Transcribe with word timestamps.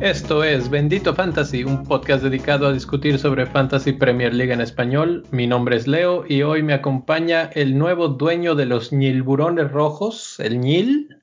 Esto 0.00 0.44
es 0.44 0.68
Bendito 0.68 1.14
Fantasy, 1.14 1.64
un 1.64 1.84
podcast 1.84 2.22
dedicado 2.22 2.66
a 2.66 2.72
discutir 2.72 3.18
sobre 3.18 3.46
Fantasy 3.46 3.92
Premier 3.92 4.34
League 4.34 4.52
en 4.52 4.60
español. 4.60 5.24
Mi 5.30 5.46
nombre 5.46 5.76
es 5.76 5.86
Leo 5.86 6.24
y 6.28 6.42
hoy 6.42 6.62
me 6.62 6.74
acompaña 6.74 7.50
el 7.54 7.78
nuevo 7.78 8.08
dueño 8.08 8.54
de 8.54 8.66
los 8.66 8.92
Nilburones 8.92 9.70
Rojos, 9.70 10.38
el 10.40 10.60
Nil, 10.60 11.22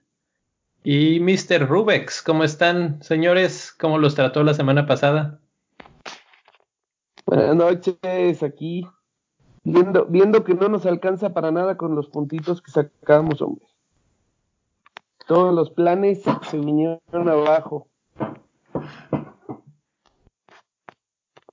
y 0.84 1.20
Mr. 1.20 1.68
Rubex. 1.68 2.24
¿Cómo 2.24 2.44
están, 2.44 3.04
señores? 3.04 3.72
¿Cómo 3.78 4.00
los 4.00 4.16
trató 4.16 4.44
la 4.44 4.56
semana 4.56 4.88
pasada? 4.88 5.41
Buenas 7.26 7.56
noches, 7.56 8.44
aquí 8.44 8.88
viendo, 9.64 10.06
viendo 10.06 10.44
que 10.44 10.54
no 10.54 10.70
nos 10.70 10.86
alcanza 10.86 11.34
para 11.34 11.52
nada 11.52 11.78
con 11.78 11.96
los 11.96 12.10
puntitos 12.10 12.62
que 12.62 12.72
sacamos, 12.72 13.42
hombre. 13.42 13.66
Todos 15.28 15.54
los 15.54 15.70
planes 15.72 16.24
se 16.50 16.58
vinieron 16.58 17.00
abajo. 17.30 17.88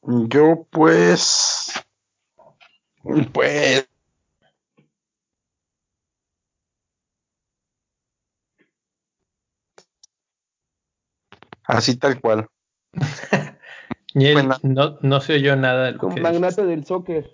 Yo 0.02 0.66
pues... 0.70 1.72
Pues... 3.32 3.88
Así 11.64 11.98
tal 11.98 12.18
cual. 12.20 12.48
no, 14.62 14.98
no 15.00 15.20
se 15.20 15.34
oyó 15.34 15.56
nada. 15.56 15.96
Con 15.96 16.20
magnate 16.20 16.64
del 16.64 16.84
soccer. 16.84 17.30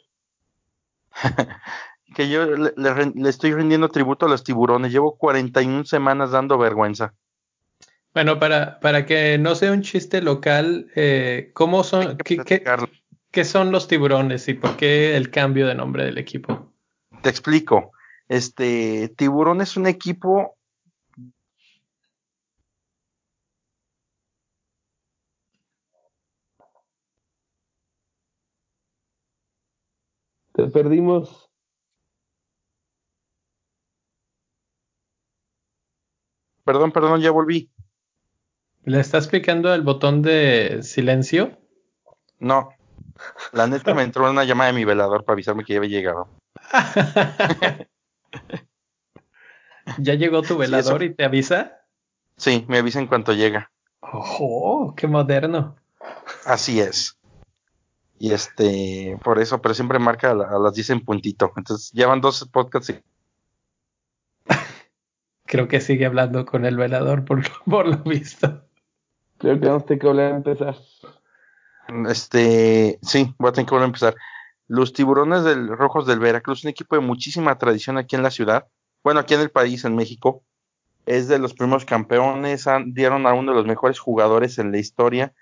que 2.14 2.28
yo 2.28 2.46
le, 2.46 2.72
le, 2.76 3.28
estoy 3.28 3.52
rindiendo 3.52 3.88
tributo 3.88 4.26
a 4.26 4.28
los 4.28 4.44
tiburones. 4.44 4.92
Llevo 4.92 5.16
41 5.16 5.84
semanas 5.84 6.30
dando 6.30 6.58
vergüenza. 6.58 7.14
Bueno, 8.14 8.38
para, 8.38 8.78
para 8.78 9.06
que 9.06 9.38
no 9.38 9.56
sea 9.56 9.72
un 9.72 9.82
chiste 9.82 10.22
local, 10.22 10.86
eh, 10.94 11.50
¿cómo 11.52 11.82
son, 11.82 12.16
qué, 12.18 12.62
qué, 13.32 13.44
son 13.44 13.72
los 13.72 13.88
tiburones 13.88 14.48
y 14.48 14.54
por 14.54 14.76
qué 14.76 15.16
el 15.16 15.30
cambio 15.30 15.66
de 15.66 15.74
nombre 15.74 16.04
del 16.04 16.18
equipo? 16.18 16.72
Te 17.22 17.28
explico. 17.28 17.90
Este, 18.28 19.12
Tiburón 19.16 19.60
es 19.60 19.76
un 19.76 19.88
equipo 19.88 20.56
Te 30.54 30.68
perdimos. 30.68 31.50
Perdón, 36.64 36.92
perdón, 36.92 37.20
ya 37.20 37.32
volví. 37.32 37.70
¿Le 38.84 39.00
estás 39.00 39.26
picando 39.26 39.74
el 39.74 39.82
botón 39.82 40.22
de 40.22 40.80
silencio? 40.82 41.58
No. 42.38 42.68
La 43.52 43.66
neta 43.66 43.94
me 43.94 44.02
entró 44.02 44.30
una 44.30 44.44
llamada 44.44 44.70
de 44.70 44.78
mi 44.78 44.84
velador 44.84 45.24
para 45.24 45.34
avisarme 45.34 45.64
que 45.64 45.72
ya 45.72 45.80
había 45.80 45.90
llegado. 45.90 46.28
¿Ya 49.98 50.14
llegó 50.14 50.42
tu 50.42 50.56
velador 50.56 51.02
y 51.02 51.14
te 51.14 51.24
avisa? 51.24 51.80
Sí, 52.36 52.64
me 52.68 52.78
avisa 52.78 53.00
en 53.00 53.08
cuanto 53.08 53.32
llega. 53.32 53.72
¡Oh, 54.00 54.94
qué 54.96 55.08
moderno! 55.08 55.76
Así 56.44 56.80
es. 56.80 57.18
Y 58.18 58.32
este, 58.32 59.18
por 59.22 59.38
eso, 59.38 59.60
pero 59.60 59.74
siempre 59.74 59.98
marca 59.98 60.30
a, 60.30 60.58
las 60.58 60.74
10 60.74 60.90
en 60.90 61.00
puntito. 61.00 61.52
Entonces, 61.56 61.90
llevan 61.92 62.20
dos 62.20 62.48
podcasts 62.52 62.90
y 62.90 63.02
creo 65.46 65.68
que 65.68 65.80
sigue 65.80 66.06
hablando 66.06 66.46
con 66.46 66.64
el 66.64 66.76
velador 66.76 67.24
por, 67.24 67.42
por 67.64 67.88
lo 67.88 67.98
visto. 67.98 68.62
Creo 69.38 69.58
que 69.58 69.66
vamos 69.66 69.82
a 69.82 69.86
tener 69.86 70.00
que 70.00 70.06
volver 70.06 70.32
a 70.32 70.36
empezar. 70.36 70.76
Este, 72.08 72.98
sí, 73.02 73.34
voy 73.38 73.50
a 73.50 73.52
tener 73.52 73.66
que 73.66 73.74
volver 73.74 73.84
a 73.84 73.86
empezar. 73.86 74.14
Los 74.66 74.92
tiburones 74.92 75.44
del 75.44 75.68
Rojos 75.68 76.06
del 76.06 76.20
Veracruz, 76.20 76.64
un 76.64 76.70
equipo 76.70 76.96
de 76.96 77.02
muchísima 77.02 77.58
tradición 77.58 77.98
aquí 77.98 78.16
en 78.16 78.22
la 78.22 78.30
ciudad, 78.30 78.66
bueno, 79.02 79.20
aquí 79.20 79.34
en 79.34 79.40
el 79.40 79.50
país, 79.50 79.84
en 79.84 79.94
México, 79.94 80.42
es 81.04 81.28
de 81.28 81.38
los 81.38 81.52
primeros 81.52 81.84
campeones, 81.84 82.64
dieron 82.86 83.26
a 83.26 83.34
uno 83.34 83.52
de 83.52 83.58
los 83.58 83.66
mejores 83.66 83.98
jugadores 83.98 84.58
en 84.58 84.72
la 84.72 84.78
historia. 84.78 85.34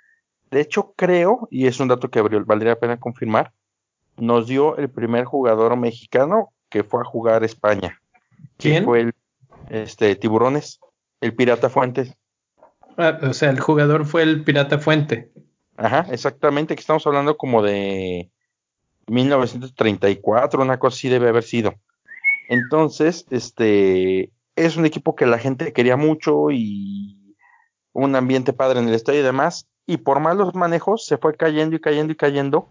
De 0.53 0.61
hecho, 0.61 0.93
creo, 0.97 1.49
y 1.51 1.67
es 1.67 1.81
un 1.81 1.89
dato 1.89 2.11
que 2.11 2.21
valdría 2.21 2.75
la 2.75 2.79
pena 2.79 3.01
confirmar, 3.01 3.53
nos 4.19 4.47
dio 4.47 4.77
el 4.77 4.91
primer 4.91 5.25
jugador 5.25 5.79
mexicano 5.79 6.53
que 6.69 6.85
fue 6.85 7.01
a 7.01 7.05
jugar 7.05 7.43
a 7.43 7.47
España. 7.47 7.99
¿Quién? 8.59 8.85
fue 8.85 9.01
el 9.01 9.15
este, 9.71 10.15
Tiburones, 10.15 10.79
el 11.23 11.35
Pirata 11.35 11.71
Fuentes. 11.71 12.15
Ah, 12.99 13.19
o 13.23 13.33
sea, 13.33 13.49
el 13.49 13.61
jugador 13.61 14.05
fue 14.05 14.23
el 14.25 14.45
Pirata 14.45 14.79
Fuente. 14.79 15.33
Ajá, 15.79 16.07
exactamente, 16.11 16.75
que 16.75 16.81
estamos 16.81 17.07
hablando 17.07 17.39
como 17.39 17.63
de 17.63 18.31
1934, 19.07 20.63
una 20.63 20.79
cosa 20.79 20.97
así 20.97 21.09
debe 21.09 21.31
haber 21.31 21.45
sido. 21.45 21.73
Entonces, 22.51 23.25
este 23.31 24.31
es 24.55 24.77
un 24.77 24.85
equipo 24.85 25.17
que 25.17 25.25
la 25.25 25.39
gente 25.39 25.73
quería 25.73 25.97
mucho 25.97 26.51
y 26.51 27.35
un 27.95 28.15
ambiente 28.17 28.53
padre 28.53 28.81
en 28.81 28.89
el 28.89 28.95
estadio 28.95 29.21
y 29.21 29.25
demás, 29.25 29.67
y 29.87 29.99
por 29.99 30.21
malos 30.21 30.55
manejos 30.55 31.05
se 31.07 31.19
fue 31.19 31.37
cayendo 31.37 31.77
y 31.77 31.81
cayendo 31.81 32.13
y 32.13 32.17
cayendo, 32.17 32.69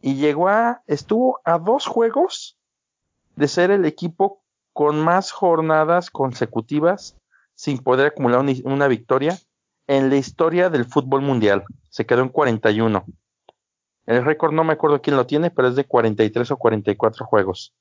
y 0.00 0.16
llegó 0.16 0.48
a, 0.48 0.82
estuvo 0.86 1.40
a 1.44 1.58
dos 1.58 1.86
juegos 1.86 2.56
de 3.36 3.48
ser 3.48 3.70
el 3.70 3.84
equipo 3.84 4.42
con 4.72 5.00
más 5.00 5.32
jornadas 5.32 6.10
consecutivas 6.10 7.16
sin 7.54 7.78
poder 7.78 8.06
acumular 8.08 8.44
una 8.64 8.86
victoria 8.86 9.36
en 9.88 10.10
la 10.10 10.16
historia 10.16 10.70
del 10.70 10.84
fútbol 10.84 11.22
mundial. 11.22 11.64
Se 11.90 12.06
quedó 12.06 12.22
en 12.22 12.28
41. 12.28 13.04
El 14.06 14.24
récord 14.24 14.52
no 14.52 14.64
me 14.64 14.74
acuerdo 14.74 15.02
quién 15.02 15.16
lo 15.16 15.26
tiene, 15.26 15.50
pero 15.50 15.68
es 15.68 15.74
de 15.74 15.84
43 15.84 16.50
o 16.52 16.56
44 16.56 17.26
juegos. 17.26 17.74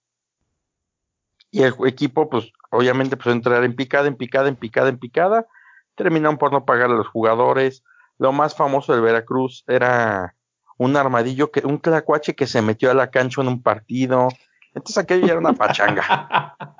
Y 1.51 1.63
el 1.63 1.73
equipo, 1.85 2.29
pues, 2.29 2.51
obviamente, 2.71 3.15
pues 3.15 3.27
entrar 3.27 3.63
en 3.63 3.75
picada, 3.75 4.07
en 4.07 4.15
picada, 4.15 4.49
en 4.49 4.55
picada, 4.55 4.89
en 4.89 4.97
picada. 4.97 5.47
Terminaron 5.95 6.37
por 6.37 6.51
no 6.51 6.65
pagar 6.65 6.89
a 6.89 6.95
los 6.95 7.07
jugadores. 7.07 7.83
Lo 8.19 8.31
más 8.31 8.55
famoso 8.55 8.93
del 8.93 9.01
Veracruz 9.01 9.63
era 9.67 10.35
un 10.77 10.95
armadillo, 10.95 11.51
que, 11.51 11.65
un 11.65 11.77
clacuache 11.77 12.35
que 12.35 12.47
se 12.47 12.61
metió 12.61 12.91
a 12.91 12.93
la 12.93 13.09
cancha 13.09 13.41
en 13.41 13.47
un 13.47 13.61
partido. 13.61 14.29
Entonces 14.73 14.97
aquello 14.97 15.25
ya 15.25 15.33
era 15.33 15.39
una 15.39 15.53
pachanga. 15.53 16.55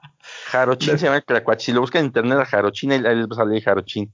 Jarochín 0.47 0.97
se 0.97 1.05
llama 1.05 1.17
el 1.17 1.25
Clacuachi. 1.25 1.65
Si 1.65 1.71
lo 1.71 1.81
buscan 1.81 2.01
en 2.01 2.07
internet 2.07 2.39
a 2.39 2.45
Jarochín, 2.45 2.91
ahí 2.91 3.01
les 3.01 3.27
va 3.27 3.33
a 3.33 3.35
salir 3.35 3.63
Jarochín. 3.63 4.13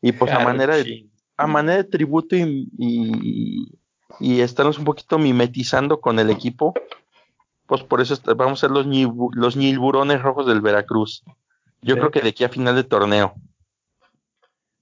Y 0.00 0.12
pues 0.12 0.32
a 0.32 0.40
manera 0.40 0.76
de, 0.76 1.08
a 1.36 1.46
manera 1.46 1.76
de 1.76 1.84
tributo 1.84 2.36
y, 2.36 2.68
y, 4.18 4.40
estarnos 4.40 4.78
un 4.78 4.84
poquito 4.84 5.18
mimetizando 5.18 6.00
con 6.00 6.18
el 6.18 6.30
equipo, 6.30 6.74
pues 7.66 7.82
por 7.82 8.00
eso 8.00 8.16
vamos 8.36 8.58
a 8.58 8.66
ser 8.66 8.70
los, 8.70 8.86
los 9.34 9.56
Nilburones 9.56 10.22
Rojos 10.22 10.46
del 10.46 10.60
Veracruz. 10.60 11.22
Yo 11.80 11.96
creo 11.96 12.10
que 12.10 12.20
de 12.20 12.30
aquí 12.30 12.44
a 12.44 12.48
final 12.48 12.74
de 12.74 12.84
torneo. 12.84 13.34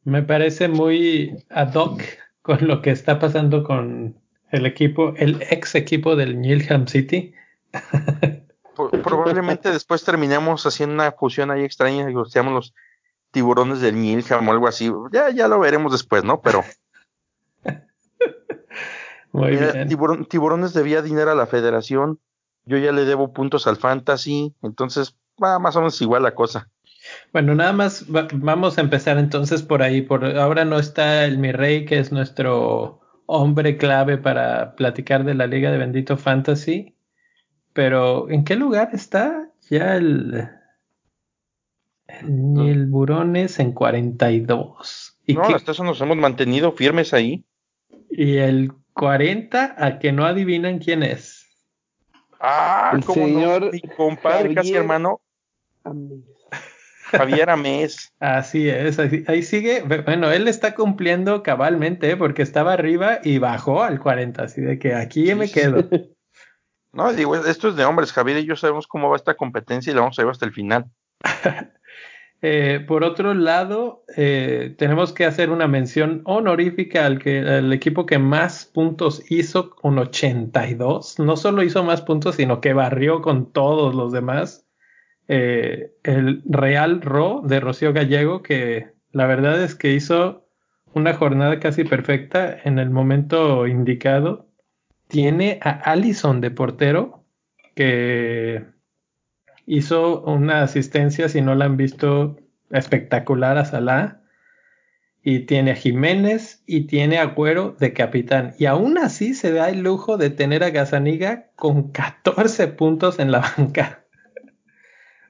Me 0.05 0.23
parece 0.23 0.69
muy 0.69 1.45
ad 1.51 1.75
hoc 1.75 2.03
con 2.43 2.67
lo 2.67 2.83
que 2.83 2.91
está 2.91 3.19
pasando 3.19 3.65
con 3.65 4.17
el 4.51 4.67
equipo, 4.67 5.15
el 5.17 5.43
ex 5.51 5.75
equipo 5.75 6.17
del 6.17 6.41
Nilham 6.41 6.87
City. 6.87 7.35
probablemente 8.75 9.71
después 9.71 10.05
terminemos 10.05 10.65
haciendo 10.67 10.95
una 10.95 11.13
fusión 11.13 11.51
ahí 11.51 11.65
extraña 11.65 12.11
y 12.11 12.15
seamos 12.31 12.53
los 12.53 12.75
tiburones 13.31 13.81
del 13.81 14.01
Nilham 14.01 14.49
o 14.49 14.53
algo 14.53 14.69
así. 14.69 14.91
Ya, 15.13 15.31
ya 15.31 15.49
lo 15.49 15.61
veremos 15.61 15.93
después, 15.93 16.25
¿no? 16.25 16.41
Pero. 16.41 16.65
Muy 19.33 19.51
bien. 19.57 19.89
tiburones 20.29 20.73
debía 20.73 21.03
dinero 21.03 21.31
a 21.31 21.37
la 21.37 21.47
federación. 21.47 22.19
Yo 22.65 22.79
ya 22.79 22.93
le 22.93 23.05
debo 23.05 23.33
puntos 23.33 23.67
al 23.67 23.77
fantasy. 23.77 24.55
Entonces, 24.63 25.17
va 25.43 25.59
más 25.59 25.77
o 25.77 25.81
menos 25.81 26.01
igual 26.03 26.23
la 26.23 26.35
cosa. 26.35 26.69
Bueno, 27.33 27.55
nada 27.55 27.73
más 27.73 28.07
vamos 28.09 28.79
a 28.79 28.81
empezar 28.81 29.19
entonces 29.19 29.63
por 29.63 29.83
ahí. 29.83 30.03
Por 30.03 30.25
ahora 30.25 30.65
no 30.65 30.79
está 30.79 31.25
el 31.25 31.39
mi 31.39 31.53
rey, 31.53 31.85
que 31.85 31.99
es 31.99 32.13
nuestro 32.13 33.01
hombre 33.27 33.77
clave 33.77 34.19
para 34.19 34.75
platicar 34.75 35.25
de 35.25 35.35
la 35.35 35.47
Liga 35.47 35.71
de 35.71 35.79
Bendito 35.79 36.17
Fantasy. 36.17 36.97
Pero, 37.73 38.29
¿en 38.31 38.45
qué 38.45 38.57
lugar 38.57 38.91
está 38.93 39.49
ya 39.71 39.97
el, 39.97 40.49
el 42.09 42.87
Burones 42.87 43.61
en 43.61 43.73
42? 43.73 45.19
¿Y 45.27 45.35
no, 45.35 45.43
hasta 45.43 45.73
eso 45.73 45.85
nos 45.85 46.01
hemos 46.01 46.17
mantenido 46.17 46.73
firmes 46.73 47.15
ahí. 47.15 47.45
Y 48.11 48.39
el 48.39 48.73
40, 48.95 49.77
a 49.79 49.99
que 50.01 50.11
no 50.11 50.27
adivinan 50.27 50.81
quién 50.81 51.05
es. 51.05 51.47
Ah, 52.41 52.93
el 52.95 53.03
señor 53.03 53.73
mi 53.73 53.81
compadre, 53.83 54.55
casi 54.55 54.75
hermano. 54.75 55.21
Javier 57.11 57.51
Amés. 57.51 58.13
Así 58.21 58.69
es, 58.69 58.99
ahí, 58.99 59.43
sigue. 59.43 59.83
Bueno, 59.83 60.31
él 60.31 60.49
está 60.49 60.75
cumpliendo 60.75 61.43
cabalmente, 61.43 62.11
¿eh? 62.11 62.17
porque 62.17 62.43
estaba 62.43 62.73
arriba 62.73 63.19
y 63.23 63.39
bajó 63.39 63.83
al 63.83 64.01
40, 64.01 64.43
así 64.43 64.61
de 64.61 64.79
que 64.79 64.95
aquí 64.95 65.35
me 65.35 65.51
quedo. 65.51 65.89
No, 66.93 67.13
digo, 67.13 67.37
esto 67.37 67.69
es 67.69 67.77
de 67.77 67.85
hombres, 67.85 68.13
Javier 68.13 68.39
y 68.39 68.47
yo 68.47 68.57
sabemos 68.57 68.89
cómo 68.89 69.09
va 69.11 69.15
esta 69.15 69.37
competencia 69.37 69.93
y 69.93 69.95
la 69.95 70.01
vamos 70.01 70.19
a 70.19 70.23
llevar 70.23 70.33
hasta 70.33 70.47
el 70.47 70.53
final. 70.53 70.87
Eh, 72.43 72.83
por 72.89 73.05
otro 73.05 73.35
lado, 73.35 74.03
eh, 74.17 74.75
tenemos 74.79 75.13
que 75.13 75.27
hacer 75.27 75.51
una 75.51 75.69
mención 75.69 76.23
honorífica 76.25 77.05
al, 77.05 77.19
que, 77.19 77.41
al 77.41 77.71
equipo 77.71 78.07
que 78.07 78.19
más 78.19 78.65
puntos 78.65 79.23
hizo 79.31 79.69
con 79.69 79.99
82. 79.99 81.19
No 81.19 81.37
solo 81.37 81.63
hizo 81.63 81.85
más 81.85 82.01
puntos, 82.01 82.37
sino 82.37 82.63
que 82.63 82.73
barrió 82.73 83.21
con 83.21 83.53
todos 83.53 83.95
los 83.95 84.11
demás. 84.13 84.67
Eh, 85.33 85.93
el 86.03 86.43
Real 86.45 87.01
Ro 87.03 87.41
de 87.45 87.61
Rocío 87.61 87.93
Gallego, 87.93 88.43
que 88.43 88.89
la 89.13 89.27
verdad 89.27 89.63
es 89.63 89.77
que 89.77 89.93
hizo 89.93 90.49
una 90.93 91.15
jornada 91.15 91.61
casi 91.61 91.85
perfecta 91.85 92.59
en 92.65 92.81
el 92.81 92.91
momento 92.91 93.69
indicado. 93.69 94.49
Tiene 95.07 95.61
a 95.63 95.71
Allison 95.71 96.41
de 96.41 96.51
portero, 96.51 97.25
que 97.77 98.65
hizo 99.67 100.23
una 100.23 100.63
asistencia, 100.63 101.29
si 101.29 101.43
no 101.43 101.55
la 101.55 101.67
han 101.67 101.77
visto, 101.77 102.37
espectacular 102.71 103.57
a 103.57 103.67
Salah. 103.67 104.23
Y 105.23 105.47
tiene 105.47 105.71
a 105.71 105.77
Jiménez 105.77 106.65
y 106.67 106.89
tiene 106.89 107.19
a 107.19 107.37
Cuero 107.37 107.77
de 107.79 107.93
capitán. 107.93 108.55
Y 108.59 108.67
aún 108.67 108.99
así 108.99 109.35
se 109.35 109.53
da 109.53 109.69
el 109.69 109.83
lujo 109.83 110.17
de 110.17 110.31
tener 110.31 110.65
a 110.65 110.71
Gazaniga 110.71 111.53
con 111.55 111.93
14 111.93 112.67
puntos 112.67 113.21
en 113.21 113.31
la 113.31 113.39
banca. 113.57 114.00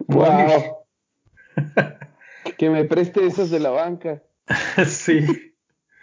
¡Wow! 0.06 0.86
que 2.58 2.70
me 2.70 2.84
preste 2.84 3.26
esos 3.26 3.50
de 3.50 3.60
la 3.60 3.70
banca. 3.70 4.22
sí. 4.86 5.54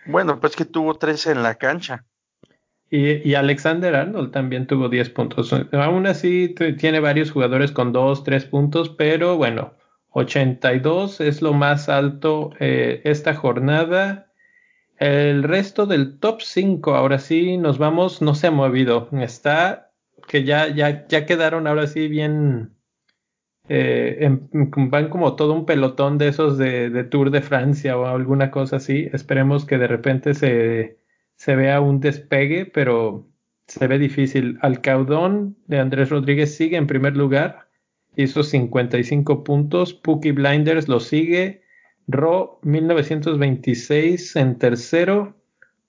Bueno, 0.06 0.40
pues 0.40 0.56
que 0.56 0.66
tuvo 0.66 0.96
13 0.96 1.32
en 1.32 1.44
la 1.44 1.56
cancha. 1.56 2.06
Y, 2.90 3.34
Alexander 3.34 3.94
Arnold 3.96 4.32
también 4.32 4.66
tuvo 4.66 4.88
10 4.88 5.10
puntos. 5.10 5.54
Aún 5.74 6.08
así 6.08 6.56
tiene 6.80 7.02
varios 7.02 7.32
jugadores 7.32 7.74
con 7.74 7.92
2, 7.92 8.24
3 8.24 8.46
puntos, 8.46 8.90
pero 8.90 9.36
bueno, 9.36 9.74
82 10.12 11.20
es 11.20 11.42
lo 11.42 11.52
más 11.52 11.90
alto 11.90 12.52
eh, 12.60 13.02
esta 13.04 13.34
jornada. 13.34 14.32
El 15.00 15.44
resto 15.44 15.86
del 15.86 16.18
top 16.18 16.42
5, 16.42 16.96
ahora 16.96 17.20
sí 17.20 17.58
nos 17.58 17.78
vamos, 17.78 18.22
no 18.22 18.34
se 18.36 18.48
ha 18.48 18.52
movido. 18.52 19.10
Está 19.12 19.92
que 20.28 20.46
ya, 20.46 20.70
ya, 20.70 21.06
ya 21.08 21.26
quedaron 21.26 21.68
ahora 21.68 21.88
sí 21.88 22.08
bien. 22.08 22.77
Eh, 23.70 24.30
van 24.52 25.10
como 25.10 25.36
todo 25.36 25.54
un 25.54 25.66
pelotón 25.66 26.18
de 26.18 26.30
esos 26.30 26.58
de, 26.58 27.04
Tour 27.06 27.32
de 27.32 27.42
Francia 27.42 27.98
o 27.98 28.06
alguna 28.06 28.52
cosa 28.52 28.78
así. 28.78 29.10
Esperemos 29.14 29.66
que 29.66 29.78
de 29.78 29.88
repente 29.88 30.34
se 30.34 30.98
se 31.38 31.56
vea 31.56 31.80
un 31.80 32.00
despegue, 32.02 32.66
pero 32.66 33.30
se 33.68 33.88
ve 33.88 34.00
difícil. 34.00 34.58
Alcaudón 34.62 35.56
de 35.68 35.80
Andrés 35.80 36.10
Rodríguez 36.10 36.56
sigue 36.56 36.78
en 36.78 36.88
primer 36.88 37.16
lugar, 37.16 37.70
hizo 38.16 38.44
55 38.44 39.44
puntos. 39.44 39.94
Pookie 39.94 40.32
Blinders 40.32 40.88
lo 40.88 41.00
sigue. 41.00 41.62
Ro 42.08 42.60
1926 42.64 44.36
en 44.36 44.58
tercero. 44.58 45.36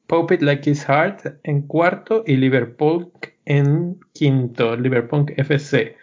Pope 0.06 0.36
It 0.36 0.42
Like 0.42 0.70
His 0.70 0.84
Heart 0.84 1.40
en 1.44 1.62
cuarto 1.62 2.24
y 2.26 2.36
Liverpool 2.36 3.10
en 3.46 3.98
quinto. 4.12 4.76
Liverpool 4.76 5.32
FC. 5.36 5.96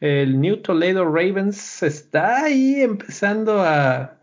El 0.00 0.40
New 0.40 0.58
Toledo 0.58 1.04
Ravens 1.04 1.82
está 1.82 2.44
ahí 2.44 2.80
empezando 2.80 3.62
a, 3.62 4.18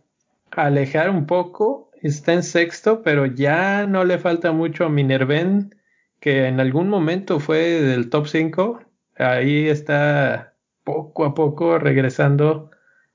alejar 0.51 1.09
un 1.09 1.25
poco 1.25 1.89
está 2.01 2.33
en 2.33 2.43
sexto, 2.43 3.03
pero 3.03 3.25
ya 3.25 3.85
no 3.87 4.03
le 4.03 4.17
falta 4.17 4.51
mucho 4.51 4.85
a 4.85 4.89
Minerven, 4.89 5.75
que 6.19 6.47
en 6.47 6.59
algún 6.59 6.89
momento 6.89 7.39
fue 7.39 7.59
del 7.81 8.09
top 8.09 8.27
5. 8.27 8.81
Ahí 9.17 9.67
está 9.69 10.55
poco 10.83 11.25
a 11.25 11.33
poco 11.35 11.77
regresando 11.79 12.71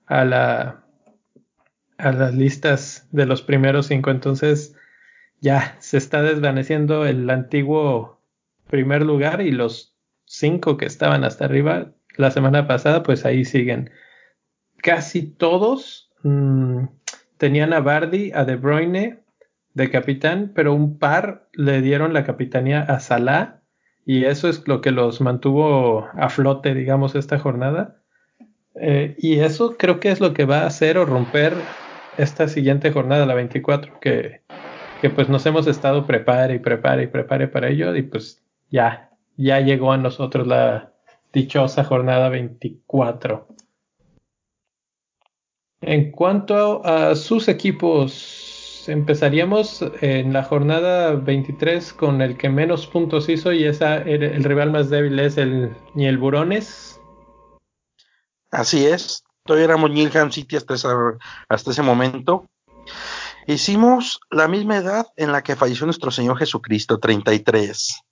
a 0.07 0.25
la 0.25 0.87
a 1.99 2.13
las 2.13 2.35
listas 2.35 3.09
de 3.11 3.27
los 3.27 3.43
primeros 3.43 3.87
cinco. 3.87 4.11
Entonces 4.11 4.75
ya 5.41 5.77
se 5.81 5.99
está 5.99 6.23
desvaneciendo 6.23 7.07
el 7.07 7.29
antiguo 7.31 8.21
primer 8.69 9.03
lugar 9.03 9.41
y 9.41 9.51
los 9.51 9.97
cinco 10.25 10.77
que 10.77 10.87
estaban 10.87 11.25
hasta 11.25 11.45
arriba 11.45 11.93
la 12.17 12.31
semana 12.31 12.67
pasada, 12.67 13.03
pues 13.03 13.25
ahí 13.25 13.45
siguen. 13.45 13.91
Casi 14.79 15.23
todos 15.23 16.11
mm, 16.23 16.85
tenían 17.39 17.73
a 17.73 17.81
Bardi, 17.81 18.33
a 18.35 18.45
De 18.45 18.57
Bruyne 18.57 19.21
de 19.75 19.91
capitán, 19.91 20.53
pero 20.55 20.73
un 20.73 20.99
par 20.99 21.49
le 21.53 21.83
dieron 21.83 22.15
la 22.15 22.25
capitanía 22.25 22.81
a 22.81 22.99
Salah 22.99 23.61
y 24.07 24.25
eso 24.25 24.49
es 24.49 24.67
lo 24.67 24.81
que 24.81 24.91
los 24.91 25.21
mantuvo 25.21 26.07
a 26.15 26.29
flote, 26.31 26.75
digamos, 26.75 27.15
esta 27.15 27.39
jornada. 27.39 28.01
Eh, 28.77 29.17
y 29.19 29.41
eso 29.41 29.77
creo 29.77 30.01
que 30.01 30.11
es 30.11 30.21
lo 30.21 30.33
que 30.33 30.45
va 30.45 30.61
a 30.61 30.67
hacer 30.67 30.97
o 30.97 31.05
romper 31.05 31.55
esta 32.17 32.49
siguiente 32.49 32.93
jornada, 32.93 33.27
la 33.27 33.35
24, 33.35 34.01
que, 34.01 34.43
que 35.01 35.11
pues 35.11 35.29
nos 35.29 35.45
hemos 35.45 35.67
estado 35.67 36.07
prepare 36.07 36.55
y 36.55 36.59
prepare 36.59 37.03
y 37.03 37.07
prepare 37.09 37.49
para 37.49 37.69
ello 37.69 37.95
y 37.95 38.03
pues 38.03 38.43
ya, 38.71 39.11
ya 39.37 39.61
llegó 39.61 39.93
a 39.93 39.99
nosotros 39.99 40.47
la 40.47 40.93
dichosa 41.37 41.85
jornada 41.85 42.31
24. 42.31 43.47
En 45.83 46.11
cuanto 46.11 46.83
a 46.83 47.15
sus 47.15 47.49
equipos, 47.49 48.85
empezaríamos 48.89 49.85
en 50.01 50.33
la 50.33 50.43
jornada 50.43 51.13
23 51.13 51.93
con 51.93 52.23
el 52.23 52.39
que 52.39 52.49
menos 52.49 52.87
puntos 52.87 53.29
hizo 53.29 53.53
y 53.53 53.65
el 53.65 54.45
rival 54.45 54.71
más 54.71 54.89
débil 54.89 55.19
es 55.19 55.37
el 55.37 55.77
Burones. 56.19 56.99
Así 58.51 58.87
es, 58.87 59.23
todavía 59.45 59.67
éramos 59.67 59.91
Nilham 59.91 60.33
City 60.33 60.57
hasta, 60.57 60.75
hasta 61.51 61.71
ese 61.71 61.83
momento. 61.83 62.47
Hicimos 63.47 64.21
la 64.31 64.49
misma 64.49 64.79
edad 64.79 65.07
en 65.17 65.33
la 65.33 65.43
que 65.43 65.55
falleció 65.55 65.85
nuestro 65.85 66.11
Señor 66.11 66.39
Jesucristo, 66.39 66.99
33. 66.99 68.06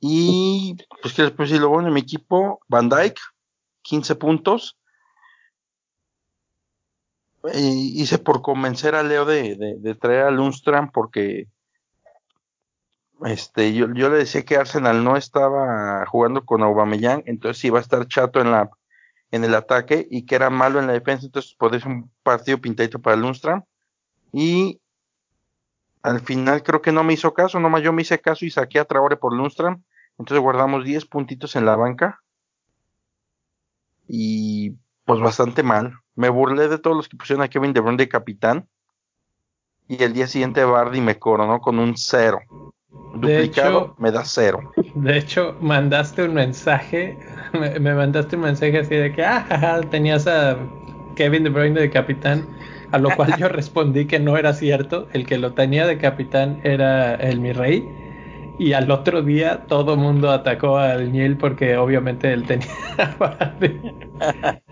Y 0.00 0.76
pues 1.02 1.14
que 1.14 1.22
después 1.22 1.50
si 1.50 1.58
lo 1.58 1.68
bueno 1.68 1.88
en 1.88 1.94
mi 1.94 2.00
equipo, 2.00 2.60
Van 2.68 2.88
Dyke, 2.88 3.20
15 3.82 4.14
puntos. 4.14 4.78
Hice 7.54 8.18
por 8.18 8.42
convencer 8.42 8.94
a 8.94 9.02
Leo 9.02 9.24
de, 9.24 9.96
traer 10.00 10.24
a 10.24 10.30
Lundstrom 10.30 10.90
porque 10.90 11.46
este 13.24 13.72
yo, 13.74 13.86
yo, 13.94 14.10
le 14.10 14.18
decía 14.18 14.44
que 14.44 14.56
Arsenal 14.56 15.02
no 15.02 15.16
estaba 15.16 16.04
jugando 16.06 16.44
con 16.44 16.62
Aubameyang, 16.62 17.22
entonces 17.26 17.64
iba 17.64 17.78
a 17.78 17.82
estar 17.82 18.06
chato 18.06 18.40
en 18.40 18.50
la 18.50 18.70
en 19.30 19.44
el 19.44 19.54
ataque 19.54 20.06
y 20.10 20.24
que 20.24 20.34
era 20.34 20.50
malo 20.50 20.80
en 20.80 20.86
la 20.86 20.94
defensa, 20.94 21.26
entonces 21.26 21.54
podría 21.54 21.80
ser 21.80 21.90
un 21.90 22.10
partido 22.22 22.58
pintadito 22.58 22.98
para 22.98 23.16
Lundstrom 23.16 23.62
y 24.32 24.80
al 26.02 26.20
final 26.20 26.62
creo 26.62 26.80
que 26.80 26.92
no 26.92 27.04
me 27.04 27.12
hizo 27.12 27.34
caso, 27.34 27.60
nomás 27.60 27.82
yo 27.82 27.92
me 27.92 28.02
hice 28.02 28.20
caso 28.20 28.44
y 28.44 28.50
saqué 28.50 28.78
a 28.78 28.84
Traore 28.84 29.16
por 29.16 29.34
Lundstrom, 29.34 29.82
entonces 30.18 30.42
guardamos 30.42 30.84
10 30.84 31.06
puntitos 31.06 31.54
en 31.56 31.64
la 31.64 31.76
banca 31.76 32.20
y 34.08 34.72
pues 35.04 35.20
bastante 35.20 35.62
mal. 35.62 35.94
Me 36.16 36.28
burlé 36.28 36.68
de 36.68 36.78
todos 36.78 36.96
los 36.96 37.08
que 37.08 37.16
pusieron 37.16 37.44
a 37.44 37.48
Kevin 37.48 37.72
De 37.72 37.80
Bruyne 37.80 37.98
de 37.98 38.08
capitán. 38.08 38.66
Y 39.86 40.02
el 40.02 40.12
día 40.12 40.26
siguiente 40.26 40.64
Bardi 40.64 41.00
me 41.00 41.18
coronó 41.18 41.60
con 41.60 41.78
un 41.78 41.96
cero. 41.96 42.40
Duplicado 43.14 43.94
me 43.98 44.10
da 44.10 44.24
cero. 44.24 44.72
De 44.94 45.16
hecho, 45.16 45.56
mandaste 45.60 46.24
un 46.24 46.34
mensaje, 46.34 47.18
me, 47.80 47.94
mandaste 47.94 48.36
un 48.36 48.42
mensaje 48.42 48.78
así 48.78 48.94
de 48.94 49.12
que, 49.12 49.24
ah, 49.24 49.80
tenías 49.90 50.26
a 50.26 50.58
Kevin 51.16 51.44
De 51.44 51.50
Bruyne 51.50 51.80
de 51.80 51.90
capitán, 51.90 52.46
a 52.92 52.98
lo 52.98 53.10
cual 53.16 53.34
yo 53.38 53.48
respondí 53.48 54.06
que 54.06 54.18
no 54.18 54.36
era 54.36 54.52
cierto, 54.52 55.08
el 55.12 55.26
que 55.26 55.38
lo 55.38 55.54
tenía 55.54 55.86
de 55.86 55.98
capitán 55.98 56.60
era 56.64 57.14
el 57.14 57.40
mi 57.40 57.52
rey, 57.52 57.88
y 58.58 58.72
al 58.72 58.90
otro 58.90 59.22
día 59.22 59.64
todo 59.66 59.94
el 59.94 60.00
mundo 60.00 60.30
atacó 60.30 60.78
al 60.78 61.12
Niel 61.12 61.36
porque 61.36 61.76
obviamente 61.76 62.32
él 62.32 62.44
tenía 62.44 62.68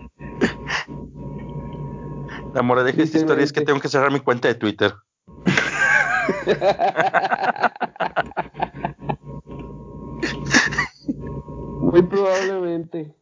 La 2.53 2.61
moraleja 2.61 2.97
de 2.97 3.03
esta 3.03 3.17
historia 3.19 3.43
es 3.43 3.53
que 3.53 3.61
tengo 3.61 3.79
que 3.79 3.87
cerrar 3.87 4.11
mi 4.11 4.19
cuenta 4.19 4.47
de 4.47 4.55
Twitter. 4.55 4.93
Muy 11.81 12.01
probablemente. 12.01 13.15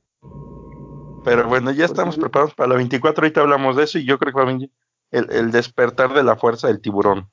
Pero 1.23 1.47
bueno, 1.47 1.71
ya 1.71 1.85
estamos 1.85 2.17
preparados 2.17 2.53
para 2.53 2.69
la 2.69 2.75
24. 2.75 3.23
Ahorita 3.23 3.41
hablamos 3.41 3.75
de 3.75 3.83
eso 3.83 3.99
y 3.99 4.05
yo 4.05 4.17
creo 4.17 4.31
que 4.31 4.37
va 4.37 4.43
a 4.43 4.47
venir 4.47 4.71
el, 5.11 5.29
el 5.31 5.51
despertar 5.51 6.13
de 6.13 6.23
la 6.23 6.35
fuerza 6.35 6.67
del 6.67 6.81
tiburón. 6.81 7.29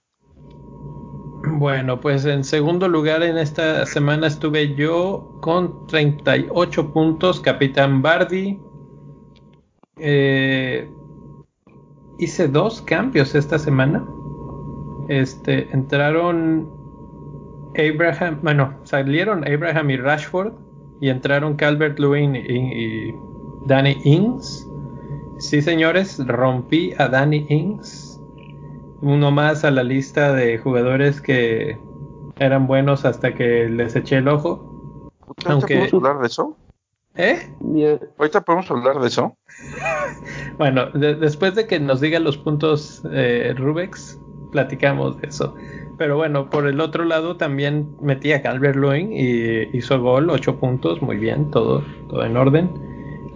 Bueno, 1.58 2.00
pues 2.00 2.24
en 2.24 2.44
segundo 2.44 2.88
lugar 2.88 3.22
en 3.22 3.36
esta 3.36 3.84
semana 3.84 4.26
estuve 4.26 4.74
yo 4.74 5.38
con 5.42 5.86
38 5.86 6.92
puntos, 6.92 7.40
Capitán 7.40 8.00
Bardi. 8.00 8.58
Eh, 9.98 10.90
hice 12.18 12.48
dos 12.48 12.80
cambios 12.80 13.34
esta 13.34 13.58
semana. 13.58 14.02
Este, 15.08 15.68
entraron 15.72 16.70
Abraham, 17.76 18.38
bueno, 18.42 18.74
salieron 18.84 19.46
Abraham 19.46 19.90
y 19.90 19.96
Rashford 19.98 20.54
y 21.02 21.10
entraron 21.10 21.56
Calvert 21.56 21.98
Lewin 21.98 22.34
y, 22.34 23.14
Danny 23.66 23.98
Ings. 24.04 24.66
Sí, 25.38 25.60
señores, 25.60 26.18
rompí 26.26 26.94
a 26.96 27.08
Danny 27.08 27.44
Ings. 27.50 28.01
Uno 29.02 29.30
más 29.30 29.64
a 29.64 29.70
la 29.70 29.82
lista 29.82 30.32
de 30.32 30.58
jugadores 30.58 31.20
que 31.20 31.76
eran 32.38 32.66
buenos 32.66 33.04
hasta 33.04 33.34
que 33.34 33.68
les 33.68 33.94
eché 33.96 34.18
el 34.18 34.28
ojo. 34.28 35.12
Aunque... 35.44 35.74
¿Podemos 35.74 35.94
hablar 35.94 36.20
de 36.20 36.26
eso? 36.28 36.56
¿Eh? 37.16 37.52
Ahorita 38.18 38.40
podemos 38.40 38.70
hablar 38.70 39.00
de 39.00 39.08
eso. 39.08 39.36
bueno, 40.58 40.86
después 40.92 41.54
de 41.54 41.66
que 41.66 41.78
nos 41.78 42.00
digan 42.00 42.24
los 42.24 42.38
puntos 42.38 43.02
eh, 43.12 43.54
Rubex, 43.56 44.18
platicamos 44.50 45.20
de 45.20 45.28
eso. 45.28 45.54
Pero 45.98 46.16
bueno, 46.16 46.48
por 46.48 46.66
el 46.66 46.80
otro 46.80 47.04
lado 47.04 47.36
también 47.36 47.94
metí 48.00 48.32
a 48.32 48.40
Calvert 48.40 48.76
Lewin 48.76 49.12
y 49.12 49.76
hizo 49.76 50.00
gol, 50.00 50.30
8 50.30 50.58
puntos, 50.58 51.02
muy 51.02 51.16
bien, 51.16 51.50
todo, 51.50 51.84
todo 52.08 52.24
en 52.24 52.36
orden. 52.36 52.70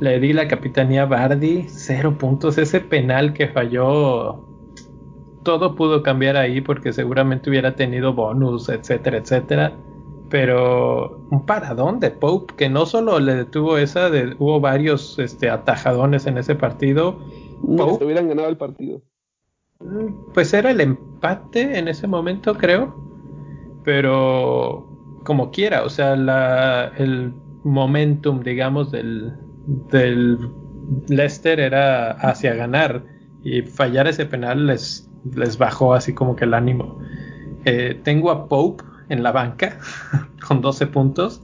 Le 0.00 0.20
di 0.20 0.32
la 0.32 0.48
capitanía 0.48 1.02
a 1.02 1.06
Bardi, 1.06 1.66
0 1.68 2.16
puntos. 2.18 2.58
Ese 2.58 2.80
penal 2.80 3.32
que 3.32 3.48
falló, 3.48 4.44
todo 5.46 5.76
pudo 5.76 6.02
cambiar 6.02 6.36
ahí 6.36 6.60
porque 6.60 6.92
seguramente 6.92 7.48
hubiera 7.48 7.76
tenido 7.76 8.12
bonus, 8.12 8.68
etcétera, 8.68 9.18
etcétera. 9.18 9.72
Pero 10.28 11.24
un 11.30 11.46
paradón 11.46 12.00
de 12.00 12.10
Pope 12.10 12.54
que 12.56 12.68
no 12.68 12.84
solo 12.84 13.20
le 13.20 13.36
detuvo 13.36 13.78
esa, 13.78 14.10
de, 14.10 14.34
hubo 14.40 14.58
varios 14.58 15.20
este, 15.20 15.48
atajadones 15.48 16.26
en 16.26 16.36
ese 16.36 16.56
partido. 16.56 17.20
No, 17.62 17.94
hubieran 17.94 18.26
ganado 18.28 18.48
el 18.48 18.56
partido. 18.56 19.02
Pues 20.34 20.52
era 20.52 20.72
el 20.72 20.80
empate 20.80 21.78
en 21.78 21.86
ese 21.86 22.08
momento, 22.08 22.56
creo. 22.56 22.92
Pero 23.84 25.20
como 25.22 25.52
quiera, 25.52 25.84
o 25.84 25.88
sea, 25.88 26.16
la, 26.16 26.90
el 26.98 27.32
momentum, 27.62 28.42
digamos, 28.42 28.90
del, 28.90 29.32
del 29.92 30.38
Leicester 31.06 31.60
era 31.60 32.10
hacia 32.10 32.52
ganar. 32.56 33.04
Y 33.44 33.62
fallar 33.62 34.08
ese 34.08 34.26
penal 34.26 34.66
les, 34.66 35.08
les 35.34 35.58
bajó 35.58 35.94
así 35.94 36.12
como 36.14 36.36
que 36.36 36.44
el 36.44 36.54
ánimo. 36.54 36.98
Eh, 37.64 38.00
tengo 38.04 38.30
a 38.30 38.48
Pope 38.48 38.84
en 39.08 39.22
la 39.22 39.32
banca 39.32 39.78
con 40.46 40.60
12 40.60 40.86
puntos. 40.88 41.42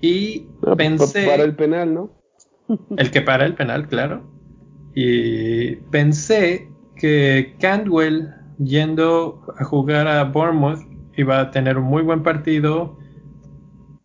Y 0.00 0.48
ah, 0.66 0.74
pensé. 0.76 1.26
Para 1.26 1.44
el 1.44 1.54
penal, 1.54 1.94
¿no? 1.94 2.10
el 2.96 3.10
que 3.10 3.22
para 3.22 3.46
el 3.46 3.54
penal, 3.54 3.88
claro. 3.88 4.22
Y 4.94 5.76
pensé 5.90 6.70
que 6.96 7.56
Cantwell 7.58 8.32
yendo 8.58 9.42
a 9.58 9.64
jugar 9.64 10.06
a 10.06 10.24
Bournemouth 10.24 10.80
iba 11.16 11.40
a 11.40 11.50
tener 11.50 11.78
un 11.78 11.84
muy 11.84 12.02
buen 12.02 12.22
partido. 12.22 12.98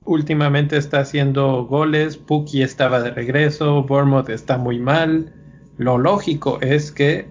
Últimamente 0.05 0.77
está 0.77 1.01
haciendo 1.01 1.65
goles, 1.65 2.17
Puki 2.17 2.63
estaba 2.63 3.01
de 3.01 3.11
regreso, 3.11 3.83
Bournemouth 3.83 4.29
está 4.29 4.57
muy 4.57 4.79
mal. 4.79 5.33
Lo 5.77 5.97
lógico 5.97 6.59
es 6.61 6.91
que 6.91 7.29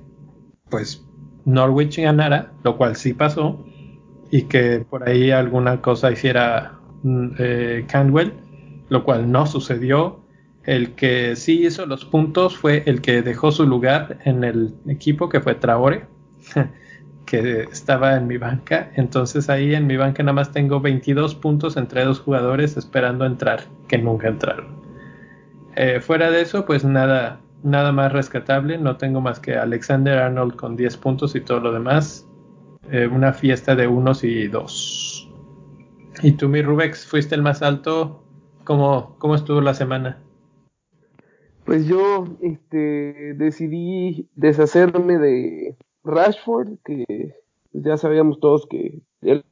pues 0.71 1.08
Norwich 1.49 1.99
ganara, 1.99 2.52
lo 2.62 2.76
cual 2.76 2.97
sí 2.97 3.14
pasó, 3.14 3.64
y 4.31 4.43
que 4.43 4.85
por 4.88 5.09
ahí 5.09 5.31
alguna 5.31 5.81
cosa 5.81 6.12
hiciera 6.12 6.78
mm, 7.02 7.28
eh, 7.38 7.85
Cantwell, 7.88 8.35
lo 8.88 9.02
cual 9.05 9.33
no 9.33 9.47
sucedió. 9.47 10.21
El 10.64 10.95
que 10.95 11.35
sí 11.37 11.64
hizo 11.64 11.87
los 11.87 12.05
puntos 12.05 12.59
fue 12.59 12.83
el 12.85 13.00
que 13.00 13.23
dejó 13.23 13.50
su 13.50 13.67
lugar 13.67 14.19
en 14.25 14.45
el 14.45 14.75
equipo, 14.87 15.31
que 15.31 15.40
fue 15.40 15.55
Traore, 15.55 16.05
que 17.25 17.62
estaba 17.62 18.17
en 18.17 18.26
mi 18.26 18.37
banca. 18.37 18.90
Entonces 18.95 19.49
ahí 19.49 19.75
en 19.75 19.87
mi 19.87 19.97
banca 19.97 20.23
nada 20.23 20.35
más 20.35 20.52
tengo 20.52 20.81
22 20.81 21.35
puntos 21.37 21.78
entre 21.78 22.05
dos 22.05 22.21
jugadores 22.21 22.76
esperando 22.76 23.25
entrar, 23.25 23.62
que 23.88 23.97
nunca 23.97 24.28
entraron. 24.28 24.76
Eh, 25.76 26.00
fuera 26.00 26.31
de 26.31 26.43
eso, 26.43 26.67
pues 26.67 26.85
nada, 26.85 27.40
nada 27.62 27.93
más 27.93 28.12
rescatable. 28.12 28.79
No 28.79 28.97
tengo 28.97 29.21
más 29.21 29.41
que 29.41 29.57
Alexander 29.57 30.19
Arnold 30.19 30.57
con 30.57 30.77
10 30.77 30.97
puntos 30.99 31.35
y 31.35 31.41
todo 31.41 31.61
lo 31.61 31.73
demás. 31.73 32.27
Eh, 32.91 33.07
una 33.07 33.33
fiesta 33.33 33.75
de 33.75 33.87
unos 33.87 34.25
y 34.25 34.49
dos. 34.49 35.31
¿Y 36.23 36.33
tú, 36.33 36.49
mi 36.49 36.62
Rubex, 36.62 37.07
fuiste 37.07 37.35
el 37.35 37.43
más 37.43 37.62
alto? 37.62 38.25
¿Cómo, 38.65 39.17
cómo 39.19 39.35
estuvo 39.35 39.61
la 39.61 39.75
semana? 39.75 40.19
pues 41.69 41.87
yo 41.87 42.25
este, 42.41 43.35
decidí 43.35 44.27
deshacerme 44.35 45.19
de 45.19 45.77
Rashford, 46.03 46.79
que 46.83 47.05
pues, 47.71 47.85
ya 47.85 47.99
sabíamos 47.99 48.41
todos 48.41 48.67
que 48.67 49.03
él... 49.21 49.45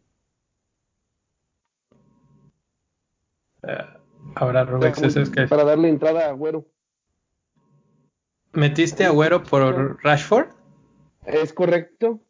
Ah, 3.62 3.98
ahora 4.34 4.64
Rubex 4.64 5.02
es 5.02 5.28
que... 5.28 5.46
Para 5.46 5.64
darle 5.64 5.90
entrada 5.90 6.25
a 6.25 6.30
Agüero. 6.30 6.64
¿Metiste 8.56 9.04
a 9.04 9.08
Agüero 9.08 9.42
por 9.42 10.02
Rashford? 10.02 10.48
Es 11.26 11.52
correcto. 11.52 12.20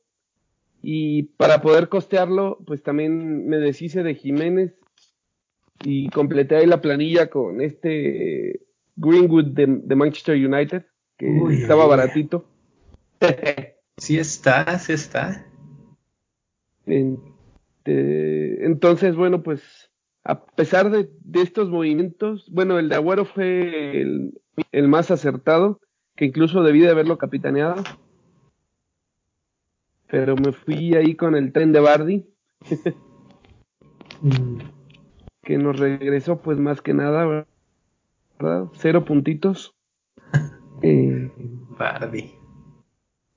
Y 0.83 1.25
para 1.37 1.63
poder 1.63 1.89
costearlo, 1.89 2.59
pues 2.67 2.83
también 2.83 3.47
me 3.47 3.59
deshice 3.59 4.03
de 4.03 4.15
Jiménez 4.15 4.75
y 5.85 6.09
completé 6.09 6.57
ahí 6.57 6.67
la 6.67 6.81
planilla 6.81 7.31
con 7.31 7.61
este 7.61 8.61
Greenwood 8.97 9.53
de, 9.53 9.95
Manchester 9.95 10.35
United, 10.37 10.85
que 11.17 11.29
estaba 11.51 11.87
baratito. 11.87 12.45
sí 13.97 14.19
está, 14.19 14.79
sí 14.81 14.95
está. 14.95 15.47
entonces, 17.85 19.15
bueno, 19.15 19.43
pues 19.45 19.63
a 20.25 20.45
pesar 20.45 20.91
de, 20.91 21.09
estos 21.41 21.71
movimientos, 21.71 22.51
bueno, 22.51 22.81
el 22.81 22.89
de 22.89 22.97
Agüero 22.97 23.25
fue 23.25 24.03
el, 24.73 24.89
más 24.89 25.13
acertado, 25.13 25.81
que 26.17 26.25
incluso 26.25 26.63
debí 26.63 26.81
de 26.81 26.91
haberlo 26.91 27.19
capitaneado. 27.19 27.83
Pero 30.09 30.37
me 30.37 30.53
fui 30.53 30.95
ahí 30.95 31.15
con 31.15 31.37
el 31.37 31.53
tren 31.53 31.73
de 31.73 31.81
Bardi. 31.81 32.27
Que 35.43 35.59
nos 35.59 35.79
regresó 35.79 36.43
pues 36.43 36.59
más 36.59 36.83
que 36.83 36.93
nada 36.93 37.47
Cero 38.75 39.05
puntitos. 39.05 39.75
Eh, 40.83 41.31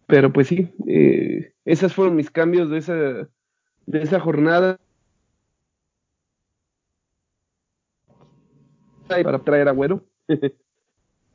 pero 0.09 0.33
pues 0.33 0.47
sí, 0.47 0.73
eh, 0.87 1.53
esos 1.63 1.93
fueron 1.93 2.17
mis 2.17 2.29
cambios 2.29 2.69
de 2.69 2.79
esa, 2.79 2.93
de 2.93 4.01
esa 4.01 4.19
jornada. 4.19 4.77
Para 9.07 9.39
traer 9.39 9.69
Agüero. 9.69 10.03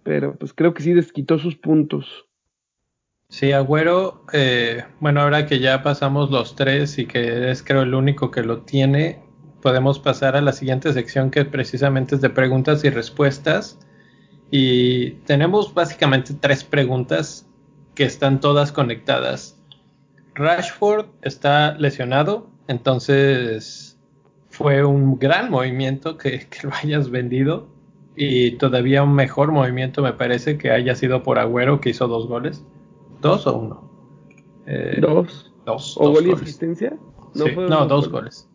pero 0.05 0.37
pues 0.37 0.53
creo 0.53 0.75
que 0.75 0.83
sí 0.83 0.93
desquitó 0.93 1.39
sus 1.39 1.57
puntos. 1.57 2.27
Sí, 3.29 3.51
Agüero, 3.53 4.25
eh, 4.33 4.85
bueno, 5.01 5.23
ahora 5.23 5.47
que 5.47 5.59
ya 5.59 5.83
pasamos 5.83 6.31
los 6.31 6.55
tres 6.55 6.99
y 6.99 7.07
que 7.07 7.51
es 7.51 7.63
creo 7.63 7.83
el 7.83 7.95
único 7.95 8.31
que 8.31 8.43
lo 8.43 8.63
tiene, 8.63 9.25
podemos 9.61 9.99
pasar 9.99 10.37
a 10.37 10.41
la 10.41 10.53
siguiente 10.53 10.93
sección 10.93 11.31
que 11.31 11.45
precisamente 11.45 12.15
es 12.15 12.21
de 12.21 12.31
preguntas 12.31 12.85
y 12.85 12.91
respuestas. 12.91 13.81
Y 14.51 15.13
tenemos 15.27 15.75
básicamente 15.75 16.35
tres 16.39 16.63
preguntas 16.63 17.49
que 17.95 18.05
están 18.05 18.41
todas 18.41 18.73
conectadas. 18.73 19.59
Rashford 20.35 21.07
está 21.23 21.77
lesionado, 21.79 22.51
entonces 22.69 23.99
fue 24.49 24.85
un 24.85 25.19
gran 25.19 25.51
movimiento 25.51 26.19
que, 26.19 26.47
lo 26.63 26.71
hayas 26.75 27.11
vendido 27.11 27.74
y 28.17 28.53
todavía 28.53 29.03
un 29.03 29.15
mejor 29.15 29.53
movimiento 29.53 30.03
me 30.03 30.13
parece 30.13 30.57
que 30.57 30.71
haya 30.71 30.95
sido 30.95 31.23
por 31.23 31.39
Agüero 31.39 31.81
que 31.81 31.91
hizo 31.91 32.07
dos 32.07 32.29
goles. 32.29 32.65
¿Dos 33.21 33.47
o 33.47 33.57
uno? 33.57 33.91
Eh, 34.67 34.99
dos. 35.01 35.53
Dos. 35.67 35.97
¿O 35.99 36.11
gol 36.11 36.27
y 36.27 36.33
asistencia? 36.33 36.97
No, 37.35 37.87
dos 37.87 38.09
goles. 38.09 38.49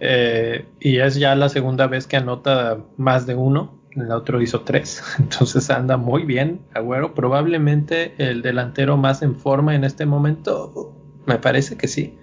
Eh, 0.00 0.66
y 0.80 0.98
es 0.98 1.14
ya 1.14 1.34
la 1.34 1.48
segunda 1.48 1.86
vez 1.86 2.06
que 2.06 2.16
anota 2.16 2.78
más 2.96 3.26
de 3.26 3.34
uno. 3.34 3.78
El 3.92 4.10
otro 4.10 4.42
hizo 4.42 4.62
tres. 4.62 5.02
Entonces 5.18 5.70
anda 5.70 5.96
muy 5.96 6.24
bien, 6.24 6.60
Agüero. 6.74 7.14
Probablemente 7.14 8.14
el 8.18 8.42
delantero 8.42 8.96
más 8.96 9.22
en 9.22 9.36
forma 9.36 9.74
en 9.74 9.84
este 9.84 10.04
momento. 10.04 10.92
Me 11.26 11.38
parece 11.38 11.76
que 11.76 11.88
sí. 11.88 12.18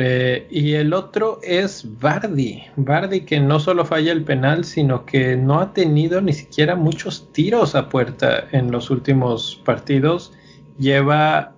Eh, 0.00 0.46
y 0.48 0.74
el 0.74 0.94
otro 0.94 1.40
es 1.42 1.84
Bardi. 1.98 2.62
Bardi 2.76 3.22
que 3.22 3.40
no 3.40 3.58
solo 3.58 3.84
falla 3.84 4.12
el 4.12 4.22
penal, 4.22 4.64
sino 4.64 5.04
que 5.04 5.36
no 5.36 5.58
ha 5.58 5.72
tenido 5.72 6.20
ni 6.20 6.32
siquiera 6.32 6.76
muchos 6.76 7.32
tiros 7.32 7.74
a 7.74 7.88
puerta 7.88 8.46
en 8.52 8.70
los 8.70 8.90
últimos 8.90 9.60
partidos. 9.64 10.32
Lleva 10.78 11.56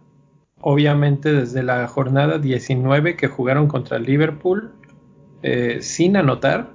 obviamente 0.63 1.35
desde 1.35 1.63
la 1.63 1.87
jornada 1.87 2.39
19 2.39 3.15
que 3.15 3.29
jugaron 3.29 3.69
contra 3.69 3.99
Liverpool 3.99 4.73
eh, 5.43 5.79
sin 5.83 6.17
anotar. 6.17 6.71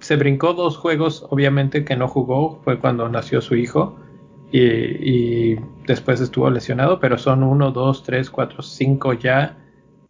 se 0.00 0.16
brincó 0.16 0.52
dos 0.52 0.76
juegos, 0.76 1.26
obviamente 1.30 1.86
que 1.86 1.96
no 1.96 2.06
jugó, 2.06 2.60
fue 2.64 2.78
cuando 2.78 3.08
nació 3.08 3.40
su 3.40 3.56
hijo 3.56 3.98
y, 4.52 5.56
después 5.86 6.20
estuvo 6.20 6.50
lesionado, 6.50 7.00
pero 7.00 7.16
son 7.16 7.42
uno, 7.42 7.70
dos, 7.70 8.02
tres, 8.02 8.28
cuatro, 8.28 8.62
cinco 8.62 9.14
ya 9.14 9.56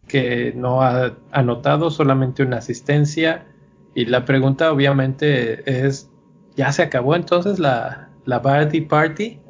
que 0.06 0.52
no 0.54 0.82
ha 0.82 1.16
anotado 1.32 1.90
solamente 1.90 2.42
una 2.42 2.58
asistencia. 2.58 3.46
Y 3.94 4.06
la 4.06 4.24
pregunta 4.24 4.72
obviamente 4.72 5.86
es, 5.86 6.10
¿ya 6.54 6.72
se 6.72 6.82
acabó 6.82 7.14
entonces 7.14 7.58
la, 7.58 8.10
la 8.24 8.42
Party 8.42 8.82
Party? 8.82 9.40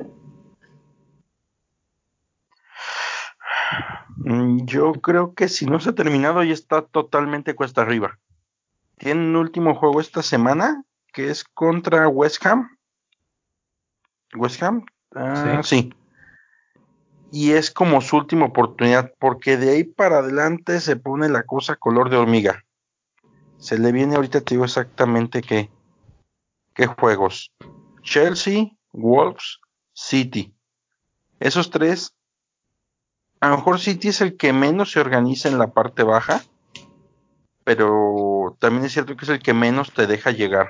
Mm, 4.16 4.64
yo 4.64 4.92
creo 4.94 5.34
que 5.34 5.48
si 5.48 5.66
no 5.66 5.78
se 5.78 5.90
ha 5.90 5.94
terminado 5.94 6.42
ya 6.42 6.52
está 6.52 6.82
totalmente 6.82 7.54
cuesta 7.54 7.82
arriba. 7.82 8.18
Tiene 8.98 9.20
un 9.20 9.36
último 9.36 9.74
juego 9.74 10.00
esta 10.00 10.22
semana 10.22 10.84
que 11.12 11.30
es 11.30 11.44
contra 11.44 12.08
West 12.08 12.44
Ham. 12.44 12.76
West 14.34 14.62
Ham, 14.62 14.84
ah, 15.14 15.60
sí. 15.62 15.94
Y 17.32 17.52
es 17.52 17.70
como 17.70 18.00
su 18.00 18.16
última 18.16 18.46
oportunidad, 18.46 19.12
porque 19.18 19.56
de 19.56 19.70
ahí 19.70 19.84
para 19.84 20.18
adelante 20.18 20.80
se 20.80 20.96
pone 20.96 21.28
la 21.28 21.42
cosa 21.42 21.76
color 21.76 22.10
de 22.10 22.16
hormiga. 22.16 22.64
Se 23.58 23.78
le 23.78 23.92
viene 23.92 24.16
ahorita, 24.16 24.40
te 24.40 24.54
digo 24.54 24.64
exactamente 24.64 25.42
qué, 25.42 25.70
qué 26.74 26.86
juegos. 26.86 27.52
Chelsea, 28.02 28.70
Wolves, 28.92 29.60
City. 29.92 30.54
Esos 31.40 31.70
tres, 31.70 32.14
a 33.40 33.48
lo 33.48 33.56
mejor 33.56 33.80
City 33.80 34.08
es 34.08 34.20
el 34.20 34.36
que 34.36 34.52
menos 34.52 34.92
se 34.92 35.00
organiza 35.00 35.48
en 35.48 35.58
la 35.58 35.72
parte 35.72 36.02
baja, 36.02 36.42
pero 37.64 38.56
también 38.60 38.84
es 38.84 38.92
cierto 38.92 39.16
que 39.16 39.24
es 39.24 39.30
el 39.30 39.42
que 39.42 39.52
menos 39.52 39.92
te 39.92 40.06
deja 40.06 40.30
llegar. 40.30 40.68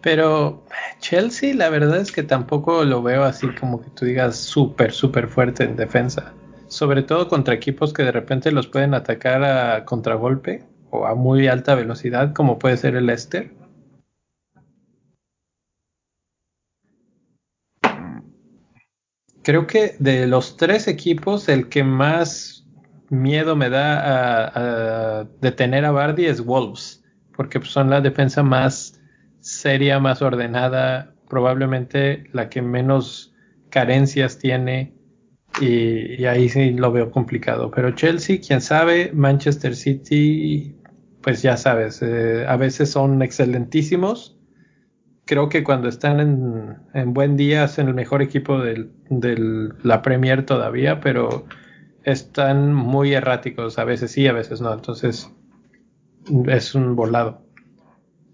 Pero 0.00 0.64
Chelsea, 1.00 1.54
la 1.54 1.70
verdad 1.70 1.98
es 1.98 2.12
que 2.12 2.22
tampoco 2.22 2.84
lo 2.84 3.02
veo 3.02 3.24
así 3.24 3.48
como 3.48 3.80
que 3.82 3.90
tú 3.90 4.04
digas 4.04 4.36
súper, 4.36 4.92
súper 4.92 5.28
fuerte 5.28 5.64
en 5.64 5.76
defensa. 5.76 6.32
Sobre 6.68 7.02
todo 7.02 7.28
contra 7.28 7.54
equipos 7.54 7.92
que 7.92 8.04
de 8.04 8.12
repente 8.12 8.52
los 8.52 8.68
pueden 8.68 8.94
atacar 8.94 9.42
a 9.42 9.84
contragolpe 9.84 10.64
o 10.90 11.06
a 11.06 11.14
muy 11.14 11.48
alta 11.48 11.74
velocidad, 11.74 12.32
como 12.32 12.58
puede 12.58 12.76
ser 12.76 12.94
el 12.94 13.06
Leicester. 13.06 13.50
Creo 19.42 19.66
que 19.66 19.96
de 19.98 20.26
los 20.26 20.56
tres 20.56 20.88
equipos, 20.88 21.48
el 21.48 21.68
que 21.70 21.82
más 21.82 22.66
miedo 23.08 23.56
me 23.56 23.70
da 23.70 24.52
a, 25.20 25.24
detener 25.40 25.86
a 25.86 25.90
Bardi 25.90 26.26
es 26.26 26.44
Wolves, 26.44 27.02
porque 27.34 27.60
son 27.62 27.88
la 27.90 28.00
defensa 28.00 28.42
más 28.42 28.97
seria, 29.48 29.98
más 29.98 30.20
ordenada, 30.20 31.14
probablemente 31.26 32.24
la 32.32 32.50
que 32.50 32.60
menos 32.60 33.34
carencias 33.70 34.38
tiene 34.38 34.92
y, 35.58 36.26
ahí 36.26 36.50
sí 36.50 36.72
lo 36.72 36.92
veo 36.92 37.10
complicado. 37.10 37.70
Pero 37.70 37.92
Chelsea, 37.92 38.40
quién 38.46 38.60
sabe, 38.60 39.10
Manchester 39.14 39.74
City, 39.74 40.76
pues 41.22 41.40
ya 41.40 41.56
sabes, 41.56 42.02
eh, 42.02 42.44
a 42.46 42.56
veces 42.56 42.90
son 42.90 43.22
excelentísimos. 43.22 44.38
Creo 45.24 45.48
que 45.48 45.64
cuando 45.64 45.88
están 45.88 46.20
en, 46.92 47.14
buen 47.14 47.38
día 47.38 47.64
hacen 47.64 47.88
el 47.88 47.94
mejor 47.94 48.20
equipo 48.20 48.58
de 48.58 48.90
la 49.82 50.02
Premier 50.02 50.44
todavía, 50.44 51.00
pero 51.00 51.46
están 52.04 52.74
muy 52.74 53.14
erráticos, 53.14 53.78
a 53.78 53.84
veces 53.84 54.12
sí, 54.12 54.26
a 54.26 54.32
veces 54.32 54.60
no, 54.60 54.72
entonces 54.74 55.30
es 56.48 56.74
un 56.74 56.96
volado. 56.96 57.47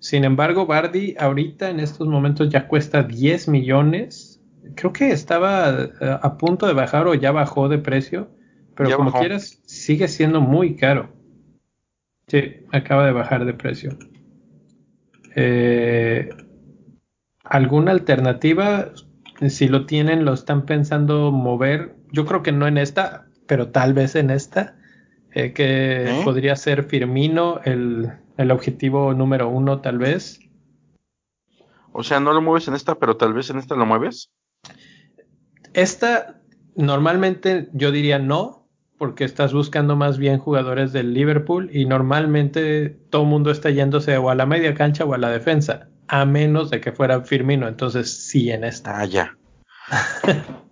Sin 0.04 0.24
embargo, 0.24 0.66
Bardi 0.66 1.14
ahorita 1.18 1.70
en 1.70 1.80
estos 1.80 2.06
momentos 2.06 2.50
ya 2.50 2.68
cuesta 2.68 3.02
10 3.02 3.48
millones. 3.48 4.38
Creo 4.74 4.92
que 4.92 5.10
estaba 5.12 5.70
eh, 5.70 6.18
a 6.20 6.36
punto 6.36 6.66
de 6.66 6.74
bajar 6.74 7.06
o 7.06 7.14
ya 7.14 7.32
bajó 7.32 7.70
de 7.70 7.78
precio, 7.78 8.28
pero 8.76 8.98
como 8.98 9.10
quieras, 9.10 9.62
sigue 9.64 10.06
siendo 10.08 10.42
muy 10.42 10.76
caro. 10.76 11.08
Sí, 12.26 12.66
acaba 12.70 13.06
de 13.06 13.12
bajar 13.12 13.46
de 13.46 13.54
precio. 13.54 13.96
Eh, 15.36 16.28
¿Alguna 17.42 17.92
alternativa? 17.92 18.90
Si 19.48 19.68
lo 19.68 19.86
tienen, 19.86 20.26
lo 20.26 20.34
están 20.34 20.66
pensando 20.66 21.32
mover. 21.32 21.96
Yo 22.12 22.26
creo 22.26 22.42
que 22.42 22.52
no 22.52 22.66
en 22.66 22.76
esta, 22.76 23.24
pero 23.46 23.68
tal 23.68 23.94
vez 23.94 24.16
en 24.16 24.28
esta. 24.28 24.76
Eh, 25.32 25.54
que 25.54 26.20
podría 26.24 26.56
ser 26.56 26.84
Firmino 26.84 27.60
el, 27.64 28.12
el 28.36 28.50
objetivo 28.50 29.14
número 29.14 29.48
uno, 29.48 29.80
tal 29.80 29.98
vez. 29.98 30.40
O 31.92 32.02
sea, 32.02 32.20
no 32.20 32.32
lo 32.32 32.42
mueves 32.42 32.68
en 32.68 32.74
esta, 32.74 32.96
pero 32.96 33.16
tal 33.16 33.32
vez 33.32 33.50
en 33.50 33.58
esta 33.58 33.76
lo 33.76 33.86
mueves. 33.86 34.30
Esta, 35.72 36.40
normalmente 36.76 37.68
yo 37.72 37.92
diría 37.92 38.18
no, 38.18 38.68
porque 38.98 39.24
estás 39.24 39.52
buscando 39.52 39.96
más 39.96 40.18
bien 40.18 40.38
jugadores 40.38 40.92
del 40.92 41.14
Liverpool 41.14 41.70
y 41.72 41.84
normalmente 41.84 42.90
todo 43.10 43.22
el 43.22 43.28
mundo 43.28 43.50
está 43.50 43.70
yéndose 43.70 44.16
o 44.16 44.30
a 44.30 44.34
la 44.34 44.46
media 44.46 44.74
cancha 44.74 45.04
o 45.04 45.14
a 45.14 45.18
la 45.18 45.30
defensa, 45.30 45.88
a 46.08 46.24
menos 46.24 46.70
de 46.70 46.80
que 46.80 46.92
fuera 46.92 47.20
Firmino. 47.22 47.68
Entonces, 47.68 48.28
sí, 48.28 48.50
en 48.50 48.64
esta. 48.64 48.98
Ah, 48.98 49.04
ya. 49.04 49.36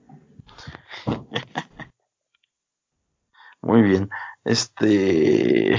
Muy 3.63 3.83
bien. 3.83 4.09
Este. 4.45 5.79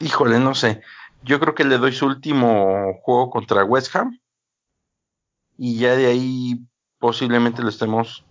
Híjole, 0.00 0.40
no 0.40 0.54
sé. 0.54 0.80
Yo 1.22 1.38
creo 1.38 1.54
que 1.54 1.64
le 1.64 1.78
doy 1.78 1.92
su 1.92 2.06
último 2.06 2.94
juego 3.02 3.30
contra 3.30 3.64
West 3.64 3.94
Ham. 3.94 4.18
Y 5.58 5.78
ya 5.78 5.94
de 5.94 6.06
ahí 6.06 6.64
posiblemente 6.98 7.62
lo 7.62 7.68
estemos, 7.68 8.24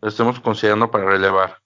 lo 0.00 0.08
estemos 0.08 0.38
considerando 0.40 0.90
para 0.90 1.06
relevar. 1.06 1.58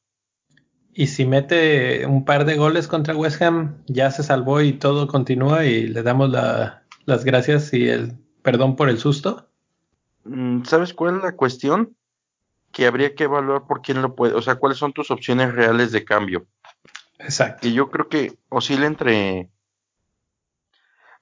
Y 0.95 1.07
si 1.09 1.27
mete 1.27 2.07
un 2.07 2.25
par 2.25 2.47
de 2.47 2.57
goles 2.57 2.89
contra 2.89 3.15
West 3.15 3.41
Ham, 3.43 3.83
ya 3.87 4.11
se 4.11 4.23
salvó 4.23 4.63
y 4.63 4.73
todo 4.73 5.09
continúa 5.09 5.65
y 5.67 5.87
le 5.87 6.03
damos 6.03 6.31
las 6.31 7.25
gracias 7.25 7.73
y 7.75 7.89
el 7.89 8.19
perdón 8.43 8.77
por 8.77 8.89
el 8.89 8.99
susto. 8.99 9.49
Mm, 10.25 10.65
¿Sabes 10.65 10.95
cuál 10.95 11.17
es 11.17 11.23
la 11.23 11.37
cuestión? 11.37 11.97
Que 12.73 12.87
habría 12.87 13.15
que 13.15 13.25
evaluar 13.25 13.67
por 13.67 13.83
quién 13.83 14.01
lo 14.01 14.15
puede, 14.15 14.35
o 14.35 14.43
sea, 14.43 14.55
cuáles 14.55 14.79
son 14.79 14.93
tus 14.93 15.11
opciones 15.11 15.53
reales 15.53 15.93
de 15.93 16.05
cambio. 16.05 16.47
Exacto. 17.23 17.67
Y 17.67 17.73
yo 17.73 17.91
creo 17.91 18.09
que 18.09 18.33
oscila 18.49 18.87
entre. 18.87 19.51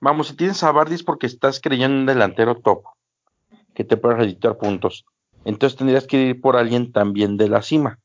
Vamos, 0.01 0.29
si 0.29 0.37
tienes 0.37 0.63
a 0.63 0.73
Bardis 0.73 1.03
porque 1.03 1.27
estás 1.27 1.61
creyendo 1.61 1.95
en 1.95 2.01
un 2.01 2.07
delantero 2.07 2.57
top 2.57 2.85
que 3.75 3.85
te 3.85 3.97
pueda 3.97 4.17
redituar 4.17 4.57
puntos. 4.57 5.05
Entonces 5.45 5.79
tendrías 5.79 6.07
que 6.07 6.17
ir 6.17 6.41
por 6.41 6.57
alguien 6.57 6.93
también 6.93 7.37
de 7.37 7.49
la 7.49 7.63
cima. 7.63 7.99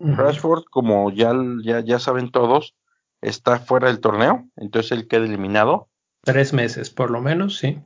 Rashford, 0.00 0.64
como 0.70 1.10
ya, 1.10 1.32
ya, 1.62 1.80
ya 1.80 1.98
saben 1.98 2.30
todos, 2.30 2.74
está 3.20 3.58
fuera 3.58 3.88
del 3.88 4.00
torneo, 4.00 4.48
entonces 4.56 4.92
él 4.92 5.06
queda 5.06 5.26
eliminado. 5.26 5.88
Tres 6.22 6.52
meses, 6.52 6.90
por 6.90 7.10
lo 7.10 7.20
menos, 7.20 7.58
sí. 7.58 7.80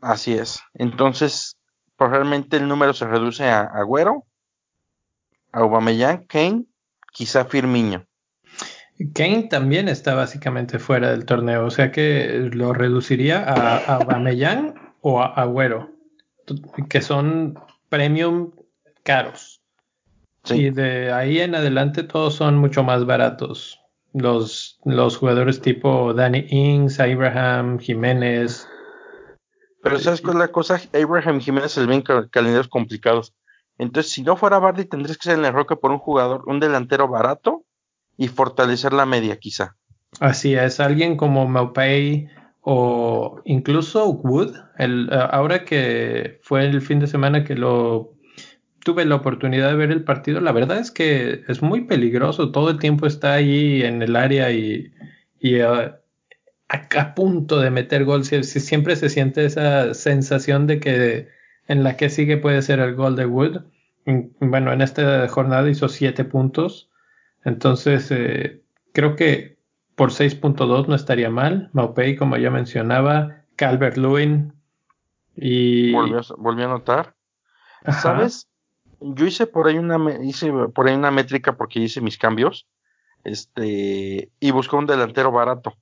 Así 0.00 0.34
es. 0.34 0.60
Entonces, 0.74 1.56
probablemente 1.96 2.58
el 2.58 2.68
número 2.68 2.92
se 2.92 3.06
reduce 3.06 3.44
a 3.44 3.62
Agüero, 3.62 4.24
a 5.52 5.60
Aubameyang, 5.60 6.26
Kane, 6.26 6.66
quizá 7.12 7.46
Firmino. 7.46 8.04
Kane 9.12 9.48
también 9.50 9.88
está 9.88 10.14
básicamente 10.14 10.78
fuera 10.78 11.10
del 11.10 11.24
torneo, 11.24 11.66
o 11.66 11.70
sea 11.70 11.90
que 11.90 12.48
lo 12.52 12.72
reduciría 12.72 13.42
a, 13.42 13.96
a 13.96 14.78
o 15.00 15.20
a 15.20 15.26
Agüero, 15.26 15.90
que 16.88 17.02
son 17.02 17.58
premium 17.88 18.52
caros. 19.02 19.60
Y 20.48 20.70
de 20.70 21.10
ahí 21.10 21.40
en 21.40 21.54
adelante 21.54 22.02
todos 22.04 22.34
son 22.34 22.56
mucho 22.56 22.84
más 22.84 23.04
baratos. 23.04 23.80
Los, 24.12 24.78
los 24.84 25.16
jugadores 25.16 25.60
tipo 25.60 26.14
Danny 26.14 26.46
Ings, 26.48 27.00
Abraham, 27.00 27.78
Jiménez. 27.80 28.68
Pero 29.82 29.98
¿sabes 29.98 30.20
cuál 30.20 30.34
es 30.34 30.40
la 30.40 30.52
cosa? 30.52 30.80
Abraham 30.92 31.40
Jiménez 31.40 31.76
el 31.78 31.88
ven 31.88 32.02
calendarios 32.02 32.68
complicados. 32.68 33.34
Entonces, 33.76 34.12
si 34.12 34.22
no 34.22 34.36
fuera 34.36 34.60
Bardi, 34.60 34.84
tendrías 34.84 35.18
que 35.18 35.24
ser 35.24 35.38
en 35.38 35.46
el 35.46 35.52
roque 35.52 35.74
por 35.74 35.90
un 35.90 35.98
jugador, 35.98 36.44
un 36.46 36.60
delantero 36.60 37.08
barato 37.08 37.64
y 38.16 38.28
fortalecer 38.28 38.92
la 38.92 39.06
media 39.06 39.38
quizá. 39.38 39.76
Así 40.20 40.54
es, 40.54 40.80
alguien 40.80 41.16
como 41.16 41.46
Maupay 41.48 42.28
o 42.60 43.42
incluso 43.44 44.08
Wood, 44.08 44.54
el, 44.78 45.08
eh, 45.12 45.18
ahora 45.30 45.64
que 45.64 46.38
fue 46.42 46.64
el 46.64 46.80
fin 46.80 47.00
de 47.00 47.06
semana 47.06 47.44
que 47.44 47.56
lo 47.56 48.14
tuve 48.80 49.04
la 49.04 49.16
oportunidad 49.16 49.70
de 49.70 49.76
ver 49.76 49.90
el 49.90 50.04
partido, 50.04 50.40
la 50.40 50.52
verdad 50.52 50.78
es 50.78 50.90
que 50.90 51.42
es 51.48 51.62
muy 51.62 51.82
peligroso, 51.82 52.52
todo 52.52 52.70
el 52.70 52.78
tiempo 52.78 53.06
está 53.06 53.34
ahí 53.34 53.82
en 53.82 54.02
el 54.02 54.14
área 54.14 54.50
y, 54.52 54.92
y 55.40 55.56
eh, 55.56 55.92
a, 56.68 57.14
punto 57.14 57.60
de 57.60 57.70
meter 57.70 58.04
gol, 58.04 58.24
siempre 58.24 58.96
se 58.96 59.08
siente 59.08 59.44
esa 59.44 59.94
sensación 59.94 60.66
de 60.66 60.80
que 60.80 61.28
en 61.66 61.82
la 61.82 61.96
que 61.96 62.10
sigue 62.10 62.36
puede 62.36 62.62
ser 62.62 62.80
el 62.80 62.94
gol 62.94 63.16
de 63.16 63.26
Wood. 63.26 63.62
Bueno, 64.40 64.72
en 64.72 64.82
esta 64.82 65.26
jornada 65.28 65.68
hizo 65.68 65.88
siete 65.88 66.24
puntos 66.24 66.90
entonces, 67.44 68.10
eh, 68.10 68.62
creo 68.92 69.16
que 69.16 69.58
por 69.94 70.10
6.2 70.10 70.88
no 70.88 70.94
estaría 70.94 71.30
mal. 71.30 71.70
Maupay, 71.72 72.16
como 72.16 72.36
ya 72.36 72.50
mencionaba, 72.50 73.44
Calvert 73.56 73.96
Lewin 73.96 74.52
y. 75.36 75.92
Volvió, 75.92 76.64
a 76.64 76.68
notar. 76.68 77.14
¿Sabes? 78.00 78.48
Yo 79.00 79.26
hice 79.26 79.46
por 79.46 79.68
ahí 79.68 79.76
una 79.76 79.98
hice 80.22 80.50
por 80.74 80.88
ahí 80.88 80.94
una 80.94 81.10
métrica 81.10 81.56
porque 81.56 81.80
hice 81.80 82.00
mis 82.00 82.16
cambios. 82.16 82.66
Este, 83.22 84.30
y 84.40 84.50
busqué 84.50 84.76
un 84.76 84.86
delantero 84.86 85.30
barato. 85.30 85.74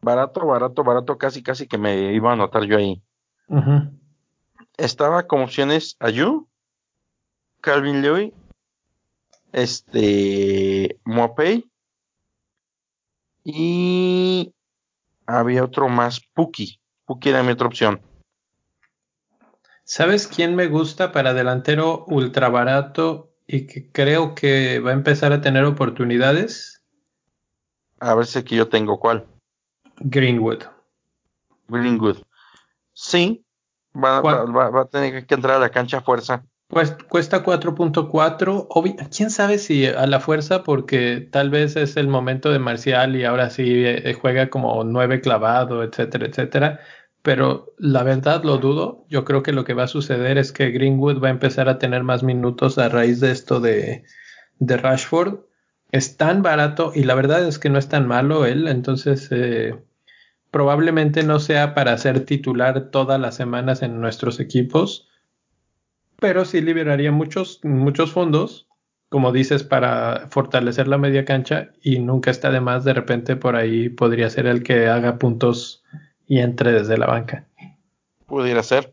Barato, 0.00 0.46
barato, 0.46 0.84
barato, 0.84 1.18
casi 1.18 1.42
casi 1.42 1.66
que 1.66 1.78
me 1.78 2.12
iba 2.12 2.30
a 2.30 2.34
anotar 2.34 2.64
yo 2.64 2.78
ahí. 2.78 3.02
Estaba 4.76 5.26
como 5.26 5.44
opciones 5.44 5.96
Ayu, 6.00 6.48
Calvin 7.60 8.02
Lewis, 8.02 8.32
este 9.52 10.98
Mopey 11.04 11.70
y 13.44 14.52
había 15.26 15.64
otro 15.64 15.88
más, 15.88 16.20
Puki. 16.34 16.80
Puki 17.04 17.28
era 17.28 17.42
mi 17.42 17.52
otra 17.52 17.68
opción. 17.68 18.00
¿Sabes 19.84 20.26
quién 20.26 20.56
me 20.56 20.66
gusta 20.66 21.12
para 21.12 21.32
delantero 21.32 22.04
ultra 22.08 22.48
barato 22.48 23.32
y 23.46 23.68
que 23.68 23.92
creo 23.92 24.34
que 24.34 24.80
va 24.80 24.90
a 24.90 24.94
empezar 24.94 25.32
a 25.32 25.40
tener 25.40 25.64
oportunidades? 25.64 26.82
A 28.00 28.16
ver 28.16 28.26
si 28.26 28.40
aquí 28.40 28.56
yo 28.56 28.68
tengo 28.68 28.98
cuál. 28.98 29.26
Greenwood. 29.98 30.64
Greenwood. 31.68 32.18
Sí, 32.92 33.44
va, 33.94 34.20
va, 34.20 34.80
a 34.80 34.86
tener 34.86 35.24
que 35.24 35.34
entrar 35.34 35.56
a 35.56 35.60
la 35.60 35.70
cancha 35.70 35.98
a 35.98 36.02
fuerza. 36.02 36.44
Pues 36.68 36.96
cuesta 37.08 37.44
4.4. 37.44 38.68
¿Quién 39.16 39.30
sabe 39.30 39.58
si 39.58 39.86
a 39.86 40.06
la 40.06 40.20
fuerza? 40.20 40.64
Porque 40.64 41.26
tal 41.30 41.50
vez 41.50 41.76
es 41.76 41.96
el 41.96 42.08
momento 42.08 42.50
de 42.50 42.58
Marcial 42.58 43.16
y 43.16 43.24
ahora 43.24 43.50
sí 43.50 43.84
eh, 43.84 44.14
juega 44.14 44.50
como 44.50 44.82
nueve 44.84 45.20
clavado, 45.20 45.82
etcétera, 45.82 46.26
etcétera 46.26 46.80
pero 47.26 47.74
la 47.76 48.04
verdad 48.04 48.44
lo 48.44 48.58
dudo. 48.58 49.04
Yo 49.08 49.24
creo 49.24 49.42
que 49.42 49.50
lo 49.50 49.64
que 49.64 49.74
va 49.74 49.82
a 49.82 49.88
suceder 49.88 50.38
es 50.38 50.52
que 50.52 50.70
Greenwood 50.70 51.20
va 51.20 51.26
a 51.26 51.32
empezar 51.32 51.68
a 51.68 51.76
tener 51.76 52.04
más 52.04 52.22
minutos 52.22 52.78
a 52.78 52.88
raíz 52.88 53.18
de 53.18 53.32
esto 53.32 53.58
de, 53.58 54.04
de 54.60 54.76
Rashford. 54.76 55.40
Es 55.90 56.16
tan 56.16 56.42
barato 56.42 56.92
y 56.94 57.02
la 57.02 57.16
verdad 57.16 57.44
es 57.44 57.58
que 57.58 57.68
no 57.68 57.80
es 57.80 57.88
tan 57.88 58.06
malo 58.06 58.46
él, 58.46 58.68
entonces 58.68 59.26
eh, 59.32 59.74
probablemente 60.52 61.24
no 61.24 61.40
sea 61.40 61.74
para 61.74 61.98
ser 61.98 62.24
titular 62.24 62.90
todas 62.92 63.20
las 63.20 63.34
semanas 63.34 63.82
en 63.82 64.00
nuestros 64.00 64.38
equipos, 64.38 65.08
pero 66.18 66.44
sí 66.44 66.60
liberaría 66.60 67.12
muchos, 67.12 67.60
muchos 67.62 68.12
fondos, 68.12 68.68
como 69.08 69.32
dices, 69.32 69.62
para 69.62 70.28
fortalecer 70.30 70.88
la 70.88 70.98
media 70.98 71.24
cancha 71.24 71.70
y 71.82 71.98
nunca 71.98 72.30
está 72.30 72.50
de 72.50 72.60
más, 72.60 72.84
de 72.84 72.94
repente 72.94 73.36
por 73.36 73.56
ahí 73.56 73.88
podría 73.88 74.28
ser 74.30 74.46
el 74.46 74.62
que 74.62 74.88
haga 74.88 75.18
puntos 75.18 75.84
y 76.26 76.40
entre 76.40 76.72
desde 76.72 76.98
la 76.98 77.06
banca. 77.06 77.46
Pudiera 78.26 78.62
ser. 78.62 78.92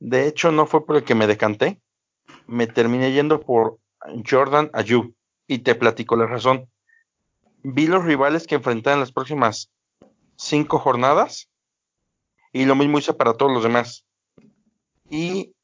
De 0.00 0.26
hecho, 0.26 0.50
no 0.50 0.66
fue 0.66 0.84
por 0.84 0.96
el 0.96 1.04
que 1.04 1.14
me 1.14 1.28
decanté. 1.28 1.80
Me 2.46 2.66
terminé 2.66 3.12
yendo 3.12 3.40
por 3.40 3.78
Jordan 4.28 4.70
Ayub. 4.72 5.14
Y 5.46 5.58
te 5.58 5.74
platico 5.74 6.16
la 6.16 6.26
razón. 6.26 6.68
Vi 7.62 7.86
los 7.86 8.04
rivales 8.04 8.46
que 8.46 8.56
enfrentan 8.56 8.98
las 8.98 9.12
próximas 9.12 9.70
cinco 10.36 10.78
jornadas. 10.78 11.48
Y 12.52 12.64
lo 12.64 12.74
mismo 12.74 12.98
hice 12.98 13.14
para 13.14 13.34
todos 13.34 13.52
los 13.52 13.62
demás. 13.62 14.04
Y 15.08 15.54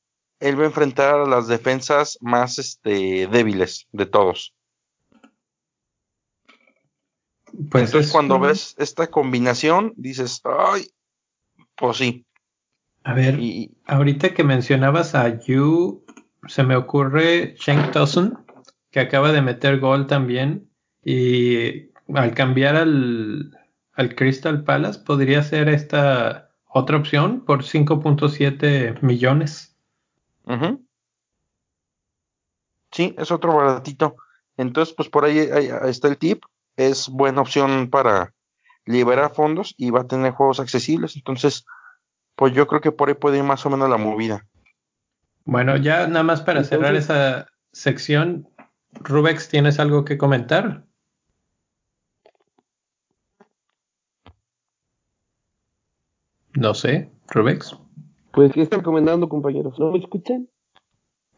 él 0.40 0.58
va 0.58 0.64
a 0.64 0.66
enfrentar 0.66 1.14
a 1.20 1.26
las 1.26 1.48
defensas 1.48 2.18
más 2.20 2.58
este, 2.58 3.26
débiles 3.26 3.86
de 3.92 4.06
todos. 4.06 4.54
Pues 7.70 7.86
Entonces, 7.86 8.12
cuando 8.12 8.38
ves 8.38 8.74
esta 8.78 9.08
combinación, 9.08 9.92
dices, 9.96 10.40
ay, 10.44 10.86
pues 11.76 11.96
sí. 11.96 12.26
A 13.04 13.14
ver, 13.14 13.38
ahorita 13.86 14.34
que 14.34 14.44
mencionabas 14.44 15.14
a 15.14 15.40
Yu, 15.40 16.04
se 16.46 16.62
me 16.62 16.76
ocurre 16.76 17.56
Sheng 17.58 17.90
Tosun, 17.90 18.38
que 18.90 19.00
acaba 19.00 19.32
de 19.32 19.42
meter 19.42 19.80
gol 19.80 20.06
también. 20.06 20.70
Y 21.04 21.90
al 22.14 22.34
cambiar 22.34 22.76
al, 22.76 23.56
al 23.94 24.14
Crystal 24.14 24.62
Palace, 24.62 25.00
podría 25.00 25.42
ser 25.42 25.68
esta 25.68 26.50
otra 26.68 26.98
opción 26.98 27.44
por 27.44 27.64
5.7 27.64 29.00
millones. 29.02 29.67
Sí, 32.90 33.14
es 33.18 33.30
otro 33.30 33.54
baratito. 33.54 34.16
Entonces, 34.56 34.94
pues 34.94 35.08
por 35.08 35.24
ahí, 35.24 35.38
ahí, 35.38 35.70
está 35.84 36.08
el 36.08 36.18
tip. 36.18 36.42
Es 36.76 37.08
buena 37.08 37.40
opción 37.40 37.90
para 37.90 38.34
liberar 38.84 39.34
fondos 39.34 39.74
y 39.76 39.90
va 39.90 40.00
a 40.00 40.06
tener 40.06 40.32
juegos 40.32 40.60
accesibles. 40.60 41.16
Entonces, 41.16 41.64
pues 42.34 42.52
yo 42.54 42.66
creo 42.66 42.80
que 42.80 42.92
por 42.92 43.08
ahí 43.08 43.14
puede 43.14 43.38
ir 43.38 43.44
más 43.44 43.64
o 43.66 43.70
menos 43.70 43.90
la 43.90 43.98
movida. 43.98 44.46
Bueno, 45.44 45.76
ya 45.76 46.06
nada 46.06 46.22
más 46.22 46.42
para 46.42 46.64
cerrar 46.64 46.94
esa 46.94 47.46
sección, 47.72 48.48
Rubex, 48.92 49.48
¿tienes 49.48 49.78
algo 49.78 50.04
que 50.04 50.18
comentar? 50.18 50.84
No 56.54 56.74
sé, 56.74 57.10
Rubex. 57.28 57.78
Pues, 58.38 58.52
¿qué 58.52 58.62
están 58.62 58.82
comentando, 58.82 59.28
compañeros? 59.28 59.80
¿No 59.80 59.90
me 59.90 59.98
escuchan? 59.98 60.48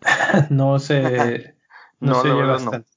no 0.50 0.78
sé, 0.78 1.54
no, 1.98 2.12
no 2.12 2.14
se 2.20 2.30
oye 2.30 2.42
bastante. 2.42 2.90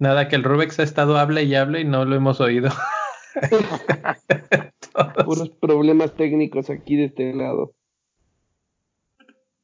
Nada, 0.00 0.26
que 0.26 0.34
el 0.34 0.42
Rubex 0.42 0.80
ha 0.80 0.82
estado 0.82 1.16
hable 1.16 1.44
y 1.44 1.54
hable 1.54 1.82
y 1.82 1.84
no 1.84 2.04
lo 2.04 2.16
hemos 2.16 2.40
oído. 2.40 2.70
Puros 5.24 5.50
problemas 5.60 6.12
técnicos 6.16 6.70
aquí 6.70 6.96
de 6.96 7.04
este 7.04 7.32
lado. 7.32 7.72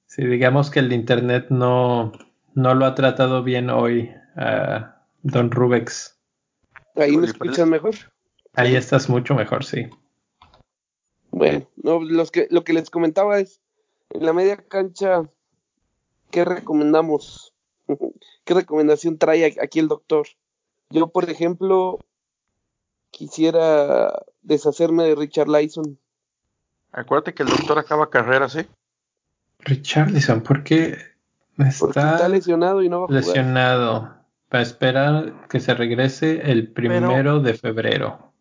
Sí, 0.07 0.25
digamos 0.25 0.71
que 0.71 0.79
el 0.79 0.93
internet 0.93 1.47
no, 1.51 2.13
no 2.55 2.75
lo 2.77 2.87
ha 2.87 2.95
tratado 2.95 3.43
bien 3.43 3.69
hoy 3.69 4.13
a 4.37 5.03
Don 5.23 5.51
Rubex. 5.51 6.21
¿Ahí 6.95 7.17
me 7.17 7.27
escuchas 7.27 7.67
mejor? 7.67 7.97
Ahí 8.55 8.77
estás 8.77 9.09
mucho 9.09 9.35
mejor, 9.35 9.65
sí. 9.65 9.91
Bueno, 11.33 11.67
no, 11.77 12.05
los 12.05 12.31
que, 12.31 12.47
lo 12.51 12.63
que 12.63 12.75
les 12.75 12.91
comentaba 12.91 13.41
es, 13.41 13.61
en 14.11 14.25
la 14.25 14.35
media 14.35 14.59
cancha, 14.59 15.23
¿qué 16.31 16.45
recomendamos? 16.45 17.55
¿Qué 18.45 18.55
recomendación 18.55 19.19
trae 19.19 19.57
aquí 19.61 19.79
el 19.79 19.89
doctor? 19.89 20.27
Yo, 20.91 21.09
por 21.09 21.29
ejemplo, 21.31 21.99
quisiera 23.11 24.23
deshacerme 24.43 25.05
de 25.05 25.15
Richard 25.15 25.49
Lyson. 25.49 25.99
Acuérdate 26.93 27.33
que 27.33 27.45
el 27.45 27.49
doctor 27.49 27.79
acaba 27.79 28.11
carrera, 28.11 28.51
¿sí? 28.51 28.67
Richarlison, 29.61 30.43
¿por 30.43 30.65
qué 30.65 30.99
está, 31.59 32.29
lesionado 32.29 32.83
y 32.83 32.91
no 32.91 33.01
va 33.01 33.07
a 33.07 33.11
lesionado? 33.11 34.17
Para 34.51 34.63
esperar 34.63 35.49
que 35.49 35.61
se 35.61 35.73
regrese 35.73 36.51
el 36.51 36.71
primero 36.71 37.41
de 37.41 37.55
febrero. 37.55 38.32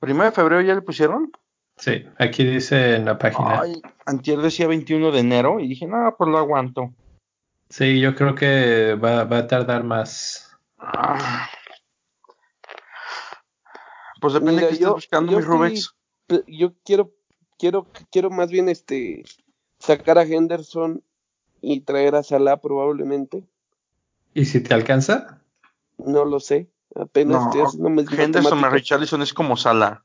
¿Primero 0.00 0.24
de 0.24 0.32
febrero 0.32 0.62
ya 0.62 0.74
le 0.74 0.82
pusieron? 0.82 1.30
Sí, 1.76 2.04
aquí 2.18 2.44
dice 2.44 2.96
en 2.96 3.04
la 3.04 3.18
página. 3.18 3.60
Ay, 3.60 3.80
antier 4.06 4.38
decía 4.38 4.66
21 4.66 5.12
de 5.12 5.20
enero 5.20 5.60
y 5.60 5.68
dije, 5.68 5.86
no, 5.86 6.14
pues 6.16 6.28
lo 6.28 6.38
aguanto. 6.38 6.92
Sí, 7.68 8.00
yo 8.00 8.14
creo 8.14 8.34
que 8.34 8.94
va, 8.94 9.24
va 9.24 9.38
a 9.38 9.46
tardar 9.46 9.84
más. 9.84 10.56
Ah. 10.78 11.48
Pues 14.20 14.34
depende 14.34 14.62
de 14.62 14.68
que 14.70 14.78
yo, 14.78 14.94
buscando, 14.94 15.36
mi 15.36 15.42
Rubex. 15.42 15.94
Yo 16.46 16.74
quiero, 16.84 17.12
quiero, 17.58 17.86
quiero 18.10 18.30
más 18.30 18.50
bien 18.50 18.68
este 18.68 19.24
sacar 19.78 20.18
a 20.18 20.24
Henderson 20.24 21.02
y 21.60 21.80
traer 21.80 22.14
a 22.14 22.22
Salah 22.22 22.60
probablemente. 22.60 23.44
¿Y 24.34 24.44
si 24.44 24.60
te 24.60 24.74
alcanza? 24.74 25.42
No 25.98 26.24
lo 26.24 26.40
sé. 26.40 26.70
Apenas 26.94 27.54
no, 27.78 27.88
Henderson 27.88 28.64
a 28.64 28.70
Richarlison 28.70 29.22
es 29.22 29.32
como 29.32 29.56
Salah. 29.56 30.04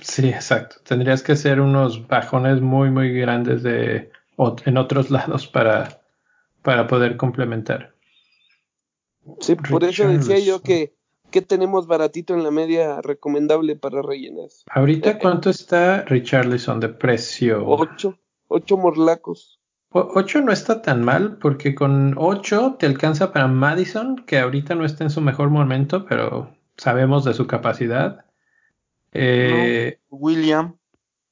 Sí, 0.00 0.28
exacto. 0.28 0.76
Tendrías 0.84 1.22
que 1.22 1.32
hacer 1.32 1.60
unos 1.60 2.06
bajones 2.06 2.60
muy, 2.60 2.90
muy 2.90 3.12
grandes 3.12 3.62
de 3.62 4.10
en 4.64 4.76
otros 4.76 5.10
lados 5.10 5.46
para 5.46 6.02
para 6.62 6.86
poder 6.86 7.16
complementar. 7.16 7.94
Sí, 9.40 9.54
por 9.54 9.84
eso 9.84 10.08
decía 10.08 10.38
yo 10.38 10.60
que, 10.60 10.94
que 11.30 11.42
tenemos 11.42 11.86
baratito 11.86 12.34
en 12.34 12.42
la 12.42 12.50
media 12.50 13.00
recomendable 13.02 13.76
para 13.76 14.02
rellenar. 14.02 14.48
Ahorita, 14.70 15.18
¿cuánto 15.18 15.50
está 15.50 16.02
Richarlison 16.02 16.80
de 16.80 16.88
precio? 16.88 17.66
Ocho, 17.66 18.18
ocho 18.48 18.76
morlacos. 18.76 19.57
Ocho 19.90 20.40
no 20.42 20.52
está 20.52 20.82
tan 20.82 21.02
mal, 21.02 21.38
porque 21.38 21.74
con 21.74 22.14
ocho 22.16 22.76
te 22.78 22.86
alcanza 22.86 23.32
para 23.32 23.48
Madison, 23.48 24.16
que 24.26 24.38
ahorita 24.38 24.74
no 24.74 24.84
está 24.84 25.04
en 25.04 25.10
su 25.10 25.20
mejor 25.20 25.50
momento, 25.50 26.04
pero 26.06 26.54
sabemos 26.76 27.24
de 27.24 27.34
su 27.34 27.46
capacidad. 27.46 28.24
Eh, 29.12 29.98
William. 30.10 30.74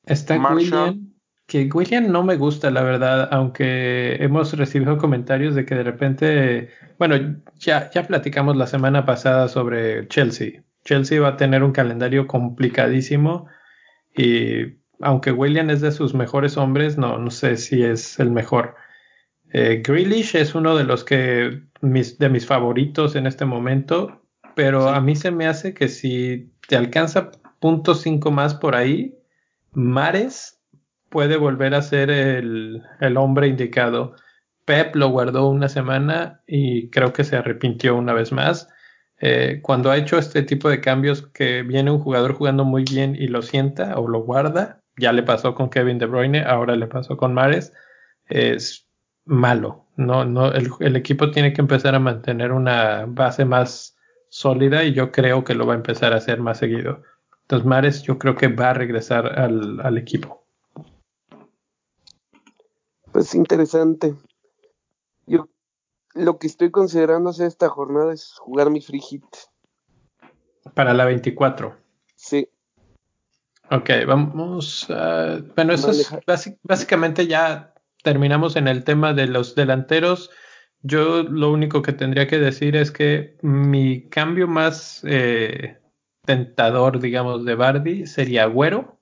Está 0.04 0.38
William 0.38 1.16
que 1.46 1.70
William 1.72 2.10
no 2.10 2.24
me 2.24 2.36
gusta, 2.36 2.70
la 2.70 2.82
verdad, 2.82 3.28
aunque 3.30 4.16
hemos 4.16 4.52
recibido 4.54 4.98
comentarios 4.98 5.54
de 5.54 5.64
que 5.64 5.76
de 5.76 5.84
repente, 5.84 6.70
bueno, 6.98 7.40
ya, 7.56 7.90
ya 7.90 8.02
platicamos 8.06 8.56
la 8.56 8.66
semana 8.66 9.06
pasada 9.06 9.48
sobre 9.48 10.08
Chelsea. 10.08 10.64
Chelsea 10.84 11.20
va 11.20 11.28
a 11.28 11.36
tener 11.36 11.62
un 11.62 11.72
calendario 11.72 12.26
complicadísimo 12.26 13.46
y 14.14 14.76
aunque 15.00 15.32
William 15.32 15.70
es 15.70 15.80
de 15.80 15.92
sus 15.92 16.14
mejores 16.14 16.56
hombres, 16.56 16.98
no, 16.98 17.18
no 17.18 17.30
sé 17.30 17.56
si 17.56 17.82
es 17.82 18.18
el 18.18 18.30
mejor. 18.30 18.74
Eh, 19.52 19.82
Grealish 19.86 20.36
es 20.36 20.54
uno 20.54 20.76
de 20.76 20.84
los 20.84 21.04
que 21.04 21.62
mis, 21.80 22.18
de 22.18 22.28
mis 22.28 22.46
favoritos 22.46 23.16
en 23.16 23.26
este 23.26 23.44
momento, 23.44 24.22
pero 24.54 24.88
a 24.88 25.00
mí 25.00 25.16
se 25.16 25.30
me 25.30 25.46
hace 25.46 25.74
que 25.74 25.88
si 25.88 26.52
te 26.68 26.76
alcanza 26.76 27.30
punto 27.60 27.94
cinco 27.94 28.30
más 28.30 28.54
por 28.54 28.74
ahí, 28.74 29.18
Mares 29.72 30.60
puede 31.10 31.36
volver 31.36 31.74
a 31.74 31.82
ser 31.82 32.10
el, 32.10 32.82
el 33.00 33.16
hombre 33.16 33.48
indicado. 33.48 34.14
Pep 34.64 34.96
lo 34.96 35.08
guardó 35.10 35.48
una 35.48 35.68
semana 35.68 36.42
y 36.46 36.90
creo 36.90 37.12
que 37.12 37.24
se 37.24 37.36
arrepintió 37.36 37.94
una 37.96 38.12
vez 38.12 38.32
más. 38.32 38.68
Eh, 39.18 39.60
cuando 39.62 39.90
ha 39.90 39.96
hecho 39.96 40.18
este 40.18 40.42
tipo 40.42 40.68
de 40.68 40.80
cambios 40.80 41.26
que 41.28 41.62
viene 41.62 41.90
un 41.90 42.00
jugador 42.00 42.34
jugando 42.34 42.64
muy 42.64 42.84
bien 42.84 43.16
y 43.16 43.28
lo 43.28 43.42
sienta 43.42 43.98
o 43.98 44.08
lo 44.08 44.22
guarda, 44.24 44.82
ya 44.96 45.12
le 45.12 45.22
pasó 45.22 45.54
con 45.54 45.70
Kevin 45.70 45.98
De 45.98 46.06
Bruyne, 46.06 46.44
ahora 46.44 46.76
le 46.76 46.86
pasó 46.86 47.16
con 47.16 47.34
Mares, 47.34 47.72
es 48.26 48.88
malo. 49.24 49.86
No, 49.96 50.24
no, 50.24 50.52
el, 50.52 50.70
el 50.80 50.96
equipo 50.96 51.30
tiene 51.30 51.52
que 51.52 51.60
empezar 51.60 51.94
a 51.94 52.00
mantener 52.00 52.52
una 52.52 53.04
base 53.06 53.44
más 53.44 53.96
sólida 54.28 54.84
y 54.84 54.92
yo 54.92 55.12
creo 55.12 55.44
que 55.44 55.54
lo 55.54 55.66
va 55.66 55.74
a 55.74 55.76
empezar 55.76 56.12
a 56.12 56.16
hacer 56.16 56.40
más 56.40 56.58
seguido. 56.58 57.02
Entonces 57.42 57.66
Mares 57.66 58.02
yo 58.02 58.18
creo 58.18 58.34
que 58.34 58.48
va 58.48 58.70
a 58.70 58.74
regresar 58.74 59.38
al, 59.38 59.80
al 59.80 59.98
equipo. 59.98 60.44
Pues 63.12 63.34
interesante. 63.34 64.14
Yo 65.26 65.48
lo 66.14 66.38
que 66.38 66.46
estoy 66.46 66.70
considerando 66.70 67.30
hacer 67.30 67.46
esta 67.46 67.68
jornada 67.68 68.12
es 68.12 68.34
jugar 68.38 68.70
mi 68.70 68.80
free 68.80 69.00
hit. 69.00 69.24
Para 70.74 70.92
la 70.92 71.04
24. 71.04 71.76
Sí. 72.14 72.50
Ok, 73.70 73.90
vamos. 74.06 74.86
a... 74.90 75.38
bueno, 75.54 75.72
eso 75.72 75.90
es 75.90 76.14
básicamente 76.62 77.26
ya 77.26 77.74
terminamos 78.02 78.56
en 78.56 78.68
el 78.68 78.84
tema 78.84 79.12
de 79.12 79.26
los 79.26 79.54
delanteros. 79.54 80.30
Yo 80.82 81.24
lo 81.24 81.50
único 81.50 81.82
que 81.82 81.92
tendría 81.92 82.26
que 82.28 82.38
decir 82.38 82.76
es 82.76 82.90
que 82.90 83.36
mi 83.42 84.08
cambio 84.08 84.46
más 84.46 85.02
eh, 85.04 85.78
tentador, 86.24 87.00
digamos, 87.00 87.44
de 87.44 87.54
Bardi 87.54 88.06
sería 88.06 88.44
Agüero 88.44 88.96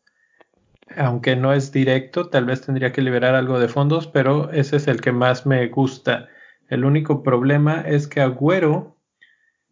aunque 0.96 1.36
no 1.36 1.52
es 1.52 1.72
directo, 1.72 2.28
tal 2.28 2.44
vez 2.46 2.60
tendría 2.60 2.92
que 2.92 3.02
liberar 3.02 3.34
algo 3.34 3.58
de 3.58 3.68
fondos, 3.68 4.06
pero 4.06 4.50
ese 4.52 4.76
es 4.76 4.88
el 4.88 5.00
que 5.00 5.12
más 5.12 5.46
me 5.46 5.66
gusta. 5.68 6.28
El 6.68 6.84
único 6.84 7.22
problema 7.22 7.82
es 7.86 8.06
que 8.06 8.20
Agüero 8.20 8.93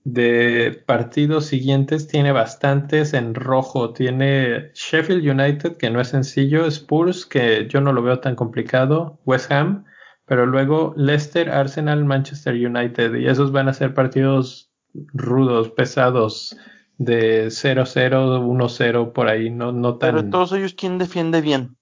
de 0.04 0.82
partidos 0.86 1.46
siguientes 1.46 2.08
tiene 2.08 2.32
bastantes 2.32 3.14
en 3.14 3.34
rojo. 3.34 3.92
Tiene 3.92 4.70
Sheffield 4.74 5.26
United, 5.26 5.76
que 5.76 5.90
no 5.90 6.00
es 6.00 6.08
sencillo, 6.08 6.66
Spurs, 6.66 7.26
que 7.26 7.68
yo 7.68 7.80
no 7.80 7.92
lo 7.92 8.02
veo 8.02 8.20
tan 8.20 8.34
complicado, 8.34 9.20
West 9.24 9.50
Ham, 9.52 9.84
pero 10.26 10.46
luego 10.46 10.94
Leicester, 10.96 11.50
Arsenal, 11.50 12.04
Manchester 12.04 12.54
United, 12.54 13.14
y 13.14 13.26
esos 13.26 13.52
van 13.52 13.68
a 13.68 13.74
ser 13.74 13.94
partidos 13.94 14.72
rudos, 14.92 15.70
pesados 15.70 16.56
de 16.98 17.46
0-0, 17.46 18.44
1-0 18.44 19.12
por 19.12 19.28
ahí, 19.28 19.50
no, 19.50 19.72
no 19.72 19.96
tan... 19.96 20.14
Pero 20.14 20.30
todos 20.30 20.52
ellos, 20.52 20.74
¿quién 20.74 20.98
defiende 20.98 21.40
bien? 21.40 21.76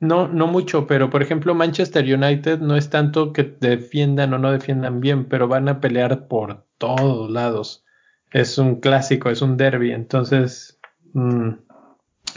No, 0.00 0.28
no 0.28 0.46
mucho, 0.46 0.86
pero 0.86 1.10
por 1.10 1.22
ejemplo 1.22 1.54
Manchester 1.54 2.02
United 2.02 2.60
no 2.60 2.74
es 2.74 2.88
tanto 2.88 3.34
que 3.34 3.44
defiendan 3.44 4.32
o 4.32 4.38
no 4.38 4.50
defiendan 4.50 5.00
bien, 5.00 5.26
pero 5.26 5.46
van 5.46 5.68
a 5.68 5.80
pelear 5.80 6.26
por 6.26 6.66
todos 6.80 7.30
lados. 7.30 7.84
Es 8.32 8.58
un 8.58 8.80
clásico, 8.80 9.30
es 9.30 9.42
un 9.42 9.56
derby, 9.56 9.92
entonces 9.92 10.80
mmm, 11.12 11.50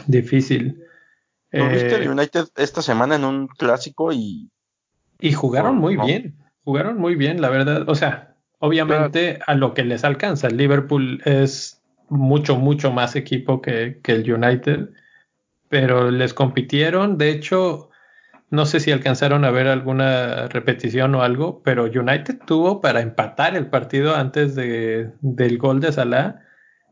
difícil. 0.06 0.80
¿No 1.50 1.68
viste 1.68 1.96
el 1.96 2.04
eh, 2.04 2.10
United 2.10 2.46
esta 2.56 2.82
semana 2.82 3.16
en 3.16 3.24
un 3.24 3.48
clásico 3.48 4.12
y... 4.12 4.50
Y 5.20 5.32
jugaron 5.32 5.78
muy 5.78 5.96
bien, 5.96 6.36
jugaron 6.64 6.98
muy 6.98 7.14
bien, 7.14 7.40
la 7.40 7.48
verdad. 7.48 7.88
O 7.88 7.94
sea, 7.94 8.36
obviamente 8.58 9.38
a 9.46 9.54
lo 9.54 9.72
que 9.72 9.84
les 9.84 10.04
alcanza. 10.04 10.48
El 10.48 10.56
Liverpool 10.56 11.22
es 11.24 11.80
mucho, 12.08 12.56
mucho 12.56 12.92
más 12.92 13.16
equipo 13.16 13.62
que, 13.62 14.00
que, 14.02 14.12
el 14.12 14.30
United, 14.30 14.90
pero 15.68 16.10
les 16.10 16.34
compitieron. 16.34 17.16
De 17.16 17.30
hecho, 17.30 17.90
no 18.54 18.66
sé 18.66 18.80
si 18.80 18.92
alcanzaron 18.92 19.44
a 19.44 19.50
ver 19.50 19.66
alguna 19.66 20.48
repetición 20.48 21.14
o 21.14 21.22
algo, 21.22 21.62
pero 21.62 21.84
United 21.84 22.38
tuvo 22.46 22.80
para 22.80 23.00
empatar 23.00 23.56
el 23.56 23.66
partido 23.66 24.14
antes 24.14 24.54
de, 24.54 25.12
del 25.20 25.58
gol 25.58 25.80
de 25.80 25.92
Salah 25.92 26.40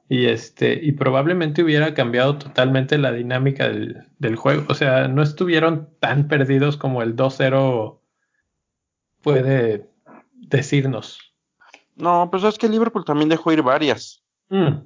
y 0.08 0.26
este 0.26 0.78
y 0.82 0.92
probablemente 0.92 1.62
hubiera 1.62 1.94
cambiado 1.94 2.36
totalmente 2.36 2.98
la 2.98 3.12
dinámica 3.12 3.68
del, 3.68 4.08
del 4.18 4.36
juego. 4.36 4.64
O 4.68 4.74
sea, 4.74 5.08
no 5.08 5.22
estuvieron 5.22 5.88
tan 6.00 6.28
perdidos 6.28 6.76
como 6.76 7.02
el 7.02 7.16
2-0 7.16 7.98
puede 9.22 9.88
decirnos. 10.34 11.32
No, 11.96 12.28
pues 12.30 12.44
es 12.44 12.58
que 12.58 12.68
Liverpool 12.68 13.04
también 13.04 13.28
dejó 13.28 13.52
ir 13.52 13.62
varias. 13.62 14.22
Mm. 14.48 14.80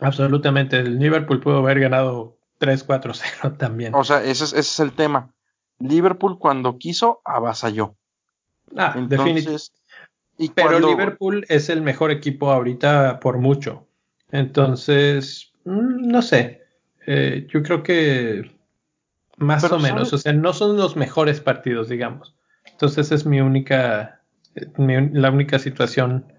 Absolutamente. 0.00 0.80
El 0.80 0.98
Liverpool 0.98 1.40
pudo 1.40 1.58
haber 1.58 1.80
ganado 1.80 2.36
3-4-0 2.60 3.56
también. 3.58 3.94
O 3.94 4.04
sea, 4.04 4.22
ese 4.22 4.44
es, 4.44 4.52
ese 4.52 4.60
es, 4.60 4.80
el 4.80 4.92
tema. 4.92 5.30
Liverpool 5.78 6.38
cuando 6.38 6.78
quiso 6.78 7.20
avasalló. 7.24 7.96
Ah, 8.76 8.94
definitivamente. 8.96 9.56
Pero 10.54 10.68
cuando... 10.68 10.88
Liverpool 10.88 11.44
es 11.48 11.68
el 11.68 11.82
mejor 11.82 12.10
equipo 12.10 12.50
ahorita 12.50 13.20
por 13.20 13.38
mucho. 13.38 13.86
Entonces, 14.30 15.52
mm, 15.64 16.08
no 16.08 16.22
sé. 16.22 16.62
Eh, 17.06 17.46
yo 17.48 17.62
creo 17.62 17.82
que 17.82 18.50
más 19.36 19.62
Pero 19.62 19.76
o 19.76 19.78
menos. 19.78 20.08
Son... 20.08 20.18
O 20.18 20.20
sea, 20.20 20.32
no 20.32 20.52
son 20.52 20.76
los 20.76 20.96
mejores 20.96 21.40
partidos, 21.40 21.88
digamos. 21.88 22.34
Entonces 22.64 23.12
es 23.12 23.26
mi 23.26 23.40
única, 23.40 24.22
mi, 24.76 25.10
la 25.10 25.30
única 25.30 25.58
situación 25.58 26.32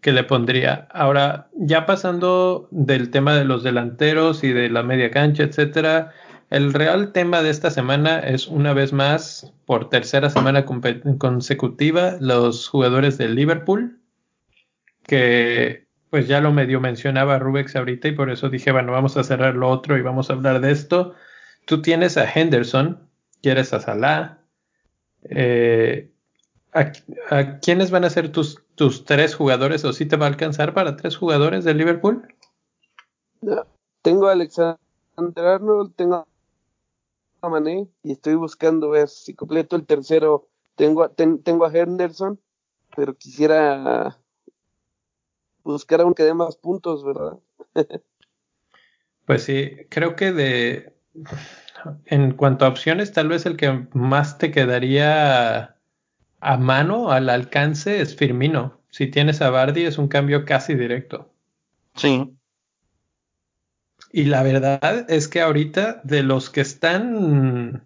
que 0.00 0.12
le 0.12 0.24
pondría. 0.24 0.86
Ahora, 0.92 1.48
ya 1.54 1.86
pasando 1.86 2.68
del 2.70 3.10
tema 3.10 3.34
de 3.34 3.44
los 3.44 3.62
delanteros 3.62 4.44
y 4.44 4.52
de 4.52 4.70
la 4.70 4.82
media 4.82 5.10
cancha, 5.10 5.42
etcétera, 5.42 6.12
el 6.50 6.72
real 6.72 7.12
tema 7.12 7.42
de 7.42 7.50
esta 7.50 7.70
semana 7.70 8.20
es 8.20 8.46
una 8.46 8.72
vez 8.72 8.92
más, 8.92 9.52
por 9.64 9.88
tercera 9.88 10.30
semana 10.30 10.64
consecutiva, 10.64 12.16
los 12.20 12.68
jugadores 12.68 13.18
del 13.18 13.34
Liverpool, 13.34 14.00
que 15.02 15.86
pues 16.10 16.28
ya 16.28 16.40
lo 16.40 16.52
medio 16.52 16.80
mencionaba 16.80 17.38
Rubex 17.38 17.74
ahorita 17.74 18.08
y 18.08 18.12
por 18.12 18.30
eso 18.30 18.48
dije, 18.48 18.72
bueno, 18.72 18.92
vamos 18.92 19.16
a 19.16 19.24
cerrar 19.24 19.54
lo 19.54 19.68
otro 19.68 19.98
y 19.98 20.02
vamos 20.02 20.30
a 20.30 20.34
hablar 20.34 20.60
de 20.60 20.70
esto. 20.70 21.14
Tú 21.64 21.82
tienes 21.82 22.16
a 22.16 22.30
Henderson, 22.30 23.08
quieres 23.42 23.72
a 23.72 23.80
Salah, 23.80 24.38
eh, 25.24 26.10
¿A, 26.72 27.58
quiénes 27.60 27.90
van 27.90 28.04
a 28.04 28.10
ser 28.10 28.30
tus, 28.30 28.62
tus 28.74 29.06
tres 29.06 29.34
jugadores 29.34 29.84
o 29.84 29.94
si 29.94 30.04
te 30.04 30.16
va 30.16 30.26
a 30.26 30.28
alcanzar 30.28 30.74
para 30.74 30.96
tres 30.96 31.16
jugadores 31.16 31.64
de 31.64 31.74
Liverpool? 31.74 32.28
tengo 34.02 34.28
a 34.28 34.32
Alexander 34.32 34.78
Arnold, 35.36 35.94
tengo 35.96 36.26
a 37.40 37.48
Mané 37.48 37.88
y 38.02 38.12
estoy 38.12 38.34
buscando 38.34 38.90
ver 38.90 39.08
si 39.08 39.34
completo 39.34 39.76
el 39.76 39.86
tercero. 39.86 40.48
Tengo 40.74 41.02
a, 41.02 41.08
ten, 41.08 41.42
tengo 41.42 41.64
a 41.64 41.72
Henderson, 41.72 42.38
pero 42.94 43.14
quisiera 43.14 44.18
buscar 45.64 46.00
a 46.00 46.06
un 46.06 46.14
que 46.14 46.22
dé 46.22 46.34
más 46.34 46.56
puntos, 46.56 47.04
¿verdad? 47.04 47.38
pues 49.26 49.42
sí, 49.42 49.70
creo 49.88 50.16
que 50.16 50.32
de 50.32 50.96
en 52.06 52.32
cuanto 52.32 52.64
a 52.64 52.68
opciones, 52.68 53.12
tal 53.12 53.28
vez 53.28 53.46
el 53.46 53.56
que 53.56 53.86
más 53.92 54.38
te 54.38 54.50
quedaría 54.50 55.76
a 56.40 56.56
mano, 56.58 57.10
al 57.10 57.28
alcance, 57.28 58.00
es 58.00 58.16
Firmino. 58.16 58.80
Si 58.90 59.06
tienes 59.08 59.42
a 59.42 59.50
Bardi, 59.50 59.84
es 59.84 59.98
un 59.98 60.08
cambio 60.08 60.44
casi 60.44 60.74
directo. 60.74 61.30
Sí. 61.94 62.35
Y 64.16 64.24
la 64.24 64.42
verdad 64.42 65.04
es 65.10 65.28
que 65.28 65.42
ahorita, 65.42 66.00
de 66.02 66.22
los 66.22 66.48
que 66.48 66.62
están 66.62 67.82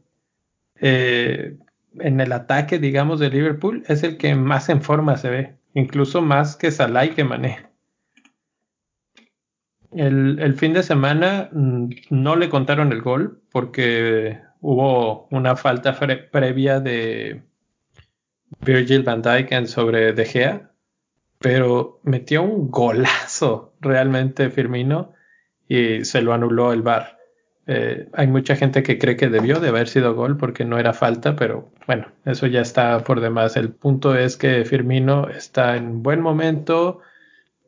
eh, 0.77 1.57
en 1.99 2.21
el 2.21 2.31
ataque, 2.31 2.79
digamos, 2.79 3.19
de 3.19 3.31
Liverpool, 3.31 3.83
es 3.89 4.05
el 4.05 4.17
que 4.17 4.37
más 4.37 4.69
en 4.69 4.81
forma 4.81 5.17
se 5.17 5.29
ve. 5.29 5.57
Incluso 5.75 6.23
más 6.23 6.55
que 6.55 6.71
Salah 6.71 7.07
y 7.07 7.11
que 7.11 7.25
Mané. 7.25 7.67
El, 9.91 10.39
el, 10.39 10.55
fin 10.55 10.73
de 10.73 10.85
semana 10.85 11.49
mm, 11.51 11.89
no 12.11 12.37
le 12.37 12.49
contaron 12.49 12.93
el 12.93 13.03
gol 13.03 13.43
porque 13.51 14.39
hubo 14.61 15.27
una 15.33 15.57
falta 15.57 15.99
previa 15.99 16.79
de, 16.79 17.43
Virgil 18.61 19.03
van 19.03 19.23
Dijk 19.23 19.67
sobre 19.67 20.13
De 20.13 20.25
Gea, 20.25 20.71
pero 21.41 21.99
metió 22.05 22.45
un 22.45 22.71
golazo 22.71 23.75
realmente 23.81 24.49
Firmino 24.51 25.19
y 25.71 26.05
se 26.05 26.21
lo 26.21 26.33
anuló 26.33 26.73
el 26.73 26.83
VAR. 26.83 27.17
Eh, 27.69 28.09
hay 28.15 28.27
mucha 28.27 28.57
gente 28.57 28.83
que 28.83 28.99
cree 28.99 29.17
que 29.17 29.29
debió 29.29 29.61
de 29.61 29.69
haber 29.69 29.87
sido 29.87 30.17
gol 30.17 30.37
porque 30.37 30.65
no 30.65 30.81
era 30.81 30.93
falta, 30.93 31.37
pero 31.37 31.71
bueno, 31.87 32.09
eso 32.25 32.49
ya 32.49 32.61
está 32.61 33.05
por 33.05 33.21
demás. 33.21 33.57
El 33.57 33.71
punto 33.71 34.17
es 34.17 34.37
que 34.37 34.65
Firmino 34.65 35.29
está 35.29 35.77
en 35.77 36.03
buen 36.03 36.23
momento. 36.23 36.99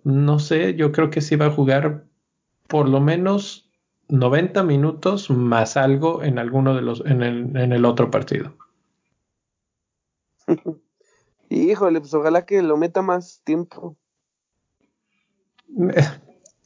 No 0.02 0.40
sé, 0.40 0.74
yo 0.74 0.90
creo 0.90 1.10
que 1.10 1.20
sí 1.20 1.36
va 1.36 1.46
a 1.46 1.50
jugar 1.52 2.02
por 2.66 2.88
lo 2.88 3.00
menos 3.00 3.70
90 4.08 4.64
minutos 4.64 5.30
más 5.30 5.76
algo 5.76 6.24
en 6.24 6.40
alguno 6.40 6.74
de 6.74 6.82
los 6.82 7.06
en 7.06 7.22
el, 7.22 7.56
en 7.56 7.72
el 7.72 7.84
otro 7.84 8.10
partido. 8.10 8.56
Híjole, 11.50 12.00
pues 12.00 12.12
ojalá 12.14 12.44
que 12.44 12.62
lo 12.62 12.76
meta 12.76 13.00
más 13.00 13.42
tiempo. 13.44 13.96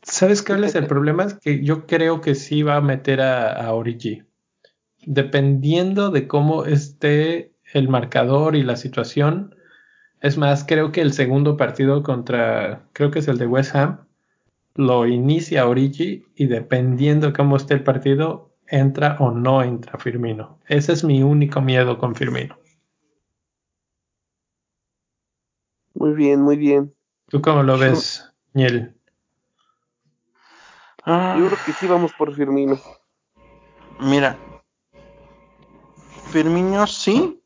¿Sabes 0.09 0.42
cuál 0.42 0.62
es 0.62 0.77
el 0.77 0.87
problema? 0.87 1.25
Es 1.25 1.35
que 1.35 1.64
yo 1.64 1.87
creo 1.87 2.21
que 2.21 2.37
sí 2.37 2.62
va 2.62 2.77
a 2.77 2.81
meter 2.81 3.21
a, 3.21 3.53
a 3.53 3.75
Origi. 3.75 4.23
Dependiendo 5.05 6.11
de 6.11 6.29
cómo 6.29 6.64
esté 6.64 7.57
el 7.73 7.88
marcador 7.88 8.55
y 8.55 8.62
la 8.62 8.77
situación. 8.77 9.55
Es 10.21 10.38
más, 10.38 10.64
creo 10.64 10.92
que 10.92 11.01
el 11.01 11.12
segundo 11.12 11.57
partido 11.57 12.05
contra, 12.05 12.88
creo 12.92 13.11
que 13.11 13.19
es 13.19 13.27
el 13.27 13.38
de 13.38 13.49
West 13.49 13.75
Ham, 13.75 14.07
lo 14.77 15.07
inicia 15.07 15.66
Origi 15.66 16.25
y 16.37 16.47
dependiendo 16.47 17.29
de 17.29 17.33
cómo 17.33 17.57
esté 17.57 17.75
el 17.75 17.83
partido, 17.83 18.55
entra 18.69 19.16
o 19.19 19.33
no 19.33 19.62
entra 19.62 19.99
Firmino. 19.99 20.61
Ese 20.69 20.92
es 20.92 21.03
mi 21.03 21.23
único 21.23 21.61
miedo 21.61 21.99
con 21.99 22.14
Firmino. 22.14 22.57
Muy 25.95 26.14
bien, 26.14 26.42
muy 26.42 26.57
bien. 26.57 26.95
¿Tú 27.29 27.42
cómo 27.42 27.64
lo 27.64 27.77
ves, 27.77 28.33
Niel? 28.53 28.95
Ah. 31.07 31.37
Yo 31.38 31.47
creo 31.47 31.59
que 31.64 31.73
sí 31.73 31.87
vamos 31.87 32.12
por 32.12 32.35
Firmino. 32.35 32.79
Mira, 34.01 34.37
Firmino 36.31 36.87
sí, 36.88 37.40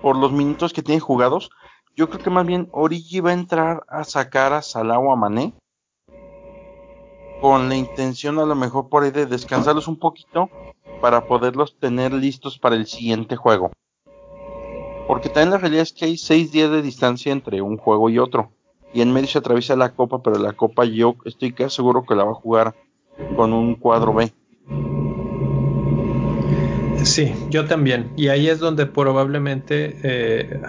por 0.00 0.16
los 0.16 0.32
minutos 0.32 0.72
que 0.72 0.82
tiene 0.82 1.00
jugados. 1.00 1.50
Yo 1.96 2.08
creo 2.08 2.22
que 2.22 2.30
más 2.30 2.46
bien 2.46 2.68
Origi 2.72 3.20
va 3.20 3.30
a 3.30 3.34
entrar 3.34 3.84
a 3.88 4.04
sacar 4.04 4.52
a 4.52 4.62
Salah 4.62 4.98
o 4.98 5.12
a 5.12 5.16
Mané 5.16 5.54
con 7.40 7.68
la 7.68 7.76
intención 7.76 8.38
a 8.38 8.46
lo 8.46 8.54
mejor 8.54 8.88
por 8.88 9.02
ahí 9.02 9.10
de 9.10 9.26
descansarlos 9.26 9.88
un 9.88 9.98
poquito 9.98 10.48
para 11.00 11.26
poderlos 11.26 11.76
tener 11.78 12.12
listos 12.12 12.58
para 12.58 12.76
el 12.76 12.86
siguiente 12.86 13.36
juego. 13.36 13.72
Porque 15.06 15.28
también 15.28 15.50
la 15.50 15.58
realidad 15.58 15.82
es 15.82 15.92
que 15.92 16.06
hay 16.06 16.16
seis 16.16 16.50
días 16.52 16.70
de 16.70 16.82
distancia 16.82 17.32
entre 17.32 17.60
un 17.60 17.76
juego 17.76 18.08
y 18.08 18.18
otro. 18.18 18.52
Y 18.92 19.02
en 19.02 19.12
medio 19.12 19.28
se 19.28 19.38
atraviesa 19.38 19.76
la 19.76 19.92
copa, 19.92 20.22
pero 20.22 20.38
la 20.38 20.52
copa 20.52 20.84
yo 20.84 21.16
estoy 21.24 21.52
casi 21.52 21.76
seguro 21.76 22.04
que 22.04 22.14
la 22.14 22.24
va 22.24 22.32
a 22.32 22.34
jugar 22.34 22.74
con 23.36 23.52
un 23.52 23.74
cuadro 23.74 24.14
B. 24.14 24.32
Sí, 27.04 27.32
yo 27.50 27.66
también. 27.66 28.12
Y 28.16 28.28
ahí 28.28 28.48
es 28.48 28.58
donde 28.58 28.86
probablemente 28.86 29.96
eh, 30.02 30.60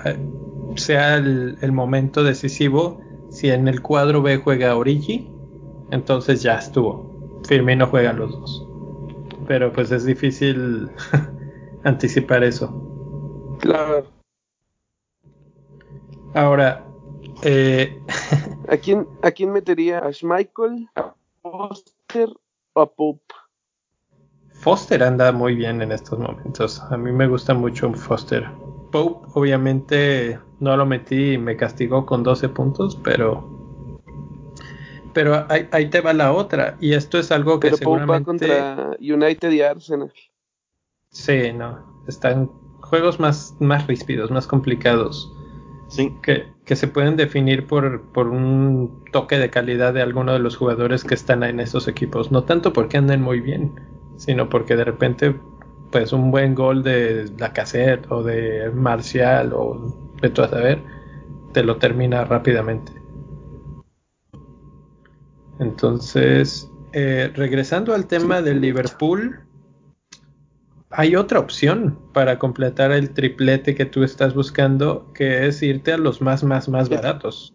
sea 0.75 1.15
el, 1.15 1.57
el, 1.61 1.71
momento 1.71 2.23
decisivo. 2.23 3.01
Si 3.29 3.49
en 3.49 3.67
el 3.67 3.81
cuadro 3.81 4.21
B 4.21 4.37
juega 4.37 4.75
Origi, 4.75 5.29
entonces 5.91 6.43
ya 6.43 6.57
estuvo. 6.57 7.41
Firmino 7.47 7.87
juega 7.87 8.13
los 8.13 8.31
dos. 8.31 8.67
Pero 9.47 9.71
pues 9.71 9.91
es 9.91 10.05
difícil 10.05 10.89
anticipar 11.83 12.43
eso. 12.43 13.57
Claro. 13.59 14.05
Ahora, 16.33 16.86
eh... 17.41 18.01
¿A, 18.67 18.77
quién, 18.77 19.07
¿a 19.21 19.31
quién 19.31 19.51
metería? 19.51 19.99
¿A 19.99 20.11
Schmeichel, 20.11 20.89
a 20.95 21.13
Foster 21.41 22.29
o 22.73 22.81
a 22.81 22.91
Pope? 22.91 23.33
Foster 24.51 25.03
anda 25.03 25.31
muy 25.31 25.55
bien 25.55 25.81
en 25.81 25.91
estos 25.91 26.17
momentos. 26.19 26.81
A 26.89 26.97
mí 26.97 27.11
me 27.11 27.27
gusta 27.27 27.53
mucho 27.53 27.93
Foster. 27.93 28.49
Pope, 28.91 29.27
obviamente, 29.33 30.39
no 30.59 30.75
lo 30.75 30.85
metí 30.85 31.33
y 31.33 31.37
me 31.37 31.55
castigó 31.55 32.05
con 32.05 32.23
12 32.23 32.49
puntos, 32.49 32.99
pero. 33.03 33.55
Pero 35.13 35.45
ahí, 35.49 35.67
ahí 35.71 35.89
te 35.89 36.01
va 36.01 36.13
la 36.13 36.33
otra. 36.33 36.77
Y 36.79 36.93
esto 36.93 37.17
es 37.17 37.31
algo 37.31 37.59
que 37.59 37.67
pero 37.67 37.77
seguramente. 37.77 38.47
Pope 38.47 38.49
va 38.49 38.75
contra 38.75 38.97
United 38.99 39.51
y 39.51 39.61
Arsenal. 39.61 40.13
Sí, 41.11 41.53
no. 41.53 42.03
Están 42.07 42.49
juegos 42.81 43.19
más, 43.19 43.55
más 43.59 43.87
ríspidos, 43.87 44.31
más 44.31 44.47
complicados. 44.47 45.31
Sí. 45.89 46.13
Que, 46.21 46.45
que, 46.65 46.75
se 46.75 46.87
pueden 46.87 47.15
definir 47.15 47.65
por, 47.65 48.01
por, 48.11 48.27
un 48.27 49.03
toque 49.11 49.37
de 49.37 49.49
calidad 49.49 49.93
de 49.93 50.01
alguno 50.01 50.33
de 50.33 50.39
los 50.39 50.57
jugadores 50.57 51.03
que 51.03 51.13
están 51.13 51.43
en 51.43 51.59
esos 51.59 51.87
equipos. 51.87 52.31
No 52.31 52.43
tanto 52.43 52.73
porque 52.73 52.97
anden 52.97 53.21
muy 53.21 53.39
bien, 53.39 53.73
sino 54.17 54.49
porque 54.49 54.75
de 54.75 54.83
repente, 54.83 55.35
pues 55.91 56.11
un 56.11 56.29
buen 56.29 56.55
gol 56.55 56.83
de 56.83 57.31
la 57.37 57.53
cassette 57.53 58.05
o 58.11 58.21
de 58.21 58.69
Marcial 58.73 59.53
o 59.53 60.13
de 60.21 60.29
todo 60.29 60.45
a 60.47 60.49
saber, 60.49 60.83
te 61.53 61.63
lo 61.63 61.77
termina 61.77 62.25
rápidamente. 62.25 62.91
Entonces, 65.59 66.69
eh, 66.93 67.31
regresando 67.33 67.93
al 67.93 68.07
tema 68.07 68.41
del 68.41 68.61
Liverpool, 68.61 69.46
hay 70.89 71.15
otra 71.15 71.39
opción 71.39 71.99
para 72.13 72.39
completar 72.39 72.91
el 72.91 73.13
triplete 73.13 73.75
que 73.75 73.85
tú 73.85 74.03
estás 74.03 74.33
buscando, 74.33 75.11
que 75.13 75.47
es 75.47 75.61
irte 75.61 75.93
a 75.93 75.97
los 75.97 76.21
más, 76.21 76.43
más, 76.43 76.69
más 76.69 76.89
baratos, 76.89 77.53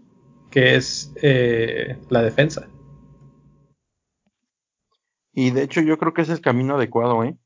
que 0.51 0.77
es 0.77 1.13
eh, 1.23 1.99
la 2.11 2.23
defensa. 2.23 2.69
Y 5.33 5.51
de 5.51 5.63
hecho 5.63 5.81
yo 5.81 5.99
creo 5.99 6.13
que 6.13 6.23
es 6.23 6.29
el 6.29 6.41
camino 6.41 6.77
adecuado, 6.77 7.25
¿eh? 7.25 7.37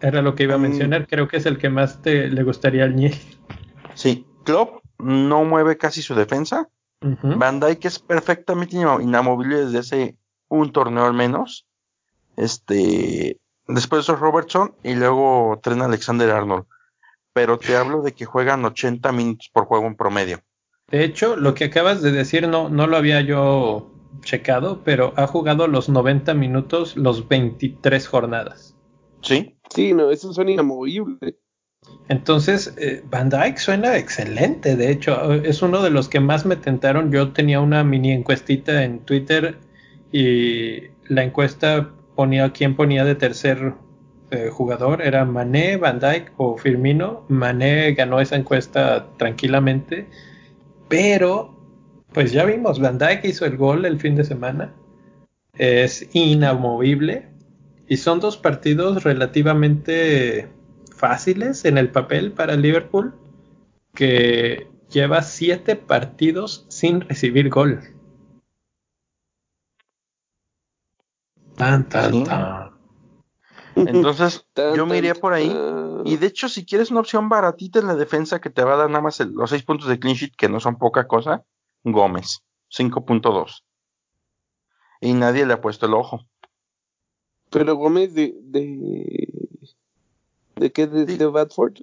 Era 0.00 0.22
lo 0.22 0.34
que 0.34 0.42
iba 0.42 0.56
a 0.56 0.58
mencionar, 0.58 1.02
um, 1.02 1.06
creo 1.06 1.28
que 1.28 1.36
es 1.36 1.46
el 1.46 1.56
que 1.56 1.70
más 1.70 2.02
te 2.02 2.28
le 2.28 2.42
gustaría 2.42 2.82
al 2.82 2.96
Niel. 2.96 3.14
Sí, 3.94 4.26
Klopp 4.44 4.82
no 4.98 5.44
mueve 5.44 5.78
casi 5.78 6.02
su 6.02 6.16
defensa. 6.16 6.68
Uh 7.00 7.10
-huh. 7.10 7.38
Van 7.38 7.60
Dijk 7.60 7.84
es 7.84 8.00
perfectamente 8.00 8.76
inamovible 8.76 9.66
desde 9.66 9.78
hace 9.78 10.18
un 10.48 10.72
torneo 10.72 11.04
al 11.04 11.14
menos. 11.14 11.66
Este, 12.36 13.38
después 13.66 14.02
eso 14.02 14.16
Robertson 14.16 14.74
y 14.82 14.94
luego 14.94 15.60
Tren 15.62 15.82
Alexander 15.82 16.30
Arnold. 16.30 16.64
Pero 17.32 17.58
te 17.58 17.76
hablo 17.76 18.02
de 18.02 18.12
que 18.12 18.24
juegan 18.24 18.64
80 18.64 19.10
minutos 19.12 19.50
por 19.52 19.64
juego 19.64 19.86
en 19.86 19.96
promedio. 19.96 20.40
De 20.88 21.04
hecho, 21.04 21.36
lo 21.36 21.54
que 21.54 21.64
acabas 21.64 22.02
de 22.02 22.12
decir 22.12 22.46
no, 22.46 22.68
no 22.68 22.86
lo 22.86 22.96
había 22.96 23.20
yo 23.20 23.90
checado, 24.22 24.82
pero 24.84 25.12
ha 25.16 25.26
jugado 25.26 25.66
los 25.66 25.88
90 25.88 26.34
minutos 26.34 26.96
los 26.96 27.26
23 27.28 28.06
jornadas. 28.06 28.76
Sí. 29.22 29.56
Sí, 29.70 29.92
no, 29.92 30.10
eso 30.10 30.32
suena 30.32 30.52
inamovible. 30.52 31.38
Entonces, 32.08 32.74
eh, 32.78 33.02
Van 33.10 33.30
Dyke 33.30 33.58
suena 33.58 33.96
excelente. 33.96 34.76
De 34.76 34.90
hecho, 34.90 35.32
es 35.32 35.62
uno 35.62 35.82
de 35.82 35.90
los 35.90 36.08
que 36.08 36.20
más 36.20 36.46
me 36.46 36.56
tentaron. 36.56 37.10
Yo 37.10 37.32
tenía 37.32 37.60
una 37.60 37.82
mini 37.82 38.12
encuestita 38.12 38.84
en 38.84 39.00
Twitter 39.00 39.58
y 40.12 40.82
la 41.08 41.24
encuesta 41.24 41.90
ponía 42.14 42.52
quién 42.52 42.76
ponía 42.76 43.04
de 43.04 43.14
tercer 43.14 43.74
eh, 44.30 44.50
jugador. 44.50 45.02
Era 45.02 45.24
Mané, 45.24 45.76
Van 45.76 46.00
Dyke 46.00 46.32
o 46.36 46.56
Firmino. 46.56 47.24
Mané 47.28 47.92
ganó 47.92 48.20
esa 48.20 48.36
encuesta 48.36 49.06
tranquilamente. 49.16 50.08
Pero, 50.88 51.54
pues 52.12 52.32
ya 52.32 52.44
vimos, 52.44 52.80
Van 52.80 52.98
Dyke 52.98 53.28
hizo 53.28 53.46
el 53.46 53.56
gol 53.56 53.84
el 53.84 54.00
fin 54.00 54.14
de 54.14 54.24
semana. 54.24 54.72
Es 55.56 56.08
inamovible. 56.12 57.28
Y 57.88 57.98
son 57.98 58.20
dos 58.20 58.36
partidos 58.36 59.04
relativamente 59.04 60.48
fáciles 60.96 61.64
en 61.64 61.76
el 61.76 61.90
papel 61.90 62.32
para 62.32 62.56
Liverpool, 62.56 63.14
que 63.94 64.66
lleva 64.90 65.22
siete 65.22 65.76
partidos 65.76 66.64
sin 66.68 67.02
recibir 67.02 67.50
gol. 67.50 67.93
Tan, 71.64 71.88
tan, 71.88 72.24
tan. 72.24 72.70
Entonces, 73.74 74.46
yo 74.54 74.84
me 74.84 74.98
iría 74.98 75.14
por 75.14 75.32
ahí. 75.32 75.50
Y 76.04 76.18
de 76.18 76.26
hecho, 76.26 76.50
si 76.50 76.66
quieres 76.66 76.90
una 76.90 77.00
opción 77.00 77.30
baratita 77.30 77.78
en 77.78 77.86
la 77.86 77.94
defensa 77.94 78.38
que 78.38 78.50
te 78.50 78.62
va 78.62 78.74
a 78.74 78.76
dar 78.76 78.90
nada 78.90 79.00
más 79.00 79.18
el, 79.20 79.32
los 79.32 79.48
seis 79.48 79.62
puntos 79.62 79.88
de 79.88 79.98
clean 79.98 80.14
sheet, 80.14 80.36
que 80.36 80.50
no 80.50 80.60
son 80.60 80.76
poca 80.76 81.08
cosa, 81.08 81.42
Gómez, 81.82 82.42
5.2. 82.70 83.64
Y 85.00 85.14
nadie 85.14 85.46
le 85.46 85.54
ha 85.54 85.62
puesto 85.62 85.86
el 85.86 85.94
ojo. 85.94 86.26
Pero 87.48 87.76
Gómez 87.76 88.12
de, 88.12 88.34
de 88.42 89.28
¿De 90.56 90.70
qué? 90.70 90.86
¿De, 90.86 91.06
sí. 91.06 91.16
de 91.16 91.26
Badford? 91.26 91.78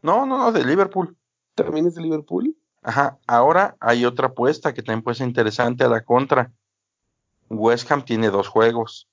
No, 0.00 0.24
no, 0.24 0.38
no, 0.38 0.52
de 0.52 0.64
Liverpool. 0.64 1.16
¿También 1.54 1.86
es 1.86 1.94
de 1.96 2.02
Liverpool? 2.02 2.56
Ajá, 2.82 3.18
ahora 3.26 3.76
hay 3.78 4.06
otra 4.06 4.28
apuesta 4.28 4.72
que 4.72 4.82
también 4.82 5.02
puede 5.02 5.16
ser 5.16 5.28
interesante 5.28 5.84
a 5.84 5.88
la 5.88 6.02
contra. 6.02 6.50
West 7.52 7.90
Ham 7.92 8.04
tiene 8.04 8.30
dos 8.30 8.48
juegos. 8.48 9.08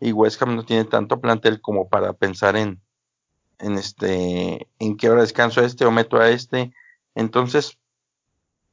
Y 0.00 0.12
West 0.12 0.40
Ham 0.42 0.56
no 0.56 0.64
tiene 0.64 0.84
tanto 0.84 1.20
plantel 1.20 1.60
como 1.60 1.88
para 1.88 2.12
pensar 2.14 2.56
en, 2.56 2.80
en 3.58 3.74
este, 3.74 4.68
en 4.78 4.96
qué 4.96 5.10
hora 5.10 5.20
descanso 5.20 5.60
a 5.60 5.64
este 5.64 5.84
o 5.84 5.90
meto 5.90 6.16
a 6.16 6.30
este. 6.30 6.72
Entonces, 7.14 7.78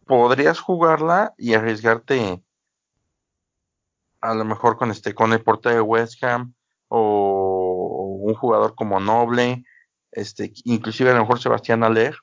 podrías 0.05 0.59
jugarla 0.59 1.33
y 1.37 1.53
arriesgarte 1.53 2.41
a 4.21 4.33
lo 4.33 4.45
mejor 4.45 4.77
con 4.77 4.89
este, 4.89 5.13
con 5.13 5.33
el 5.33 5.43
portero 5.43 5.75
de 5.75 5.81
West 5.81 6.23
Ham 6.23 6.53
o 6.87 8.17
un 8.21 8.33
jugador 8.33 8.75
como 8.75 8.99
Noble, 8.99 9.65
este, 10.11 10.53
inclusive 10.63 11.11
a 11.11 11.13
lo 11.13 11.21
mejor 11.21 11.39
Sebastián 11.39 11.83
Aller, 11.83 12.15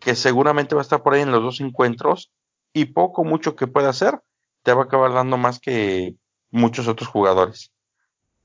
que 0.00 0.16
seguramente 0.16 0.74
va 0.74 0.80
a 0.80 0.82
estar 0.82 1.02
por 1.02 1.14
ahí 1.14 1.20
en 1.20 1.30
los 1.30 1.42
dos 1.42 1.60
encuentros 1.60 2.32
y 2.72 2.86
poco 2.86 3.24
mucho 3.24 3.54
que 3.54 3.66
pueda 3.66 3.90
hacer 3.90 4.20
te 4.62 4.72
va 4.72 4.82
a 4.82 4.84
acabar 4.84 5.12
dando 5.12 5.36
más 5.36 5.60
que 5.60 6.16
muchos 6.50 6.88
otros 6.88 7.08
jugadores. 7.08 7.71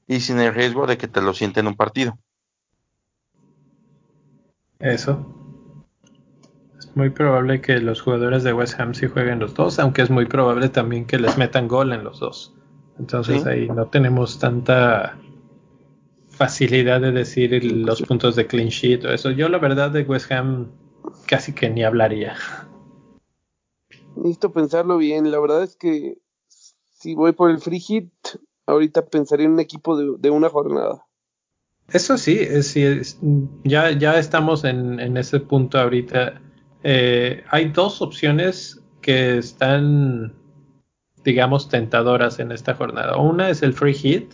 Y 0.08 0.22
sin 0.22 0.40
el 0.40 0.54
riesgo 0.54 0.88
de 0.88 0.98
que 0.98 1.08
te 1.08 1.22
lo 1.22 1.34
sienten 1.34 1.66
en 1.66 1.68
un 1.70 1.76
partido. 1.76 2.18
Eso. 4.80 5.34
Es 6.78 6.96
muy 6.96 7.10
probable 7.10 7.62
que 7.62 7.80
los 7.80 8.02
jugadores 8.02 8.44
de 8.44 8.54
West 8.54 8.80
Ham 8.80 8.94
sí 8.94 9.08
jueguen 9.08 9.40
los 9.40 9.54
dos, 9.54 9.80
aunque 9.80 10.02
es 10.02 10.10
muy 10.10 10.26
probable 10.26 10.70
también 10.70 11.06
que 11.06 11.20
les 11.20 11.38
metan 11.38 11.68
gol 11.68 11.92
en 11.92 12.04
los 12.04 12.20
dos. 12.20 12.54
Entonces 13.00 13.46
ahí 13.46 13.68
no 13.68 13.88
tenemos 13.88 14.40
tanta 14.40 15.20
facilidad 16.30 17.02
de 17.02 17.12
decir 17.12 17.64
los 17.64 18.02
puntos 18.04 18.36
de 18.36 18.48
clean 18.48 18.70
sheet 18.70 19.06
o 19.06 19.10
eso. 19.10 19.32
Yo 19.32 19.50
la 19.50 19.58
verdad 19.58 19.92
de 19.92 20.04
West 20.04 20.32
Ham 20.32 20.72
casi 21.26 21.54
que 21.54 21.70
ni 21.70 21.84
hablaría. 21.84 22.36
Necesito 24.16 24.52
pensarlo 24.52 24.98
bien. 24.98 25.32
La 25.32 25.40
verdad 25.40 25.64
es 25.64 25.76
que 25.76 26.20
si 26.92 27.16
voy 27.16 27.34
por 27.34 27.52
el 27.52 27.60
free 27.60 27.80
hit, 27.80 28.12
ahorita 28.68 29.06
pensaría 29.06 29.46
en 29.46 29.54
un 29.54 29.60
equipo 29.60 29.98
de, 29.98 30.30
una 30.30 30.50
jornada. 30.50 31.06
Eso 31.90 32.18
sí, 32.18 32.38
es, 32.40 32.76
ya, 33.64 33.92
ya 33.92 34.20
estamos 34.20 34.66
en, 34.66 35.00
en 35.00 35.18
ese 35.18 35.40
punto 35.40 35.80
ahorita. 35.80 36.42
Eh, 36.84 37.44
hay 37.50 37.70
dos 37.70 38.02
opciones 38.02 38.84
que 39.02 39.38
están, 39.38 40.34
digamos, 41.24 41.70
tentadoras 41.70 42.40
en 42.40 42.52
esta 42.52 42.76
jornada. 42.76 43.18
Una 43.18 43.50
es 43.50 43.64
el 43.64 43.74
free 43.74 43.94
hit 43.94 44.34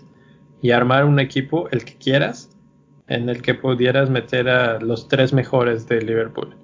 y 0.62 0.72
armar 0.72 1.06
un 1.06 1.20
equipo, 1.20 1.70
el 1.70 1.86
que 1.86 1.96
quieras, 1.96 2.50
en 3.08 3.30
el 3.30 3.42
que 3.42 3.54
pudieras 3.54 4.10
meter 4.10 4.50
a 4.50 4.80
los 4.80 5.08
tres 5.08 5.32
mejores 5.32 5.88
de 5.88 6.02
Liverpool. 6.02 6.56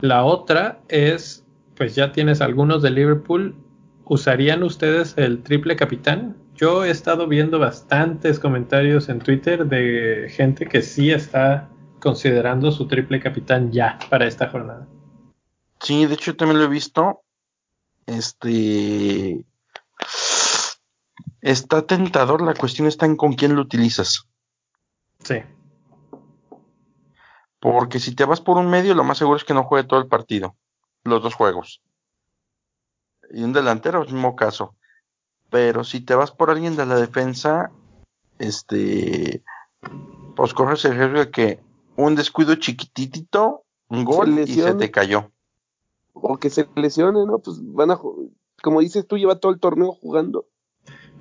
La 0.00 0.24
otra 0.24 0.80
es, 0.88 1.44
pues 1.76 1.94
ya 1.94 2.12
tienes 2.12 2.40
algunos 2.40 2.82
de 2.82 2.90
Liverpool, 2.90 3.56
¿usarían 4.04 4.62
ustedes 4.62 5.14
el 5.16 5.42
triple 5.42 5.76
capitán? 5.76 6.36
Yo 6.62 6.84
he 6.84 6.90
estado 6.90 7.26
viendo 7.26 7.58
bastantes 7.58 8.38
comentarios 8.38 9.08
en 9.08 9.18
Twitter 9.18 9.66
de 9.66 10.28
gente 10.30 10.68
que 10.68 10.80
sí 10.80 11.10
está 11.10 11.68
considerando 11.98 12.70
su 12.70 12.86
triple 12.86 13.18
capitán 13.18 13.72
ya 13.72 13.98
para 14.08 14.28
esta 14.28 14.48
jornada. 14.48 14.86
Sí, 15.80 16.06
de 16.06 16.14
hecho 16.14 16.36
también 16.36 16.60
lo 16.60 16.66
he 16.66 16.68
visto. 16.68 17.24
Este 18.06 19.44
está 21.40 21.84
tentador, 21.84 22.42
la 22.42 22.54
cuestión 22.54 22.86
está 22.86 23.06
en 23.06 23.16
con 23.16 23.32
quién 23.32 23.56
lo 23.56 23.62
utilizas. 23.62 24.28
Sí. 25.18 25.42
Porque 27.58 27.98
si 27.98 28.14
te 28.14 28.24
vas 28.24 28.40
por 28.40 28.56
un 28.56 28.70
medio, 28.70 28.94
lo 28.94 29.02
más 29.02 29.18
seguro 29.18 29.36
es 29.36 29.42
que 29.42 29.52
no 29.52 29.64
juegue 29.64 29.88
todo 29.88 29.98
el 29.98 30.06
partido, 30.06 30.54
los 31.02 31.24
dos 31.24 31.34
juegos. 31.34 31.82
Y 33.32 33.42
un 33.42 33.52
delantero, 33.52 34.04
mismo 34.04 34.36
caso. 34.36 34.76
Pero 35.52 35.84
si 35.84 36.00
te 36.00 36.16
vas 36.16 36.32
por 36.32 36.50
alguien 36.50 36.74
de 36.74 36.86
la 36.86 36.96
defensa, 36.96 37.70
este, 38.40 39.44
pues 40.34 40.54
corres 40.54 40.84
el 40.84 40.96
riesgo 40.96 41.20
de 41.20 41.30
que 41.30 41.60
un 41.94 42.16
descuido 42.16 42.56
chiquititito, 42.56 43.62
un 43.88 44.04
gol 44.04 44.40
y 44.40 44.46
se 44.46 44.74
te 44.74 44.90
cayó 44.90 45.30
o 46.14 46.38
que 46.38 46.50
se 46.50 46.68
lesione, 46.76 47.24
¿no? 47.26 47.38
Pues 47.38 47.58
van 47.60 47.90
a, 47.90 47.98
como 48.62 48.80
dices 48.80 49.06
tú, 49.06 49.16
lleva 49.16 49.38
todo 49.38 49.52
el 49.52 49.60
torneo 49.60 49.92
jugando. 49.92 50.46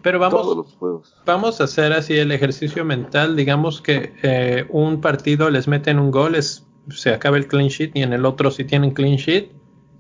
Pero 0.02 0.18
vamos, 0.20 0.78
vamos 1.26 1.62
a 1.62 1.66
hacer 1.66 1.94
así 1.94 2.18
el 2.18 2.32
ejercicio 2.32 2.84
mental. 2.84 3.36
Digamos 3.36 3.82
que 3.82 4.14
eh, 4.24 4.66
un 4.70 5.00
partido 5.00 5.50
les 5.50 5.68
meten 5.68 6.00
un 6.00 6.10
gol, 6.10 6.36
es, 6.36 6.66
se 6.90 7.14
acaba 7.14 7.38
el 7.38 7.48
clean 7.48 7.68
sheet 7.68 7.92
y 7.94 8.02
en 8.02 8.14
el 8.14 8.26
otro 8.26 8.50
si 8.50 8.64
tienen 8.64 8.92
clean 8.92 9.18
sheet 9.18 9.52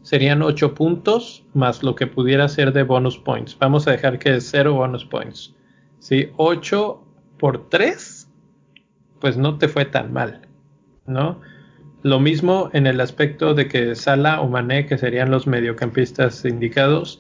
serían 0.01 0.41
8 0.41 0.73
puntos 0.73 1.45
más 1.53 1.83
lo 1.83 1.95
que 1.95 2.07
pudiera 2.07 2.47
ser 2.47 2.73
de 2.73 2.83
bonus 2.83 3.17
points. 3.17 3.57
Vamos 3.59 3.87
a 3.87 3.91
dejar 3.91 4.19
que 4.19 4.35
es 4.35 4.49
0 4.51 4.73
bonus 4.73 5.05
points. 5.05 5.53
Si 5.99 6.29
8 6.37 7.01
por 7.37 7.69
3, 7.69 8.29
pues 9.19 9.37
no 9.37 9.57
te 9.57 9.67
fue 9.67 9.85
tan 9.85 10.11
mal, 10.11 10.47
¿no? 11.05 11.39
Lo 12.03 12.19
mismo 12.19 12.69
en 12.73 12.87
el 12.87 12.99
aspecto 12.99 13.53
de 13.53 13.67
que 13.67 13.95
Sala 13.95 14.41
o 14.41 14.47
Mané, 14.47 14.87
que 14.87 14.97
serían 14.97 15.29
los 15.29 15.45
mediocampistas 15.45 16.43
indicados, 16.45 17.19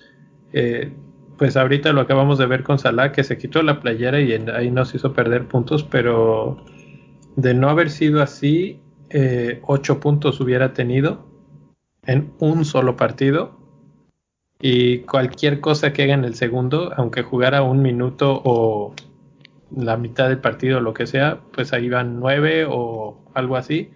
eh, 0.53 0.91
pues 1.37 1.55
ahorita 1.55 1.93
lo 1.93 2.01
acabamos 2.01 2.39
de 2.39 2.47
ver 2.47 2.63
con 2.63 2.79
Salah, 2.79 3.11
que 3.11 3.23
se 3.23 3.37
quitó 3.37 3.61
la 3.61 3.79
playera 3.79 4.19
y 4.21 4.31
ahí 4.33 4.71
nos 4.71 4.93
hizo 4.95 5.13
perder 5.13 5.47
puntos, 5.47 5.83
pero 5.83 6.63
de 7.35 7.53
no 7.53 7.69
haber 7.69 7.89
sido 7.89 8.21
así, 8.21 8.79
eh, 9.09 9.59
ocho 9.63 9.99
puntos 9.99 10.39
hubiera 10.39 10.73
tenido 10.73 11.30
en 12.05 12.31
un 12.39 12.65
solo 12.65 12.95
partido. 12.95 13.59
Y 14.59 14.99
cualquier 14.99 15.59
cosa 15.59 15.91
que 15.91 16.03
haga 16.03 16.13
en 16.13 16.23
el 16.23 16.35
segundo, 16.35 16.91
aunque 16.95 17.23
jugara 17.23 17.63
un 17.63 17.81
minuto 17.81 18.41
o 18.43 18.93
la 19.75 19.97
mitad 19.97 20.29
del 20.29 20.39
partido, 20.39 20.81
lo 20.81 20.93
que 20.93 21.07
sea, 21.07 21.39
pues 21.53 21.73
ahí 21.73 21.89
van 21.89 22.19
nueve 22.19 22.65
o 22.69 23.17
algo 23.33 23.55
así 23.55 23.89